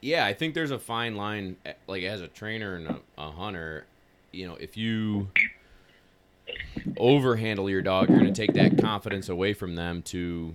Yeah, 0.00 0.26
I 0.26 0.34
think 0.34 0.54
there's 0.54 0.72
a 0.72 0.78
fine 0.78 1.16
line, 1.16 1.56
eh, 1.64 1.74
like 1.86 2.02
as 2.02 2.20
a 2.20 2.28
trainer 2.28 2.74
and 2.74 2.88
a, 2.88 3.00
a 3.18 3.30
hunter, 3.30 3.86
you 4.32 4.48
know, 4.48 4.56
if 4.56 4.76
you 4.76 5.28
overhandle 6.96 7.70
your 7.70 7.82
dog, 7.82 8.08
you're 8.08 8.18
going 8.18 8.32
to 8.32 8.46
take 8.46 8.54
that 8.54 8.78
confidence 8.78 9.28
away 9.28 9.52
from 9.54 9.74
them 9.74 10.02
to 10.02 10.54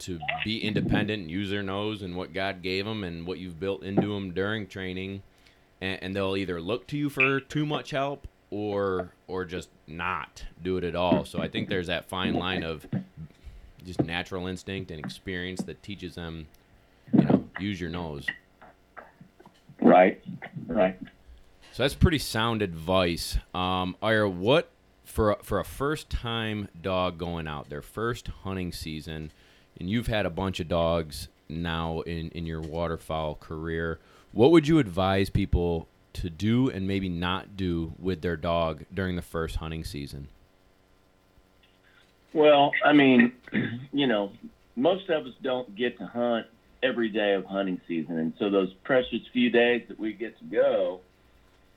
to 0.00 0.18
be 0.44 0.58
independent 0.58 1.22
and 1.22 1.30
use 1.30 1.50
their 1.50 1.62
nose 1.62 2.00
and 2.00 2.16
what 2.16 2.32
God 2.32 2.62
gave 2.62 2.86
them 2.86 3.04
and 3.04 3.26
what 3.26 3.38
you've 3.38 3.60
built 3.60 3.82
into 3.82 4.14
them 4.14 4.32
during 4.32 4.66
training, 4.66 5.22
and, 5.82 6.02
and 6.02 6.16
they'll 6.16 6.38
either 6.38 6.58
look 6.58 6.86
to 6.86 6.96
you 6.96 7.10
for 7.10 7.38
too 7.38 7.66
much 7.66 7.90
help 7.90 8.26
or 8.50 9.12
or 9.28 9.44
just 9.44 9.68
not 9.86 10.44
do 10.62 10.76
it 10.76 10.84
at 10.84 10.96
all. 10.96 11.24
So 11.24 11.40
I 11.40 11.48
think 11.48 11.68
there's 11.68 11.86
that 11.88 12.06
fine 12.06 12.34
line 12.34 12.62
of 12.62 12.86
just 13.84 14.02
natural 14.02 14.46
instinct 14.46 14.90
and 14.90 14.98
experience 14.98 15.62
that 15.62 15.82
teaches 15.82 16.14
them, 16.14 16.46
you 17.12 17.22
know, 17.22 17.44
use 17.58 17.80
your 17.80 17.90
nose. 17.90 18.26
Right, 19.80 20.22
right. 20.66 20.98
So 21.72 21.84
that's 21.84 21.94
pretty 21.94 22.18
sound 22.18 22.62
advice. 22.62 23.38
Um, 23.54 23.96
Ira, 24.02 24.28
what 24.28 24.70
for 25.10 25.32
a, 25.32 25.42
for 25.42 25.58
a 25.58 25.64
first 25.64 26.08
time 26.08 26.68
dog 26.80 27.18
going 27.18 27.46
out, 27.46 27.68
their 27.68 27.82
first 27.82 28.28
hunting 28.44 28.72
season, 28.72 29.32
and 29.78 29.90
you've 29.90 30.06
had 30.06 30.24
a 30.24 30.30
bunch 30.30 30.60
of 30.60 30.68
dogs 30.68 31.28
now 31.48 32.00
in 32.02 32.28
in 32.30 32.46
your 32.46 32.60
waterfowl 32.60 33.34
career. 33.34 33.98
What 34.32 34.52
would 34.52 34.68
you 34.68 34.78
advise 34.78 35.28
people 35.28 35.88
to 36.12 36.30
do 36.30 36.70
and 36.70 36.86
maybe 36.86 37.08
not 37.08 37.56
do 37.56 37.92
with 37.98 38.22
their 38.22 38.36
dog 38.36 38.84
during 38.94 39.16
the 39.16 39.22
first 39.22 39.56
hunting 39.56 39.84
season? 39.84 40.28
Well, 42.32 42.70
I 42.84 42.92
mean, 42.92 43.32
you 43.92 44.06
know, 44.06 44.30
most 44.76 45.10
of 45.10 45.26
us 45.26 45.32
don't 45.42 45.74
get 45.74 45.98
to 45.98 46.06
hunt 46.06 46.46
every 46.82 47.08
day 47.08 47.34
of 47.34 47.44
hunting 47.44 47.80
season. 47.88 48.18
And 48.18 48.32
so 48.38 48.48
those 48.48 48.72
precious 48.84 49.20
few 49.32 49.50
days 49.50 49.82
that 49.88 49.98
we 49.98 50.12
get 50.12 50.38
to 50.38 50.44
go, 50.44 51.00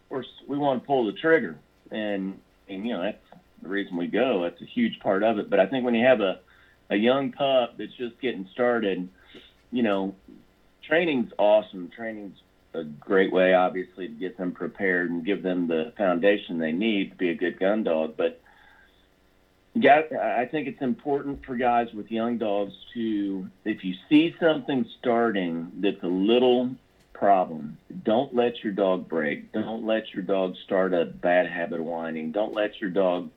we're, 0.10 0.24
we 0.48 0.58
want 0.58 0.82
to 0.82 0.88
pull 0.88 1.06
the 1.06 1.14
trigger. 1.14 1.58
And, 1.92 2.40
and, 2.70 2.86
you 2.86 2.93
know, 2.93 3.01
that's 3.01 3.24
the 3.61 3.70
reason 3.70 3.97
we 3.97 4.07
go. 4.07 4.43
That's 4.43 4.61
a 4.61 4.66
huge 4.66 4.99
part 4.99 5.24
of 5.24 5.39
it. 5.39 5.49
But 5.49 5.59
I 5.59 5.68
think 5.68 5.86
when 5.86 5.95
you 5.95 6.05
have 6.05 6.22
a, 6.22 6.39
a 6.89 6.95
young 6.95 7.32
pup 7.32 7.76
that's 7.78 7.93
just 7.93 8.20
getting 8.22 8.47
started, 8.51 9.09
you 9.72 9.84
know, 9.84 10.16
training's 10.88 11.32
awesome. 11.38 11.89
Training's 11.95 12.38
a 12.74 12.84
great 12.84 13.32
way, 13.32 13.53
obviously, 13.53 14.07
to 14.07 14.14
get 14.14 14.38
them 14.38 14.51
prepared 14.51 15.11
and 15.11 15.26
give 15.26 15.43
them 15.43 15.68
the 15.68 15.93
foundation 15.97 16.57
they 16.57 16.72
need 16.72 17.11
to 17.11 17.16
be 17.16 17.30
a 17.30 17.36
good 17.36 17.59
gun 17.59 17.84
dog. 17.84 18.16
But 18.18 18.41
yeah, 19.76 20.01
I 20.22 20.45
think 20.45 20.68
it's 20.68 20.82
important 20.82 21.45
for 21.45 21.55
guys 21.55 21.88
with 21.93 22.11
young 22.11 22.38
dogs 22.38 22.74
to, 22.93 23.47
if 23.66 23.84
you 23.84 23.95
see 24.09 24.36
something 24.39 24.86
starting 24.99 25.72
that's 25.78 26.03
a 26.03 26.07
little 26.07 26.76
problem, 27.14 27.78
don't 28.03 28.36
let 28.36 28.64
your 28.64 28.74
dog 28.74 29.07
break. 29.07 29.51
Don't 29.51 29.86
let 29.86 30.14
your 30.14 30.24
dog 30.24 30.55
start 30.66 30.93
a 30.93 31.05
bad 31.05 31.47
habit 31.47 31.80
of 31.80 31.86
whining. 31.86 32.32
Don't 32.32 32.53
let 32.53 32.80
your 32.82 32.89
dog 32.89 33.30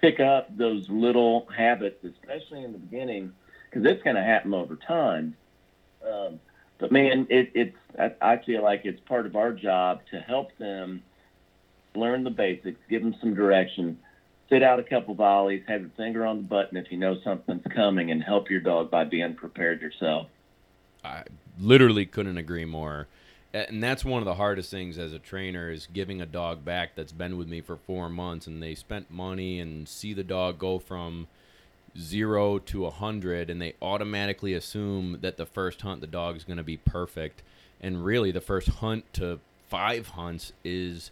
pick 0.00 0.20
up 0.20 0.56
those 0.56 0.88
little 0.88 1.46
habits, 1.54 2.04
especially 2.04 2.64
in 2.64 2.72
the 2.72 2.78
beginning, 2.78 3.32
because 3.70 3.84
it's 3.86 4.02
going 4.02 4.16
to 4.16 4.22
happen 4.22 4.54
over 4.54 4.76
time. 4.76 5.36
Um, 6.06 6.40
but 6.78 6.92
man, 6.92 7.26
it, 7.30 7.50
it's 7.54 7.76
I, 7.98 8.34
I 8.34 8.36
feel 8.44 8.62
like 8.62 8.82
it's 8.84 9.00
part 9.00 9.26
of 9.26 9.36
our 9.36 9.52
job 9.52 10.00
to 10.12 10.20
help 10.20 10.56
them 10.58 11.02
learn 11.94 12.24
the 12.24 12.30
basics, 12.30 12.80
give 12.88 13.02
them 13.02 13.14
some 13.20 13.34
direction 13.34 13.98
sit 14.48 14.62
out 14.62 14.78
a 14.78 14.82
couple 14.82 15.14
volleys, 15.14 15.62
have 15.68 15.82
your 15.82 15.90
finger 15.90 16.26
on 16.26 16.38
the 16.38 16.42
button 16.42 16.76
if 16.76 16.90
you 16.90 16.98
know 16.98 17.16
something's 17.22 17.64
coming, 17.74 18.10
and 18.10 18.22
help 18.22 18.50
your 18.50 18.60
dog 18.60 18.90
by 18.90 19.04
being 19.04 19.34
prepared 19.34 19.80
yourself. 19.80 20.28
I 21.04 21.24
literally 21.58 22.06
couldn't 22.06 22.38
agree 22.38 22.64
more. 22.64 23.08
And 23.54 23.82
that's 23.82 24.04
one 24.04 24.20
of 24.20 24.26
the 24.26 24.34
hardest 24.34 24.70
things 24.70 24.98
as 24.98 25.12
a 25.12 25.18
trainer 25.18 25.70
is 25.70 25.88
giving 25.92 26.20
a 26.20 26.26
dog 26.26 26.64
back 26.64 26.94
that's 26.94 27.12
been 27.12 27.38
with 27.38 27.48
me 27.48 27.60
for 27.60 27.76
four 27.76 28.08
months 28.08 28.46
and 28.46 28.62
they 28.62 28.74
spent 28.74 29.10
money 29.10 29.58
and 29.58 29.88
see 29.88 30.12
the 30.12 30.24
dog 30.24 30.58
go 30.58 30.78
from 30.78 31.26
zero 31.98 32.58
to 32.58 32.86
a 32.86 32.90
hundred 32.90 33.48
and 33.48 33.60
they 33.60 33.74
automatically 33.80 34.52
assume 34.52 35.18
that 35.22 35.36
the 35.36 35.46
first 35.46 35.80
hunt 35.80 36.00
the 36.00 36.06
dog 36.06 36.36
is 36.36 36.44
going 36.44 36.58
to 36.58 36.62
be 36.62 36.76
perfect. 36.76 37.42
And 37.80 38.04
really 38.04 38.30
the 38.30 38.40
first 38.40 38.68
hunt 38.68 39.04
to 39.14 39.40
five 39.68 40.08
hunts 40.08 40.52
is 40.64 41.10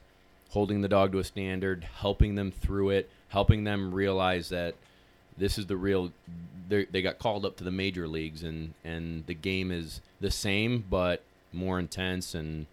holding 0.50 0.80
the 0.80 0.88
dog 0.88 1.12
to 1.12 1.18
a 1.18 1.24
standard 1.24 1.84
helping 1.84 2.34
them 2.34 2.50
through 2.50 2.90
it 2.90 3.10
helping 3.28 3.64
them 3.64 3.92
realize 3.94 4.48
that 4.48 4.74
this 5.36 5.58
is 5.58 5.66
the 5.66 5.76
real 5.76 6.10
they 6.68 7.02
got 7.02 7.18
called 7.18 7.44
up 7.44 7.56
to 7.56 7.64
the 7.64 7.70
major 7.70 8.08
leagues 8.08 8.42
and 8.42 8.72
and 8.82 9.26
the 9.26 9.34
game 9.34 9.70
is 9.70 10.00
the 10.20 10.30
same 10.30 10.82
but 10.88 11.22
more 11.56 11.78
intense 11.78 12.34
and 12.34 12.66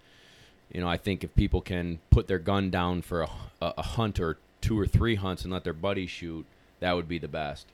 you 0.71 0.81
know 0.81 0.87
i 0.87 0.97
think 0.97 1.23
if 1.23 1.33
people 1.35 1.61
can 1.61 1.99
put 2.09 2.27
their 2.27 2.39
gun 2.39 2.69
down 2.69 3.01
for 3.01 3.21
a, 3.21 3.29
a, 3.61 3.81
hunt 3.81 4.19
or 4.19 4.37
two 4.61 4.77
or 4.77 4.85
three 4.85 5.15
hunts 5.15 5.43
and 5.43 5.53
let 5.53 5.63
their 5.63 5.73
buddies 5.73 6.09
shoot 6.09 6.45
that 6.79 6.93
would 6.93 7.07
be 7.07 7.17
the 7.17 7.29
best. 7.29 7.67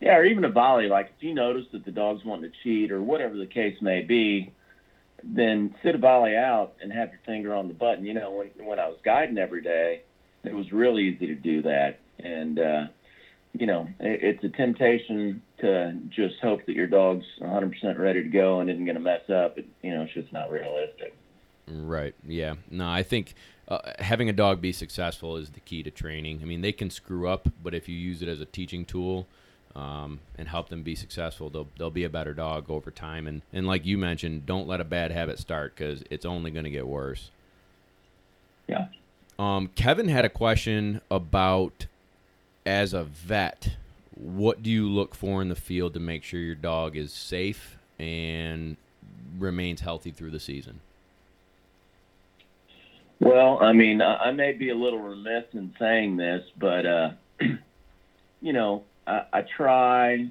Yeah 0.00 0.16
or 0.16 0.24
even 0.24 0.44
a 0.44 0.50
volley 0.50 0.86
like 0.86 1.12
if 1.16 1.22
you 1.22 1.34
notice 1.34 1.66
that 1.72 1.84
the 1.84 1.90
dog's 1.90 2.24
wanting 2.24 2.50
to 2.50 2.56
cheat 2.62 2.92
or 2.92 3.02
whatever 3.02 3.36
the 3.36 3.46
case 3.46 3.76
may 3.80 4.02
be 4.02 4.52
then 5.24 5.74
sit 5.82 5.96
a 5.96 5.98
volley 5.98 6.36
out 6.36 6.74
and 6.80 6.92
have 6.92 7.10
your 7.10 7.20
finger 7.26 7.52
on 7.52 7.66
the 7.66 7.74
button. 7.74 8.04
You 8.04 8.14
know 8.14 8.30
when 8.30 8.66
when 8.66 8.78
i 8.78 8.86
was 8.86 8.98
guiding 9.04 9.38
every 9.38 9.62
day 9.62 10.02
it 10.44 10.54
was 10.54 10.72
really 10.72 11.02
easy 11.04 11.26
to 11.26 11.34
do 11.34 11.62
that. 11.62 11.98
And 12.20 12.58
uh 12.58 12.86
you 13.52 13.66
know, 13.66 13.88
it's 13.98 14.42
a 14.44 14.48
temptation 14.48 15.42
to 15.60 15.98
just 16.10 16.36
hope 16.40 16.64
that 16.66 16.74
your 16.74 16.86
dog's 16.86 17.24
100% 17.40 17.98
ready 17.98 18.22
to 18.22 18.28
go 18.28 18.60
and 18.60 18.70
isn't 18.70 18.84
going 18.84 18.96
to 18.96 19.00
mess 19.00 19.28
up. 19.30 19.58
It, 19.58 19.66
you 19.82 19.94
know, 19.94 20.02
it's 20.02 20.14
just 20.14 20.32
not 20.32 20.50
realistic. 20.50 21.14
Right. 21.66 22.14
Yeah. 22.26 22.54
No, 22.70 22.88
I 22.88 23.02
think 23.02 23.34
uh, 23.68 23.78
having 23.98 24.28
a 24.28 24.32
dog 24.32 24.60
be 24.60 24.72
successful 24.72 25.36
is 25.36 25.50
the 25.50 25.60
key 25.60 25.82
to 25.82 25.90
training. 25.90 26.40
I 26.42 26.46
mean, 26.46 26.62
they 26.62 26.72
can 26.72 26.90
screw 26.90 27.28
up, 27.28 27.48
but 27.62 27.74
if 27.74 27.88
you 27.88 27.96
use 27.96 28.22
it 28.22 28.28
as 28.28 28.40
a 28.40 28.46
teaching 28.46 28.84
tool 28.84 29.26
um, 29.76 30.20
and 30.36 30.48
help 30.48 30.70
them 30.70 30.82
be 30.82 30.94
successful, 30.94 31.50
they'll 31.50 31.68
they'll 31.76 31.90
be 31.90 32.04
a 32.04 32.08
better 32.08 32.32
dog 32.32 32.70
over 32.70 32.90
time. 32.90 33.26
And 33.26 33.42
and 33.52 33.66
like 33.66 33.84
you 33.84 33.98
mentioned, 33.98 34.46
don't 34.46 34.66
let 34.66 34.80
a 34.80 34.84
bad 34.84 35.12
habit 35.12 35.38
start 35.38 35.74
because 35.76 36.02
it's 36.10 36.24
only 36.24 36.50
going 36.50 36.64
to 36.64 36.70
get 36.70 36.86
worse. 36.86 37.30
Yeah. 38.66 38.88
Um, 39.38 39.68
Kevin 39.74 40.08
had 40.08 40.24
a 40.24 40.30
question 40.30 41.00
about 41.10 41.86
as 42.66 42.92
a 42.92 43.04
vet, 43.04 43.76
what 44.18 44.62
do 44.62 44.70
you 44.70 44.88
look 44.88 45.14
for 45.14 45.40
in 45.40 45.48
the 45.48 45.54
field 45.54 45.94
to 45.94 46.00
make 46.00 46.24
sure 46.24 46.40
your 46.40 46.56
dog 46.56 46.96
is 46.96 47.12
safe 47.12 47.78
and 47.98 48.76
remains 49.38 49.80
healthy 49.80 50.10
through 50.10 50.30
the 50.30 50.40
season? 50.40 50.80
Well, 53.20 53.58
I 53.60 53.72
mean, 53.72 54.00
I 54.02 54.30
may 54.32 54.52
be 54.52 54.70
a 54.70 54.74
little 54.74 55.00
remiss 55.00 55.44
in 55.52 55.74
saying 55.78 56.16
this, 56.16 56.44
but 56.56 56.86
uh, 56.86 57.10
you 58.40 58.52
know, 58.52 58.84
I, 59.06 59.24
I 59.32 59.42
try, 59.42 60.28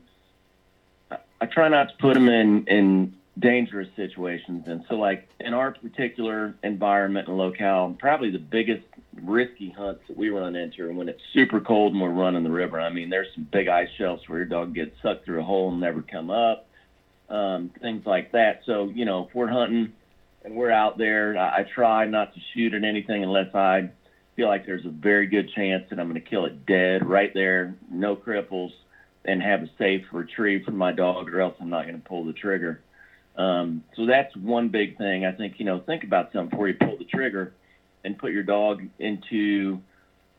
I 1.12 1.46
try 1.46 1.68
not 1.70 1.90
to 1.90 1.96
put 1.98 2.14
them 2.14 2.30
in 2.30 2.66
in 2.68 3.16
dangerous 3.40 3.90
situations, 3.96 4.64
and 4.68 4.84
so 4.90 4.96
like 4.96 5.28
in 5.40 5.54
our 5.54 5.72
particular 5.74 6.56
environment 6.64 7.28
and 7.28 7.38
locale, 7.38 7.96
probably 8.00 8.32
the 8.32 8.40
biggest 8.40 8.86
risky 9.22 9.70
hunts 9.70 10.02
that 10.08 10.18
we 10.18 10.30
run 10.30 10.56
into 10.56 10.84
are 10.84 10.94
when 10.94 11.10
it's 11.10 11.22
super 11.34 11.60
cold 11.60 11.94
and 11.94 12.02
we're 12.02 12.10
running 12.10 12.44
the 12.44 12.50
river. 12.50 12.80
I 12.80 12.92
mean, 12.92 13.10
there's 13.10 13.28
some 13.36 13.48
big 13.52 13.68
ice 13.68 13.90
shelves 13.98 14.24
where 14.28 14.40
your 14.40 14.48
dog 14.48 14.74
gets 14.74 14.96
sucked 15.02 15.26
through 15.26 15.42
a 15.42 15.44
hole 15.44 15.72
and 15.72 15.80
never 15.80 16.02
come 16.02 16.30
up, 16.30 16.68
um, 17.30 17.72
things 17.82 18.06
like 18.06 18.32
that. 18.32 18.62
So, 18.66 18.90
you 18.94 19.06
know, 19.06 19.28
if 19.28 19.36
we're 19.36 19.48
hunting 19.50 19.94
and 20.44 20.56
we're 20.56 20.72
out 20.72 20.98
there, 20.98 21.38
I, 21.38 21.60
I 21.60 21.66
try 21.76 22.06
not 22.06 22.34
to 22.34 22.40
shoot 22.54 22.74
at 22.74 22.84
anything 22.84 23.24
unless 23.24 23.54
I 23.54 23.90
feel 24.36 24.48
like 24.48 24.66
there's 24.66 24.86
a 24.86 24.90
very 24.90 25.28
good 25.28 25.50
chance 25.56 25.84
that 25.90 26.00
I'm 26.00 26.10
going 26.10 26.22
to 26.22 26.30
kill 26.30 26.46
it 26.46 26.66
dead 26.66 27.08
right 27.08 27.34
there, 27.34 27.76
no 27.92 28.16
cripples, 28.16 28.72
and 29.26 29.42
have 29.42 29.64
a 29.64 29.70
safe 29.78 30.06
retrieve 30.12 30.64
for 30.64 30.72
my 30.72 30.92
dog, 30.92 31.34
or 31.34 31.42
else 31.42 31.56
I'm 31.60 31.70
not 31.70 31.84
going 31.84 32.00
to 32.00 32.08
pull 32.08 32.24
the 32.24 32.34
trigger. 32.34 32.82
Um, 33.38 33.84
so 33.96 34.06
that's 34.06 34.36
one 34.36 34.70
big 34.70 34.98
thing. 34.98 35.26
I 35.26 35.32
think, 35.32 35.60
you 35.60 35.66
know, 35.66 35.80
think 35.80 36.04
about 36.04 36.32
something 36.34 36.50
before 36.50 36.68
you 36.68 36.76
pull 36.76 36.98
the 36.98 37.06
trigger 37.06 37.54
and 38.04 38.18
put 38.18 38.32
your 38.32 38.44
dog 38.44 38.82
into 38.98 39.80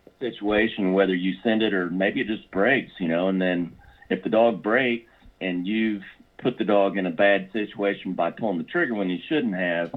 a 0.07 0.11
situation, 0.19 0.93
whether 0.93 1.15
you 1.15 1.35
send 1.43 1.63
it 1.63 1.73
or 1.73 1.89
maybe 1.91 2.21
it 2.21 2.27
just 2.27 2.51
breaks, 2.51 2.91
you 2.99 3.09
know, 3.09 3.29
and 3.29 3.41
then 3.41 3.77
if 4.11 4.25
the 4.25 4.31
dog 4.31 4.63
breaks 4.63 5.11
and 5.41 5.67
you've 5.67 6.03
put 6.39 6.59
the 6.59 6.65
dog 6.65 6.97
in 6.97 7.07
a 7.07 7.11
bad 7.11 7.51
situation 7.53 8.15
by 8.15 8.31
pulling 8.31 8.59
the 8.59 8.65
trigger 8.65 8.95
when 8.95 9.11
you 9.11 9.19
shouldn't 9.29 9.55
have, 9.55 9.95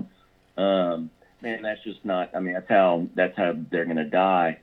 um, 0.57 1.09
man, 1.41 1.61
that's 1.63 1.83
just 1.83 2.03
not. 2.05 2.35
I 2.35 2.39
mean, 2.39 2.53
that's 2.53 2.69
how 2.69 3.07
that's 3.15 3.35
how 3.37 3.53
they're 3.71 3.85
going 3.85 3.97
to 3.97 4.09
die. 4.09 4.59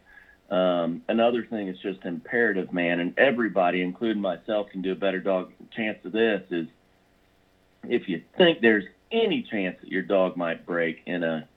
Um, 0.51 1.03
another 1.09 1.45
thing 1.45 1.68
is 1.68 1.78
just 1.80 2.05
imperative, 2.05 2.72
man, 2.72 3.01
and 3.01 3.18
everybody, 3.18 3.82
including 3.82 4.22
myself, 4.22 4.70
can 4.70 4.82
do 4.82 4.93
a 4.93 4.97
better 4.97 5.20
dog 5.20 5.53
chance 5.76 5.99
of 6.05 6.12
this. 6.12 6.43
Is 6.51 6.68
if 7.89 8.09
you 8.09 8.22
think 8.36 8.61
there's 8.61 8.84
any 9.11 9.43
chance 9.43 9.76
that 9.80 9.91
your 9.91 10.03
dog 10.03 10.36
might 10.36 10.66
break 10.66 11.03
in 11.07 11.22
a 11.22 11.49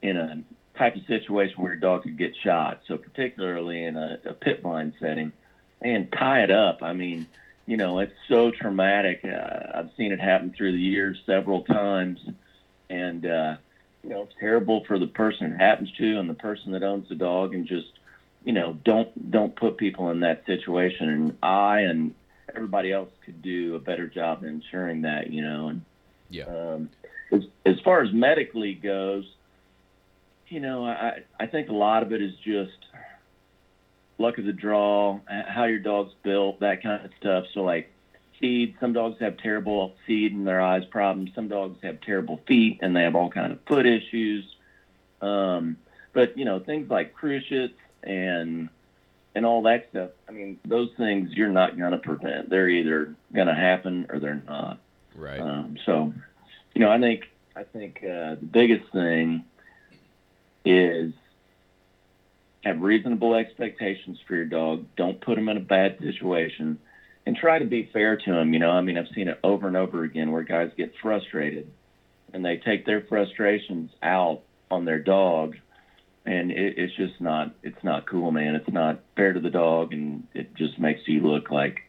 in 0.00 0.16
a 0.16 0.42
type 0.78 0.96
of 0.96 1.02
situation 1.06 1.62
where 1.62 1.72
your 1.72 1.80
dog 1.80 2.02
could 2.02 2.16
get 2.18 2.34
shot. 2.42 2.80
So 2.88 2.96
particularly 2.96 3.84
in 3.84 3.96
a, 3.96 4.18
a 4.24 4.32
pit 4.32 4.62
blind 4.62 4.94
setting, 5.00 5.32
and 5.80 6.10
tie 6.12 6.42
it 6.42 6.50
up. 6.50 6.82
I 6.82 6.92
mean, 6.92 7.26
you 7.66 7.76
know, 7.76 7.98
it's 8.00 8.14
so 8.28 8.50
traumatic. 8.50 9.20
Uh, 9.24 9.78
I've 9.78 9.90
seen 9.96 10.12
it 10.12 10.20
happen 10.20 10.54
through 10.56 10.72
the 10.72 10.78
years 10.78 11.18
several 11.26 11.62
times, 11.62 12.20
and 12.88 13.26
uh, 13.26 13.56
you 14.02 14.10
know, 14.10 14.22
it's 14.22 14.34
terrible 14.40 14.84
for 14.84 14.98
the 14.98 15.06
person 15.06 15.52
it 15.52 15.58
happens 15.58 15.90
to 15.98 16.18
and 16.18 16.28
the 16.28 16.34
person 16.34 16.72
that 16.72 16.82
owns 16.82 17.08
the 17.08 17.14
dog, 17.14 17.54
and 17.54 17.66
just 17.66 17.88
you 18.44 18.52
know, 18.52 18.76
don't 18.84 19.30
don't 19.30 19.54
put 19.54 19.76
people 19.76 20.10
in 20.10 20.20
that 20.20 20.44
situation. 20.46 21.08
And 21.08 21.38
I 21.42 21.80
and 21.80 22.14
everybody 22.54 22.92
else 22.92 23.10
could 23.24 23.42
do 23.42 23.74
a 23.74 23.78
better 23.78 24.06
job 24.06 24.44
ensuring 24.44 25.02
that, 25.02 25.30
you 25.30 25.42
know. 25.42 25.68
And 25.68 25.82
yeah, 26.30 26.44
um, 26.44 26.90
as, 27.30 27.42
as 27.66 27.80
far 27.80 28.02
as 28.02 28.12
medically 28.12 28.74
goes 28.74 29.24
you 30.52 30.60
know, 30.60 30.84
I 30.84 31.22
I 31.40 31.46
think 31.46 31.70
a 31.70 31.72
lot 31.72 32.02
of 32.02 32.12
it 32.12 32.20
is 32.20 32.34
just 32.44 32.76
luck 34.18 34.36
of 34.36 34.44
the 34.44 34.52
draw, 34.52 35.18
how 35.26 35.64
your 35.64 35.78
dog's 35.78 36.12
built, 36.22 36.60
that 36.60 36.82
kind 36.82 37.02
of 37.06 37.10
stuff. 37.18 37.44
So 37.54 37.62
like 37.62 37.90
feed, 38.38 38.76
some 38.78 38.92
dogs 38.92 39.18
have 39.20 39.38
terrible 39.38 39.94
feed 40.06 40.34
and 40.34 40.46
their 40.46 40.60
eyes 40.60 40.84
problems. 40.84 41.30
Some 41.34 41.48
dogs 41.48 41.78
have 41.82 42.02
terrible 42.02 42.38
feet 42.46 42.80
and 42.82 42.94
they 42.94 43.02
have 43.02 43.16
all 43.16 43.30
kind 43.30 43.50
of 43.50 43.60
foot 43.66 43.86
issues. 43.86 44.44
Um, 45.22 45.78
but 46.12 46.36
you 46.36 46.44
know, 46.44 46.58
things 46.60 46.90
like 46.90 47.14
cruciates 47.14 47.78
and 48.02 48.68
and 49.34 49.46
all 49.46 49.62
that 49.62 49.88
stuff. 49.90 50.10
I 50.28 50.32
mean, 50.32 50.58
those 50.64 50.90
things 50.96 51.30
you're 51.32 51.48
not 51.48 51.78
going 51.78 51.92
to 51.92 51.98
prevent. 51.98 52.50
They're 52.50 52.68
either 52.68 53.14
going 53.34 53.46
to 53.48 53.54
happen 53.54 54.06
or 54.10 54.18
they're 54.18 54.42
not. 54.46 54.78
Right. 55.14 55.40
Um, 55.40 55.76
so, 55.84 56.12
you 56.74 56.80
know, 56.80 56.90
I 56.90 56.98
think 56.98 57.24
I 57.54 57.64
think 57.64 57.98
uh, 57.98 58.36
the 58.36 58.48
biggest 58.50 58.90
thing 58.92 59.44
is 60.64 61.12
have 62.64 62.80
reasonable 62.80 63.34
expectations 63.34 64.18
for 64.26 64.36
your 64.36 64.44
dog. 64.44 64.86
Don't 64.96 65.20
put 65.20 65.34
them 65.34 65.48
in 65.48 65.56
a 65.56 65.60
bad 65.60 65.98
situation 65.98 66.78
and 67.26 67.36
try 67.36 67.58
to 67.58 67.64
be 67.64 67.90
fair 67.92 68.16
to 68.16 68.32
them. 68.32 68.52
You 68.52 68.60
know, 68.60 68.70
I 68.70 68.80
mean, 68.80 68.96
I've 68.96 69.08
seen 69.14 69.28
it 69.28 69.38
over 69.42 69.66
and 69.66 69.76
over 69.76 70.04
again 70.04 70.32
where 70.32 70.42
guys 70.42 70.70
get 70.76 70.92
frustrated 71.02 71.70
and 72.32 72.44
they 72.44 72.56
take 72.58 72.86
their 72.86 73.02
frustrations 73.02 73.90
out 74.02 74.42
on 74.70 74.84
their 74.84 74.98
dog. 74.98 75.56
And 76.24 76.50
it, 76.52 76.78
it's 76.78 76.94
just 76.94 77.20
not, 77.20 77.54
it's 77.62 77.82
not 77.82 78.06
cool, 78.06 78.30
man. 78.30 78.54
It's 78.54 78.70
not 78.70 79.00
fair 79.16 79.32
to 79.32 79.40
the 79.40 79.50
dog. 79.50 79.92
And 79.92 80.26
it 80.34 80.54
just 80.54 80.78
makes 80.78 81.00
you 81.06 81.20
look 81.20 81.50
like, 81.50 81.82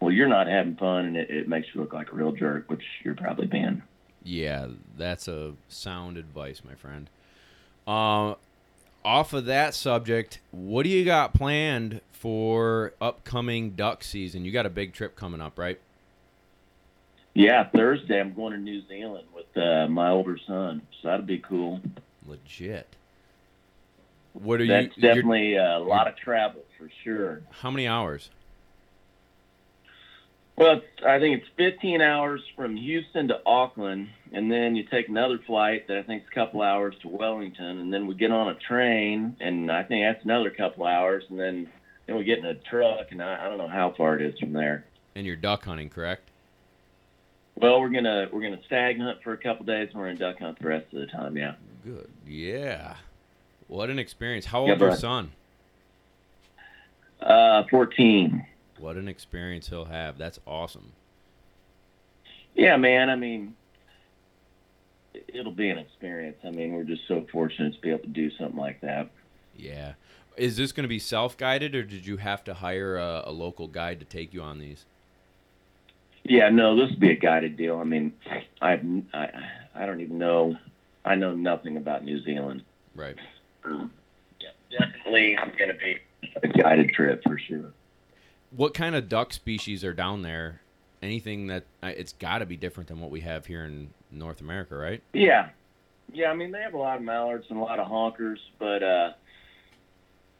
well, 0.00 0.12
you're 0.12 0.28
not 0.28 0.46
having 0.46 0.76
fun 0.76 1.06
and 1.06 1.16
it, 1.16 1.30
it 1.30 1.48
makes 1.48 1.68
you 1.74 1.80
look 1.80 1.92
like 1.92 2.12
a 2.12 2.14
real 2.14 2.32
jerk, 2.32 2.70
which 2.70 2.82
you're 3.04 3.14
probably 3.14 3.46
being. 3.46 3.82
Yeah, 4.22 4.68
that's 4.96 5.28
a 5.28 5.54
sound 5.68 6.16
advice, 6.16 6.62
my 6.64 6.74
friend. 6.74 7.08
Uh, 7.86 8.34
off 9.04 9.32
of 9.32 9.46
that 9.46 9.74
subject, 9.74 10.40
what 10.50 10.82
do 10.82 10.90
you 10.90 11.04
got 11.04 11.32
planned 11.34 12.00
for 12.12 12.92
upcoming 13.00 13.70
duck 13.70 14.04
season? 14.04 14.44
You 14.44 14.52
got 14.52 14.66
a 14.66 14.70
big 14.70 14.92
trip 14.92 15.16
coming 15.16 15.40
up, 15.40 15.58
right? 15.58 15.80
Yeah, 17.34 17.68
Thursday 17.68 18.20
I'm 18.20 18.34
going 18.34 18.52
to 18.52 18.58
New 18.58 18.82
Zealand 18.88 19.26
with 19.34 19.56
uh, 19.56 19.86
my 19.88 20.10
older 20.10 20.38
son, 20.46 20.82
so 21.00 21.08
that'll 21.08 21.26
be 21.26 21.38
cool. 21.38 21.80
Legit. 22.26 22.96
What 24.32 24.60
are 24.60 24.66
That's 24.66 24.96
you? 24.96 25.02
That's 25.02 25.16
definitely 25.16 25.56
a 25.56 25.78
lot 25.78 26.08
of 26.08 26.16
travel 26.16 26.62
for 26.78 26.90
sure. 27.04 27.42
How 27.50 27.70
many 27.70 27.86
hours? 27.86 28.30
Well, 30.56 30.82
I 31.06 31.18
think 31.18 31.40
it's 31.40 31.50
15 31.56 32.02
hours 32.02 32.42
from 32.54 32.76
Houston 32.76 33.28
to 33.28 33.40
Auckland, 33.46 34.10
and 34.30 34.52
then 34.52 34.76
you 34.76 34.84
take 34.84 35.08
another 35.08 35.38
flight 35.46 35.88
that 35.88 35.96
I 35.96 36.02
think 36.02 36.22
is 36.24 36.28
a 36.30 36.34
couple 36.34 36.60
hours 36.60 36.94
to 37.00 37.08
Wellington, 37.08 37.78
and 37.78 37.90
then 37.90 38.06
we 38.06 38.14
get 38.14 38.30
on 38.30 38.48
a 38.48 38.54
train, 38.54 39.36
and 39.40 39.72
I 39.72 39.84
think 39.84 40.04
that's 40.04 40.22
another 40.22 40.50
couple 40.50 40.86
hours, 40.86 41.24
and 41.30 41.40
then 41.40 41.68
then 42.06 42.16
we 42.16 42.24
get 42.24 42.40
in 42.40 42.44
a 42.44 42.54
truck, 42.54 43.06
and 43.10 43.22
I, 43.22 43.46
I 43.46 43.48
don't 43.48 43.56
know 43.56 43.68
how 43.68 43.94
far 43.96 44.16
it 44.16 44.22
is 44.22 44.38
from 44.38 44.52
there. 44.52 44.84
And 45.14 45.26
you're 45.26 45.36
duck 45.36 45.64
hunting, 45.64 45.88
correct? 45.88 46.28
Well, 47.54 47.80
we're 47.80 47.88
gonna 47.88 48.28
we're 48.30 48.42
gonna 48.42 48.62
stag 48.66 48.98
hunt 48.98 49.22
for 49.22 49.32
a 49.32 49.38
couple 49.38 49.64
days, 49.64 49.88
and 49.92 49.98
we're 49.98 50.12
gonna 50.12 50.18
duck 50.18 50.40
hunt 50.40 50.58
the 50.58 50.68
rest 50.68 50.92
of 50.92 51.00
the 51.00 51.06
time. 51.06 51.36
Yeah. 51.36 51.54
Good. 51.84 52.10
Yeah. 52.26 52.96
What 53.70 53.88
an 53.88 54.00
experience. 54.00 54.46
How 54.46 54.62
old 54.62 54.70
Yeah, 54.70 54.78
your 54.78 54.96
son? 54.96 55.30
Uh, 57.20 57.62
fourteen. 57.70 58.44
What 58.80 58.96
an 58.96 59.06
experience 59.06 59.68
he'll 59.68 59.84
have. 59.84 60.18
That's 60.18 60.40
awesome. 60.44 60.90
Yeah, 62.56 62.76
man. 62.76 63.08
I 63.08 63.14
mean, 63.14 63.54
it- 65.14 65.24
it'll 65.32 65.52
be 65.52 65.70
an 65.70 65.78
experience. 65.78 66.38
I 66.42 66.50
mean, 66.50 66.72
we're 66.72 66.82
just 66.82 67.06
so 67.06 67.24
fortunate 67.30 67.74
to 67.74 67.80
be 67.80 67.90
able 67.90 68.00
to 68.00 68.08
do 68.08 68.28
something 68.32 68.58
like 68.58 68.80
that. 68.80 69.08
Yeah. 69.56 69.92
Is 70.36 70.56
this 70.56 70.72
going 70.72 70.82
to 70.84 70.88
be 70.88 70.98
self 70.98 71.36
guided 71.36 71.76
or 71.76 71.84
did 71.84 72.04
you 72.06 72.16
have 72.16 72.42
to 72.44 72.54
hire 72.54 72.96
a, 72.96 73.22
a 73.26 73.30
local 73.30 73.68
guide 73.68 74.00
to 74.00 74.04
take 74.04 74.34
you 74.34 74.42
on 74.42 74.58
these? 74.58 74.84
Yeah, 76.24 76.48
no, 76.48 76.74
this 76.74 76.90
will 76.90 76.98
be 76.98 77.10
a 77.12 77.16
guided 77.16 77.56
deal. 77.56 77.78
I 77.78 77.84
mean, 77.84 78.14
I 78.60 78.80
I 79.12 79.28
I 79.76 79.86
don't 79.86 80.00
even 80.00 80.18
know. 80.18 80.56
I 81.04 81.14
know 81.14 81.36
nothing 81.36 81.76
about 81.76 82.02
New 82.04 82.20
Zealand. 82.24 82.64
Right. 82.96 83.16
Yeah, 83.64 84.50
definitely, 84.70 85.36
I'm 85.36 85.52
gonna 85.58 85.74
be 85.74 85.98
a 86.42 86.48
guided 86.48 86.90
trip 86.90 87.22
for 87.22 87.38
sure. 87.38 87.72
What 88.50 88.74
kind 88.74 88.94
of 88.94 89.08
duck 89.08 89.32
species 89.32 89.84
are 89.84 89.92
down 89.92 90.22
there? 90.22 90.60
Anything 91.02 91.46
that 91.46 91.64
it's 91.82 92.12
got 92.12 92.38
to 92.38 92.46
be 92.46 92.56
different 92.56 92.88
than 92.88 93.00
what 93.00 93.10
we 93.10 93.20
have 93.20 93.46
here 93.46 93.64
in 93.64 93.90
North 94.10 94.40
America, 94.40 94.76
right? 94.76 95.02
Yeah, 95.12 95.48
yeah. 96.12 96.30
I 96.30 96.34
mean, 96.34 96.50
they 96.50 96.60
have 96.60 96.74
a 96.74 96.78
lot 96.78 96.96
of 96.96 97.02
mallards 97.02 97.46
and 97.48 97.58
a 97.58 97.62
lot 97.62 97.78
of 97.78 97.88
honkers, 97.88 98.38
but 98.58 98.82
uh, 98.82 99.12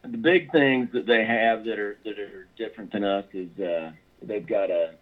the 0.02 0.18
big 0.18 0.52
things 0.52 0.90
that 0.92 1.06
they 1.06 1.24
have 1.24 1.64
that 1.64 1.78
are 1.78 1.96
that 2.04 2.18
are 2.18 2.46
different 2.56 2.92
than 2.92 3.04
us 3.04 3.24
is 3.32 3.48
uh, 3.58 3.92
they've 4.22 4.46
got 4.46 4.70
a 4.70 4.94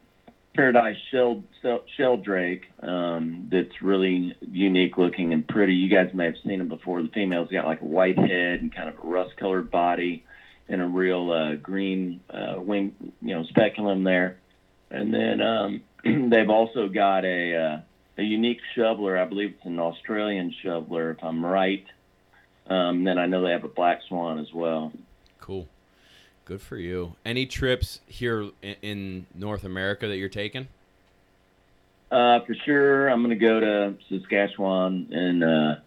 paradise 0.59 0.97
shell 1.13 1.45
shell, 1.63 1.85
sheldrake 1.97 2.65
um, 2.83 3.49
that's 3.49 3.81
really 3.81 4.35
unique 4.41 4.99
looking 4.99 5.33
and 5.33 5.47
pretty. 5.47 5.75
You 5.75 5.89
guys 5.89 6.13
may 6.13 6.25
have 6.25 6.35
seen 6.45 6.59
them 6.59 6.69
before. 6.69 7.01
The 7.01 7.09
female's 7.15 7.49
got 7.49 7.65
like 7.65 7.81
a 7.81 7.85
white 7.85 8.19
head 8.19 8.61
and 8.61 8.75
kind 8.75 8.89
of 8.89 8.97
a 8.97 9.07
rust 9.07 9.37
colored 9.37 9.71
body 9.71 10.25
and 10.69 10.83
a 10.83 10.85
real 10.85 11.31
uh, 11.31 11.55
green 11.55 12.21
uh, 12.29 12.57
wing, 12.59 13.13
you 13.23 13.37
know, 13.37 13.45
speculum 13.45 14.03
there. 14.03 14.39
And 14.91 15.15
then 15.15 15.41
um, 15.41 15.83
they've 16.29 16.51
also 16.51 16.89
got 16.89 17.25
a 17.25 17.55
uh, 17.55 17.81
a 18.21 18.23
unique 18.25 18.61
shoveler. 18.75 19.17
I 19.17 19.27
believe 19.27 19.55
it's 19.57 19.65
an 19.65 19.79
Australian 19.79 20.53
shoveler, 20.65 21.13
if 21.13 21.23
I'm 21.23 21.47
right. 21.47 21.87
Um, 22.67 23.05
then 23.05 23.17
I 23.17 23.27
know 23.27 23.45
they 23.45 23.53
have 23.53 23.63
a 23.63 23.69
black 23.69 24.01
swan 24.09 24.41
as 24.41 24.53
well. 24.53 24.93
Cool. 25.41 25.69
Good 26.49 26.63
for 26.63 26.79
you. 26.79 27.15
Any 27.27 27.45
trips 27.45 28.01
here 28.07 28.49
in, 28.81 29.27
North 29.35 29.65
America 29.65 30.09
that 30.09 30.17
you're 30.17 30.31
taking? 30.31 30.67
Uh, 32.11 32.41
for 32.41 32.55
sure, 32.65 33.07
I'm 33.07 33.23
going 33.23 33.39
to 33.39 33.45
go 33.47 33.61
to 33.61 33.95
Saskatchewan 34.09 35.13
in 35.13 35.43
uh, 35.43 35.81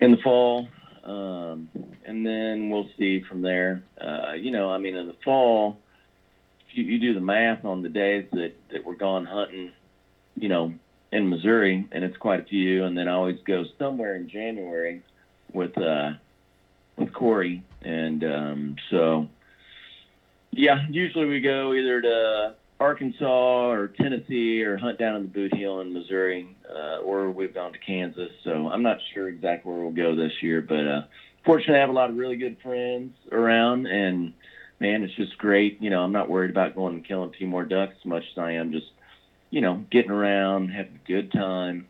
in 0.00 0.10
the 0.10 0.16
fall, 0.16 0.66
um, 1.04 1.68
and 2.04 2.26
then 2.26 2.70
we'll 2.70 2.88
see 2.98 3.20
from 3.20 3.40
there. 3.40 3.84
Uh, 4.00 4.32
you 4.32 4.50
know, 4.50 4.68
I 4.68 4.78
mean, 4.78 4.96
in 4.96 5.06
the 5.06 5.14
fall, 5.24 5.78
you, 6.72 6.82
you 6.82 6.98
do 6.98 7.14
the 7.14 7.20
math 7.20 7.64
on 7.64 7.82
the 7.82 7.88
days 7.88 8.26
that 8.32 8.54
that 8.72 8.84
we're 8.84 8.96
gone 8.96 9.24
hunting, 9.24 9.70
you 10.34 10.48
know, 10.48 10.74
in 11.12 11.28
Missouri, 11.28 11.86
and 11.92 12.02
it's 12.02 12.16
quite 12.16 12.40
a 12.40 12.44
few, 12.44 12.82
and 12.82 12.98
then 12.98 13.06
I 13.06 13.12
always 13.12 13.38
go 13.46 13.64
somewhere 13.78 14.16
in 14.16 14.28
January 14.28 15.02
with 15.52 15.78
uh, 15.78 16.14
with 16.96 17.12
Corey, 17.12 17.62
and 17.82 18.24
um, 18.24 18.76
so 18.90 19.28
yeah, 20.52 20.86
usually 20.90 21.26
we 21.26 21.40
go 21.40 21.72
either 21.72 22.02
to 22.02 22.54
Arkansas 22.78 23.70
or 23.70 23.88
Tennessee 23.88 24.62
or 24.62 24.76
hunt 24.76 24.98
down 24.98 25.16
in 25.16 25.22
the 25.22 25.28
Boot 25.28 25.54
Heel 25.54 25.80
in 25.80 25.92
Missouri, 25.92 26.54
uh, 26.68 26.98
or 26.98 27.30
we've 27.30 27.54
gone 27.54 27.72
to 27.72 27.78
Kansas. 27.78 28.30
So 28.44 28.68
I'm 28.68 28.82
not 28.82 28.98
sure 29.14 29.28
exactly 29.28 29.72
where 29.72 29.80
we'll 29.80 29.92
go 29.92 30.14
this 30.14 30.42
year, 30.42 30.60
but 30.60 30.86
uh, 30.86 31.02
fortunately, 31.44 31.76
I 31.76 31.80
have 31.80 31.90
a 31.90 31.94
lot 31.94 32.10
of 32.10 32.16
really 32.16 32.36
good 32.36 32.58
friends 32.62 33.14
around, 33.30 33.86
and 33.86 34.34
man, 34.78 35.02
it's 35.04 35.14
just 35.14 35.38
great. 35.38 35.80
You 35.80 35.90
know, 35.90 36.02
I'm 36.02 36.12
not 36.12 36.28
worried 36.28 36.50
about 36.50 36.74
going 36.74 36.96
and 36.96 37.04
killing 37.04 37.32
two 37.38 37.46
more 37.46 37.64
ducks 37.64 37.94
as 38.00 38.04
much 38.04 38.24
as 38.32 38.38
I 38.38 38.52
am 38.52 38.72
just, 38.72 38.90
you 39.50 39.60
know, 39.60 39.84
getting 39.90 40.10
around, 40.10 40.68
having 40.68 41.00
a 41.02 41.08
good 41.08 41.32
time, 41.32 41.88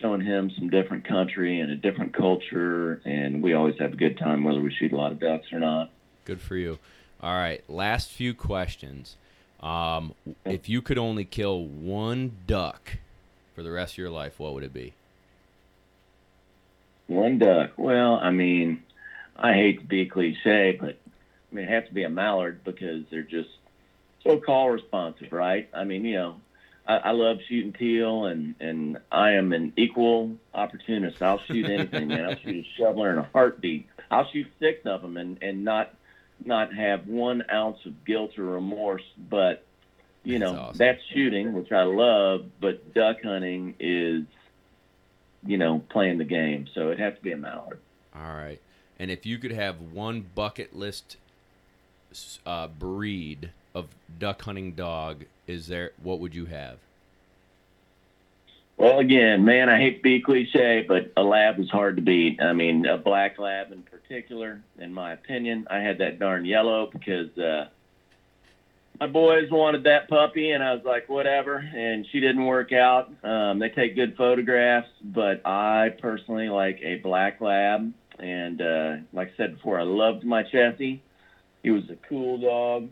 showing 0.00 0.20
him 0.20 0.50
some 0.58 0.68
different 0.68 1.06
country 1.06 1.60
and 1.60 1.70
a 1.70 1.76
different 1.76 2.12
culture, 2.12 3.00
and 3.04 3.42
we 3.42 3.54
always 3.54 3.76
have 3.78 3.94
a 3.94 3.96
good 3.96 4.18
time 4.18 4.44
whether 4.44 4.60
we 4.60 4.74
shoot 4.74 4.92
a 4.92 4.96
lot 4.96 5.12
of 5.12 5.20
ducks 5.20 5.52
or 5.52 5.60
not. 5.60 5.90
Good 6.24 6.40
for 6.40 6.56
you. 6.56 6.78
All 7.24 7.32
right, 7.32 7.64
last 7.70 8.10
few 8.10 8.34
questions. 8.34 9.16
Um, 9.60 10.12
if 10.44 10.68
you 10.68 10.82
could 10.82 10.98
only 10.98 11.24
kill 11.24 11.64
one 11.64 12.32
duck 12.46 12.98
for 13.54 13.62
the 13.62 13.70
rest 13.70 13.94
of 13.94 13.98
your 13.98 14.10
life, 14.10 14.38
what 14.38 14.52
would 14.52 14.62
it 14.62 14.74
be? 14.74 14.92
One 17.06 17.38
duck. 17.38 17.70
Well, 17.78 18.16
I 18.16 18.30
mean, 18.30 18.82
I 19.38 19.54
hate 19.54 19.80
to 19.80 19.86
be 19.86 20.04
cliche, 20.04 20.76
but 20.78 20.98
I 21.50 21.54
mean, 21.54 21.64
it 21.64 21.70
has 21.70 21.88
to 21.88 21.94
be 21.94 22.04
a 22.04 22.10
mallard 22.10 22.62
because 22.62 23.04
they're 23.10 23.22
just 23.22 23.48
so 24.22 24.38
call 24.38 24.68
responsive, 24.68 25.32
right? 25.32 25.70
I 25.72 25.84
mean, 25.84 26.04
you 26.04 26.16
know, 26.16 26.36
I, 26.86 26.96
I 26.96 27.10
love 27.12 27.38
shooting 27.48 27.72
teal, 27.72 28.26
and 28.26 28.54
and 28.60 28.98
I 29.10 29.30
am 29.30 29.54
an 29.54 29.72
equal 29.78 30.36
opportunist. 30.52 31.22
I'll 31.22 31.40
shoot 31.46 31.64
anything, 31.70 32.08
man. 32.08 32.26
I'll 32.26 32.36
shoot 32.36 32.66
a 32.66 32.68
shoveler 32.76 33.12
in 33.12 33.16
a 33.16 33.30
heartbeat. 33.32 33.86
I'll 34.10 34.28
shoot 34.30 34.46
six 34.60 34.84
of 34.84 35.00
them, 35.00 35.16
and 35.16 35.38
and 35.40 35.64
not 35.64 35.94
not 36.44 36.74
have 36.74 37.06
one 37.06 37.44
ounce 37.52 37.78
of 37.86 38.04
guilt 38.04 38.38
or 38.38 38.44
remorse. 38.44 39.04
But 39.30 39.64
you 40.22 40.38
That's 40.38 40.52
know, 40.52 40.58
awesome. 40.58 40.78
that's 40.78 41.00
shooting, 41.12 41.52
which 41.52 41.72
I 41.72 41.82
love. 41.82 42.46
But 42.60 42.94
duck 42.94 43.22
hunting 43.22 43.74
is 43.78 44.24
you 45.46 45.58
know, 45.58 45.82
playing 45.90 46.18
the 46.18 46.24
game. 46.24 46.66
So 46.74 46.90
it 46.90 46.98
has 46.98 47.14
to 47.16 47.20
be 47.20 47.32
a 47.32 47.36
mallard. 47.36 47.78
All 48.14 48.34
right. 48.34 48.60
And 48.98 49.10
if 49.10 49.26
you 49.26 49.38
could 49.38 49.52
have 49.52 49.80
one 49.80 50.26
bucket 50.34 50.74
list 50.74 51.16
uh, 52.46 52.68
breed 52.68 53.50
of 53.74 53.88
duck 54.18 54.42
hunting 54.42 54.72
dog, 54.72 55.24
is 55.46 55.66
there? 55.66 55.92
What 56.02 56.20
would 56.20 56.34
you 56.34 56.46
have? 56.46 56.78
Well, 58.84 58.98
again, 58.98 59.46
man, 59.46 59.70
I 59.70 59.78
hate 59.78 59.96
to 59.96 60.02
be 60.02 60.20
cliche, 60.20 60.84
but 60.86 61.10
a 61.16 61.22
lab 61.22 61.58
is 61.58 61.70
hard 61.70 61.96
to 61.96 62.02
beat. 62.02 62.42
I 62.42 62.52
mean, 62.52 62.84
a 62.84 62.98
black 62.98 63.38
lab 63.38 63.72
in 63.72 63.82
particular, 63.82 64.60
in 64.78 64.92
my 64.92 65.14
opinion. 65.14 65.66
I 65.70 65.78
had 65.78 65.96
that 66.00 66.18
darn 66.18 66.44
yellow 66.44 66.90
because 66.92 67.30
uh, 67.38 67.68
my 69.00 69.06
boys 69.06 69.50
wanted 69.50 69.84
that 69.84 70.10
puppy, 70.10 70.50
and 70.50 70.62
I 70.62 70.74
was 70.74 70.84
like, 70.84 71.08
whatever. 71.08 71.56
And 71.56 72.06
she 72.12 72.20
didn't 72.20 72.44
work 72.44 72.74
out. 72.74 73.10
Um, 73.24 73.58
they 73.58 73.70
take 73.70 73.96
good 73.96 74.18
photographs, 74.18 74.90
but 75.02 75.40
I 75.46 75.88
personally 76.02 76.50
like 76.50 76.78
a 76.82 76.96
black 76.96 77.40
lab. 77.40 77.90
And 78.18 78.60
uh, 78.60 78.96
like 79.14 79.28
I 79.32 79.36
said 79.38 79.56
before, 79.56 79.80
I 79.80 79.84
loved 79.84 80.24
my 80.24 80.42
Chessie. 80.42 81.00
He 81.62 81.70
was 81.70 81.84
a 81.88 81.96
cool 82.06 82.36
dog. 82.36 82.90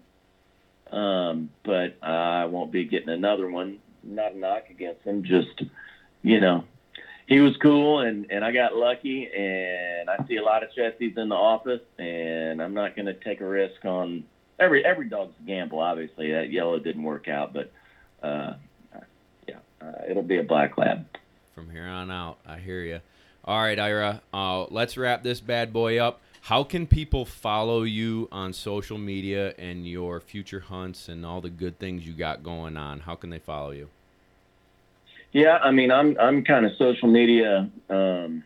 Um, 0.90 1.50
but 1.66 1.98
I 2.02 2.46
won't 2.46 2.72
be 2.72 2.86
getting 2.86 3.10
another 3.10 3.50
one. 3.50 3.76
Not 4.02 4.32
a 4.32 4.38
knock 4.38 4.64
against 4.70 5.02
him, 5.02 5.22
just 5.22 5.62
you 6.22 6.40
know, 6.40 6.64
he 7.26 7.40
was 7.40 7.56
cool, 7.58 8.00
and 8.00 8.26
and 8.30 8.44
I 8.44 8.52
got 8.52 8.76
lucky, 8.76 9.28
and 9.32 10.10
I 10.10 10.24
see 10.26 10.36
a 10.36 10.42
lot 10.42 10.62
of 10.62 10.70
Chessies 10.70 11.16
in 11.16 11.28
the 11.28 11.34
office, 11.34 11.82
and 11.98 12.60
I'm 12.62 12.74
not 12.74 12.96
going 12.96 13.06
to 13.06 13.14
take 13.14 13.40
a 13.40 13.46
risk 13.46 13.84
on 13.84 14.24
every 14.58 14.84
every 14.84 15.08
dog's 15.08 15.34
a 15.42 15.46
gamble. 15.46 15.80
Obviously, 15.80 16.32
that 16.32 16.50
yellow 16.50 16.78
didn't 16.78 17.02
work 17.02 17.28
out, 17.28 17.52
but 17.52 17.72
uh, 18.22 18.54
yeah, 19.48 19.56
uh, 19.80 19.92
it'll 20.08 20.22
be 20.22 20.38
a 20.38 20.42
black 20.42 20.78
lab. 20.78 21.06
From 21.54 21.70
here 21.70 21.86
on 21.86 22.10
out, 22.10 22.38
I 22.46 22.58
hear 22.58 22.82
you. 22.82 23.00
All 23.44 23.60
right, 23.60 23.78
Ira. 23.78 24.22
Uh, 24.32 24.64
let's 24.70 24.96
wrap 24.96 25.22
this 25.22 25.40
bad 25.40 25.72
boy 25.72 25.98
up. 25.98 26.20
How 26.42 26.64
can 26.64 26.86
people 26.86 27.24
follow 27.24 27.82
you 27.82 28.28
on 28.32 28.52
social 28.52 28.98
media 28.98 29.54
and 29.58 29.86
your 29.86 30.20
future 30.20 30.60
hunts 30.60 31.08
and 31.08 31.24
all 31.24 31.40
the 31.40 31.50
good 31.50 31.78
things 31.78 32.06
you 32.06 32.14
got 32.14 32.42
going 32.42 32.76
on? 32.76 33.00
How 33.00 33.14
can 33.14 33.30
they 33.30 33.38
follow 33.38 33.70
you? 33.70 33.88
Yeah, 35.32 35.56
I 35.56 35.70
mean, 35.70 35.90
I'm 35.90 36.16
I'm 36.20 36.44
kind 36.44 36.66
of 36.66 36.72
social 36.78 37.08
media. 37.08 37.70
Um, 37.88 38.44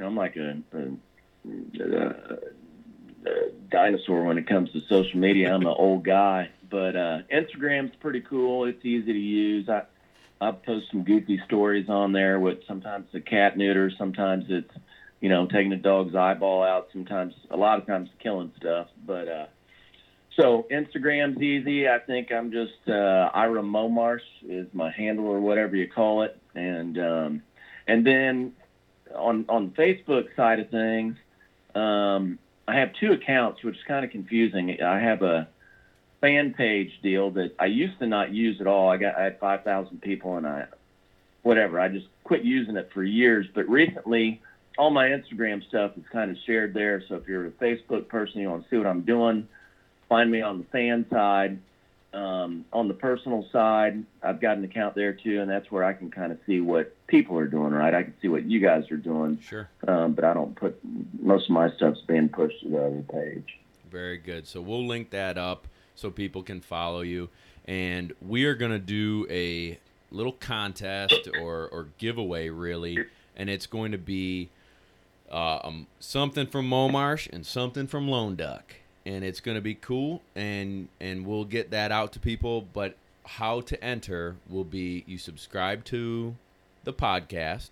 I'm 0.00 0.16
like 0.16 0.36
a, 0.36 0.58
a, 0.72 1.82
a, 1.82 2.38
a 3.26 3.50
dinosaur 3.70 4.24
when 4.24 4.38
it 4.38 4.46
comes 4.46 4.72
to 4.72 4.80
social 4.88 5.18
media. 5.18 5.54
I'm 5.54 5.62
an 5.62 5.66
old 5.68 6.04
guy, 6.04 6.50
but 6.70 6.96
uh, 6.96 7.18
Instagram's 7.32 7.94
pretty 7.96 8.22
cool. 8.22 8.64
It's 8.64 8.84
easy 8.84 9.12
to 9.12 9.18
use. 9.18 9.68
I 9.68 9.82
I 10.40 10.52
post 10.52 10.90
some 10.90 11.02
goofy 11.02 11.40
stories 11.44 11.88
on 11.88 12.12
there 12.12 12.38
with 12.38 12.58
sometimes 12.66 13.08
a 13.14 13.20
cat 13.20 13.56
neuter, 13.56 13.90
sometimes 13.96 14.46
it's 14.48 14.72
you 15.20 15.28
know 15.28 15.46
taking 15.46 15.72
a 15.72 15.78
dog's 15.78 16.14
eyeball 16.14 16.62
out, 16.62 16.88
sometimes 16.92 17.34
a 17.50 17.56
lot 17.56 17.78
of 17.78 17.86
times 17.86 18.08
killing 18.18 18.52
stuff. 18.56 18.88
But 19.04 19.28
uh, 19.28 19.46
so 20.36 20.66
Instagram's 20.70 21.40
easy. 21.40 21.88
I 21.88 21.98
think 21.98 22.30
I'm 22.30 22.52
just 22.52 22.88
uh, 22.88 23.30
Ira 23.34 23.62
Momarsh 23.62 24.20
is 24.46 24.66
my 24.72 24.90
handle 24.90 25.26
or 25.26 25.40
whatever 25.40 25.76
you 25.76 25.88
call 25.88 26.22
it, 26.22 26.38
and 26.54 26.98
um, 26.98 27.42
and 27.86 28.06
then 28.06 28.52
on 29.14 29.46
on 29.48 29.70
Facebook 29.70 30.34
side 30.36 30.60
of 30.60 30.70
things, 30.70 31.16
um, 31.74 32.38
I 32.68 32.76
have 32.76 32.92
two 32.94 33.12
accounts, 33.12 33.62
which 33.62 33.76
is 33.76 33.82
kind 33.86 34.04
of 34.04 34.10
confusing. 34.10 34.82
I 34.82 34.98
have 35.00 35.22
a 35.22 35.48
fan 36.20 36.54
page 36.54 36.90
deal 37.02 37.30
that 37.32 37.54
I 37.58 37.66
used 37.66 37.98
to 38.00 38.06
not 38.06 38.32
use 38.32 38.60
at 38.60 38.66
all. 38.66 38.90
I 38.90 38.96
got 38.96 39.16
I 39.16 39.24
had 39.24 39.38
5,000 39.38 40.00
people 40.00 40.36
and 40.36 40.46
I 40.46 40.66
whatever. 41.42 41.78
I 41.78 41.88
just 41.88 42.06
quit 42.24 42.42
using 42.42 42.76
it 42.76 42.90
for 42.92 43.04
years. 43.04 43.46
But 43.54 43.68
recently, 43.68 44.42
all 44.78 44.90
my 44.90 45.08
Instagram 45.08 45.66
stuff 45.68 45.92
is 45.96 46.02
kind 46.10 46.30
of 46.30 46.36
shared 46.44 46.74
there. 46.74 47.02
So 47.08 47.14
if 47.14 47.28
you're 47.28 47.46
a 47.46 47.50
Facebook 47.52 48.08
person, 48.08 48.40
you 48.40 48.50
want 48.50 48.64
to 48.64 48.70
see 48.70 48.76
what 48.76 48.86
I'm 48.86 49.02
doing, 49.02 49.46
find 50.08 50.30
me 50.30 50.42
on 50.42 50.58
the 50.58 50.64
fan 50.64 51.06
side. 51.10 51.58
Um, 52.12 52.64
on 52.72 52.88
the 52.88 52.94
personal 52.94 53.46
side, 53.52 54.02
I've 54.22 54.40
got 54.40 54.56
an 54.56 54.64
account 54.64 54.94
there 54.94 55.12
too, 55.12 55.42
and 55.42 55.50
that's 55.50 55.70
where 55.70 55.84
I 55.84 55.92
can 55.92 56.10
kind 56.10 56.32
of 56.32 56.38
see 56.46 56.60
what 56.60 56.94
people 57.08 57.36
are 57.36 57.46
doing. 57.46 57.72
Right, 57.72 57.92
I 57.92 58.04
can 58.04 58.14
see 58.22 58.28
what 58.28 58.44
you 58.44 58.58
guys 58.58 58.90
are 58.90 58.96
doing. 58.96 59.38
Sure. 59.42 59.68
Um, 59.86 60.14
but 60.14 60.24
I 60.24 60.32
don't 60.32 60.54
put 60.54 60.80
most 61.20 61.44
of 61.44 61.50
my 61.50 61.70
stuff's 61.76 62.00
being 62.06 62.30
pushed 62.30 62.62
to 62.62 62.70
the 62.70 62.86
other 62.86 63.04
page. 63.12 63.58
Very 63.90 64.16
good. 64.16 64.46
So 64.46 64.62
we'll 64.62 64.86
link 64.86 65.10
that 65.10 65.36
up 65.36 65.66
so 65.94 66.10
people 66.10 66.42
can 66.42 66.60
follow 66.60 67.02
you. 67.02 67.28
And 67.66 68.14
we 68.26 68.44
are 68.44 68.54
going 68.54 68.70
to 68.70 68.78
do 68.78 69.26
a 69.28 69.78
little 70.10 70.32
contest 70.32 71.28
or, 71.40 71.68
or 71.68 71.88
giveaway, 71.98 72.48
really. 72.48 72.98
And 73.36 73.50
it's 73.50 73.66
going 73.66 73.92
to 73.92 73.98
be 73.98 74.50
uh, 75.30 75.60
um, 75.64 75.86
something 75.98 76.46
from 76.46 76.70
Momarsh 76.70 77.28
and 77.30 77.44
something 77.44 77.86
from 77.86 78.08
Lone 78.08 78.36
Duck. 78.36 78.74
And 79.06 79.24
it's 79.24 79.40
going 79.40 79.54
to 79.54 79.62
be 79.62 79.74
cool. 79.74 80.20
And, 80.34 80.88
and 81.00 81.24
we'll 81.24 81.46
get 81.46 81.70
that 81.70 81.90
out 81.90 82.12
to 82.12 82.18
people. 82.18 82.60
But 82.60 82.96
how 83.24 83.60
to 83.62 83.82
enter 83.82 84.36
will 84.48 84.64
be 84.64 85.04
you 85.06 85.16
subscribe 85.16 85.84
to 85.86 86.34
the 86.84 86.92
podcast. 86.92 87.70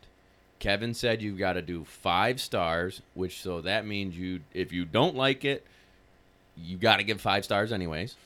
Kevin 0.58 0.94
said 0.94 1.20
you've 1.20 1.38
got 1.38 1.54
to 1.54 1.62
do 1.62 1.84
five 1.84 2.40
stars, 2.40 3.02
which 3.14 3.42
so 3.42 3.60
that 3.60 3.86
means 3.86 4.16
you 4.16 4.40
if 4.54 4.72
you 4.72 4.84
don't 4.84 5.14
like 5.14 5.44
it, 5.44 5.64
you 6.56 6.76
got 6.76 6.96
to 6.96 7.04
give 7.04 7.20
five 7.20 7.44
stars 7.44 7.72
anyways. 7.72 8.16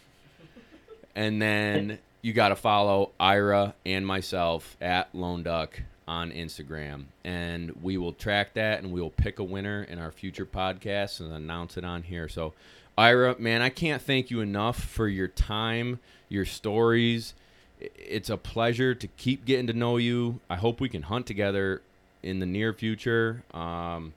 And 1.16 1.42
then 1.42 1.98
you 2.22 2.32
got 2.32 2.50
to 2.50 2.56
follow 2.56 3.10
Ira 3.18 3.74
and 3.84 4.06
myself 4.06 4.76
at 4.80 5.12
Lone 5.12 5.42
Duck 5.42 5.80
on 6.06 6.30
Instagram. 6.30 7.06
And 7.24 7.72
we 7.82 7.96
will 7.96 8.12
track 8.12 8.54
that 8.54 8.84
and 8.84 8.92
we 8.92 9.00
will 9.00 9.10
pick 9.10 9.40
a 9.40 9.44
winner 9.44 9.82
in 9.82 9.98
our 9.98 10.12
future 10.12 10.46
podcasts 10.46 11.18
and 11.18 11.32
announce 11.32 11.76
it 11.76 11.84
on 11.84 12.04
here. 12.04 12.28
So, 12.28 12.54
Ira, 12.98 13.36
man, 13.38 13.62
I 13.62 13.68
can't 13.68 14.02
thank 14.02 14.28
you 14.28 14.40
enough 14.40 14.82
for 14.82 15.06
your 15.06 15.28
time, 15.28 16.00
your 16.28 16.44
stories. 16.44 17.32
It's 17.80 18.28
a 18.28 18.36
pleasure 18.36 18.92
to 18.92 19.06
keep 19.06 19.44
getting 19.44 19.68
to 19.68 19.72
know 19.72 19.98
you. 19.98 20.40
I 20.50 20.56
hope 20.56 20.80
we 20.80 20.88
can 20.88 21.02
hunt 21.02 21.24
together 21.24 21.80
in 22.24 22.40
the 22.40 22.46
near 22.46 22.72
future. 22.72 23.44
Um, 23.54 24.14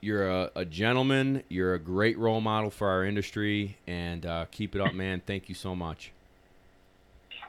you're 0.00 0.28
a, 0.28 0.50
a, 0.56 0.64
gentleman. 0.64 1.44
You're 1.48 1.74
a 1.74 1.78
great 1.78 2.18
role 2.18 2.40
model 2.40 2.70
for 2.70 2.88
our 2.88 3.04
industry, 3.04 3.78
and 3.86 4.26
uh, 4.26 4.46
keep 4.50 4.74
it 4.74 4.80
up, 4.80 4.92
man. 4.92 5.22
Thank 5.24 5.48
you 5.48 5.54
so 5.54 5.76
much. 5.76 6.10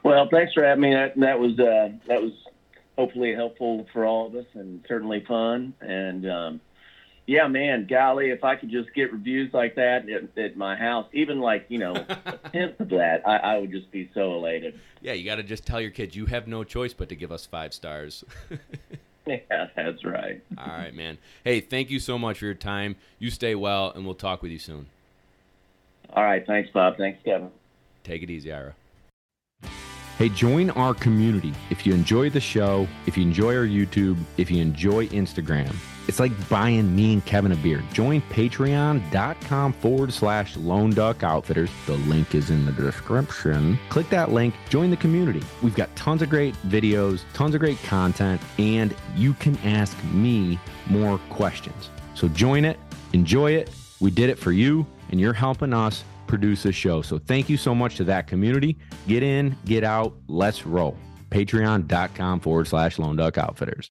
Well, 0.04 0.28
thanks 0.30 0.52
for 0.52 0.64
having 0.64 0.82
me. 0.82 0.94
That, 0.94 1.14
that 1.16 1.40
was 1.40 1.58
uh, 1.58 1.90
that 2.06 2.22
was 2.22 2.32
hopefully 2.96 3.34
helpful 3.34 3.88
for 3.92 4.04
all 4.04 4.28
of 4.28 4.36
us, 4.36 4.46
and 4.54 4.84
certainly 4.86 5.24
fun. 5.26 5.74
And 5.80 6.30
um, 6.30 6.60
yeah, 7.26 7.46
man, 7.46 7.86
golly, 7.88 8.30
if 8.30 8.42
I 8.44 8.56
could 8.56 8.70
just 8.70 8.92
get 8.94 9.12
reviews 9.12 9.52
like 9.54 9.76
that 9.76 10.08
at, 10.08 10.36
at 10.42 10.56
my 10.56 10.76
house, 10.76 11.06
even 11.12 11.40
like 11.40 11.66
you 11.68 11.78
know 11.78 11.94
a 12.08 12.38
tenth 12.52 12.80
of 12.80 12.88
that, 12.90 13.22
I, 13.26 13.36
I 13.36 13.58
would 13.58 13.70
just 13.70 13.90
be 13.90 14.10
so 14.14 14.34
elated. 14.34 14.78
Yeah, 15.00 15.12
you 15.12 15.24
got 15.24 15.36
to 15.36 15.42
just 15.42 15.66
tell 15.66 15.80
your 15.80 15.90
kids 15.90 16.16
you 16.16 16.26
have 16.26 16.46
no 16.46 16.64
choice 16.64 16.92
but 16.92 17.08
to 17.08 17.16
give 17.16 17.32
us 17.32 17.46
five 17.46 17.74
stars. 17.74 18.24
Yeah, 19.26 19.68
that's 19.76 20.04
right. 20.04 20.42
All 20.58 20.66
right, 20.66 20.92
man. 20.92 21.18
Hey, 21.44 21.60
thank 21.60 21.90
you 21.90 22.00
so 22.00 22.18
much 22.18 22.40
for 22.40 22.44
your 22.44 22.54
time. 22.54 22.96
You 23.20 23.30
stay 23.30 23.54
well, 23.54 23.92
and 23.94 24.04
we'll 24.04 24.16
talk 24.16 24.42
with 24.42 24.50
you 24.50 24.58
soon. 24.58 24.86
All 26.12 26.24
right. 26.24 26.44
Thanks, 26.44 26.70
Bob. 26.70 26.96
Thanks, 26.96 27.20
Kevin. 27.24 27.50
Take 28.04 28.22
it 28.22 28.30
easy, 28.30 28.52
Ira. 28.52 28.74
Hey, 30.18 30.28
join 30.28 30.70
our 30.70 30.92
community. 30.92 31.54
If 31.70 31.86
you 31.86 31.94
enjoy 31.94 32.30
the 32.30 32.40
show, 32.40 32.86
if 33.06 33.16
you 33.16 33.22
enjoy 33.22 33.56
our 33.56 33.66
YouTube, 33.66 34.18
if 34.36 34.50
you 34.50 34.60
enjoy 34.60 35.06
Instagram, 35.08 35.74
it's 36.08 36.20
like 36.20 36.48
buying 36.48 36.94
me 36.94 37.14
and 37.14 37.24
Kevin 37.24 37.52
a 37.52 37.56
beer. 37.56 37.82
Join 37.92 38.20
patreon.com 38.22 39.72
forward 39.74 40.12
slash 40.12 40.56
lone 40.56 40.90
duck 40.90 41.22
outfitters. 41.22 41.70
The 41.86 41.96
link 41.96 42.34
is 42.34 42.50
in 42.50 42.66
the 42.66 42.72
description. 42.72 43.78
Click 43.88 44.08
that 44.10 44.32
link, 44.32 44.54
join 44.68 44.90
the 44.90 44.96
community. 44.96 45.42
We've 45.62 45.74
got 45.74 45.94
tons 45.96 46.22
of 46.22 46.30
great 46.30 46.54
videos, 46.66 47.22
tons 47.34 47.54
of 47.54 47.60
great 47.60 47.82
content, 47.82 48.40
and 48.58 48.94
you 49.16 49.34
can 49.34 49.56
ask 49.58 49.96
me 50.04 50.58
more 50.88 51.18
questions. 51.30 51.90
So 52.14 52.28
join 52.28 52.64
it, 52.64 52.78
enjoy 53.12 53.52
it. 53.52 53.70
We 54.00 54.10
did 54.10 54.30
it 54.30 54.38
for 54.38 54.52
you, 54.52 54.86
and 55.10 55.20
you're 55.20 55.32
helping 55.32 55.72
us 55.72 56.04
produce 56.26 56.64
a 56.64 56.72
show. 56.72 57.02
So 57.02 57.18
thank 57.18 57.48
you 57.48 57.56
so 57.56 57.74
much 57.74 57.96
to 57.96 58.04
that 58.04 58.26
community. 58.26 58.78
Get 59.06 59.22
in, 59.22 59.56
get 59.64 59.84
out, 59.84 60.14
let's 60.28 60.66
roll. 60.66 60.96
Patreon.com 61.30 62.40
forward 62.40 62.68
slash 62.68 62.98
lone 62.98 63.16
duck 63.16 63.38
outfitters. 63.38 63.90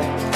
thank 0.00 0.24
you 0.24 0.29